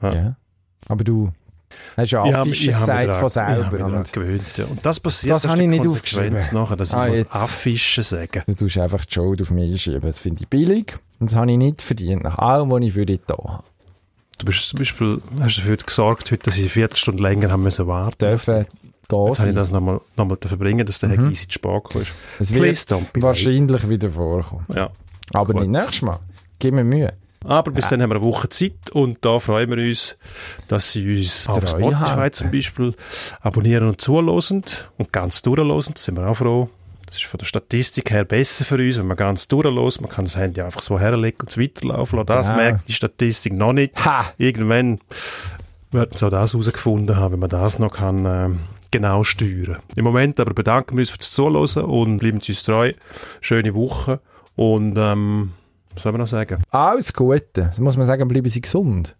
Ja. 0.00 0.14
Ja. 0.14 0.36
Aber 0.86 1.02
du 1.02 1.32
hast 1.96 2.10
ja 2.12 2.24
Ich 2.24 2.34
Affische 2.36 2.70
ich 2.70 2.76
gesagt 2.78 3.16
von 3.16 3.26
Ich 3.26 3.32
selber. 3.32 4.04
gewöhnt, 4.12 4.56
ja. 4.56 4.64
Und 4.66 4.84
das 4.86 5.00
passiert, 5.00 5.32
Das 5.32 5.44
ist 5.44 5.50
habe 5.50 5.62
ich 5.62 5.68
nicht 5.68 5.86
aufgeschrieben. 5.86 6.38
nachher, 6.52 6.76
dass 6.76 6.90
ich 6.90 6.96
Ah, 6.96 7.06
muss 7.08 7.18
jetzt. 7.18 7.34
Affischen 7.34 8.04
sagen. 8.04 8.42
du 8.46 8.54
tust 8.54 8.78
einfach 8.78 9.04
die 9.04 9.12
Schuld 9.14 9.42
auf 9.42 9.50
mich 9.50 9.82
schieben. 9.82 10.00
Das 10.02 10.18
finde 10.18 10.42
ich 10.42 10.48
billig. 10.48 10.96
Und 11.18 11.30
das 11.30 11.36
habe 11.36 11.50
ich 11.50 11.58
nicht 11.58 11.82
verdient, 11.82 12.22
nach 12.22 12.38
allem, 12.38 12.70
was 12.70 12.80
ich 12.82 12.92
für 12.92 13.04
dich 13.06 13.20
da 13.26 13.36
habe. 13.36 13.64
Du 14.38 14.46
bist 14.46 14.68
zum 14.70 14.78
Beispiel, 14.78 15.20
hast 15.40 15.58
dafür 15.58 15.76
gesorgt, 15.76 16.30
heute, 16.30 16.42
dass 16.44 16.54
ich 16.54 16.60
eine 16.62 16.68
Viertelstunde 16.70 17.22
länger 17.22 17.50
haben 17.50 17.62
müssen 17.62 17.86
warten. 17.86 18.16
Dürfen 18.18 18.66
da 19.08 19.16
Jetzt 19.26 19.40
habe 19.40 19.48
ich 19.50 19.54
sein. 19.54 19.54
das 19.56 19.70
nochmal 19.70 20.00
noch 20.16 20.24
mal 20.24 20.38
verbringen, 20.40 20.86
dass 20.86 21.00
der 21.00 21.10
Herr 21.10 21.16
Gysi 21.18 21.46
zu 21.48 21.54
spät 21.54 21.82
ist. 21.96 22.12
Es 22.38 22.54
wird 22.54 23.22
wahrscheinlich 23.22 23.88
wieder 23.90 24.08
vorkommen. 24.08 24.64
Ja. 24.74 24.90
Aber 25.32 25.52
Gut. 25.52 25.62
nicht 25.62 25.70
nächstes 25.72 26.02
Mal. 26.02 26.20
Gib 26.58 26.72
mir 26.74 26.84
Mühe. 26.84 27.12
Aber 27.44 27.70
bis 27.70 27.88
dann 27.88 28.02
haben 28.02 28.10
wir 28.10 28.16
eine 28.16 28.24
Woche 28.24 28.48
Zeit 28.50 28.90
und 28.92 29.18
da 29.24 29.38
freuen 29.40 29.70
wir 29.70 29.78
uns, 29.78 30.16
dass 30.68 30.92
Sie 30.92 31.16
uns 31.16 31.48
auf 31.48 31.66
Spotify 31.68 32.30
zum 32.30 32.50
Beispiel 32.50 32.94
abonnieren 33.40 33.88
und 33.88 34.00
zuhören 34.00 34.62
und 34.98 35.12
ganz 35.12 35.40
durchlosen. 35.42 35.94
Da 35.94 36.00
sind 36.00 36.16
wir 36.18 36.26
auch 36.28 36.36
froh. 36.36 36.68
Das 37.06 37.16
ist 37.16 37.24
von 37.24 37.38
der 37.38 37.46
Statistik 37.46 38.10
her 38.10 38.24
besser 38.24 38.64
für 38.64 38.76
uns, 38.76 38.98
wenn 38.98 39.06
man 39.08 39.16
ganz 39.16 39.48
durchlost. 39.48 40.00
Man 40.00 40.10
kann 40.10 40.26
das 40.26 40.36
Handy 40.36 40.60
einfach 40.60 40.82
so 40.82 41.00
herlegen 41.00 41.38
und 41.40 41.48
es 41.50 41.58
weiterlaufen 41.58 42.18
lassen. 42.18 42.26
Das 42.28 42.46
Genau. 42.46 42.58
merkt 42.58 42.88
die 42.88 42.92
Statistik 42.92 43.52
noch 43.54 43.72
nicht. 43.72 44.04
Ha! 44.04 44.26
Irgendwann 44.38 45.00
werden 45.90 46.16
sie 46.16 46.24
auch 46.26 46.30
das 46.30 46.52
herausgefunden 46.52 47.16
haben, 47.16 47.32
wenn 47.32 47.40
man 47.40 47.50
das 47.50 47.78
noch 47.80 47.90
kann, 47.90 48.24
ähm, 48.26 48.60
genau 48.92 49.24
steuern. 49.24 49.78
Im 49.96 50.04
Moment 50.04 50.38
aber 50.38 50.54
bedanken 50.54 50.96
wir 50.96 51.02
uns 51.02 51.10
fürs 51.10 51.30
Zuhören 51.32 51.84
und 51.84 52.18
bleiben 52.18 52.40
Sie 52.40 52.52
uns 52.52 52.62
treu. 52.62 52.92
Schöne 53.40 53.74
Woche 53.74 54.20
und 54.54 54.94
ähm, 54.96 55.52
was 56.00 56.04
soll 56.04 56.12
man 56.12 56.20
noch 56.22 56.26
sagen? 56.28 56.62
Alles 56.70 57.12
Gute. 57.12 57.44
Das 57.54 57.78
muss 57.78 57.96
man 57.96 58.06
sagen, 58.06 58.26
bleiben 58.26 58.48
Sie 58.48 58.60
gesund. 58.62 59.14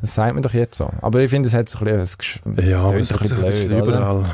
Das 0.00 0.14
sagt 0.14 0.34
man 0.34 0.42
doch 0.42 0.52
jetzt 0.52 0.76
so. 0.76 0.90
Aber 1.00 1.20
ich 1.20 1.30
finde, 1.30 1.48
es 1.48 1.54
hat 1.54 1.68
so 1.68 1.78
ein 1.78 1.84
bisschen, 1.86 2.40
ein 2.58 2.68
Ja, 2.68 2.80
aber 2.82 2.96
es 3.00 3.10
ein 3.10 3.18
hat 3.20 3.32
ein 3.32 3.42
bisschen 3.46 3.68
blöd, 3.70 3.82
überall 3.84 4.24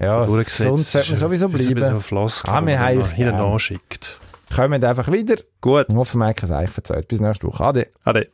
Ja, 0.00 0.24
gesund 0.26 0.78
sollte 0.80 1.10
man 1.10 1.16
sowieso 1.16 1.46
ein 1.46 1.52
bleiben. 1.52 1.74
bisschen 1.74 2.00
Floskel, 2.00 2.50
Ah, 2.50 2.54
wir 2.56 2.76
man 2.76 2.78
haben 2.78 2.98
nach 2.98 3.10
hinten 3.12 3.36
gern. 3.36 3.52
anschickt. 3.52 4.20
Kommen 4.54 4.82
einfach 4.84 5.10
wieder. 5.12 5.36
Gut, 5.60 5.86
Ich 5.88 5.94
hoffe, 5.94 6.18
wir 6.18 6.24
haben 6.26 6.34
es 6.42 6.50
euch 6.50 6.70
verzeiht. 6.70 7.08
Bis 7.08 7.20
nächste 7.20 7.46
Woche. 7.46 7.64
Ade. 7.64 7.86
ade. 8.04 8.28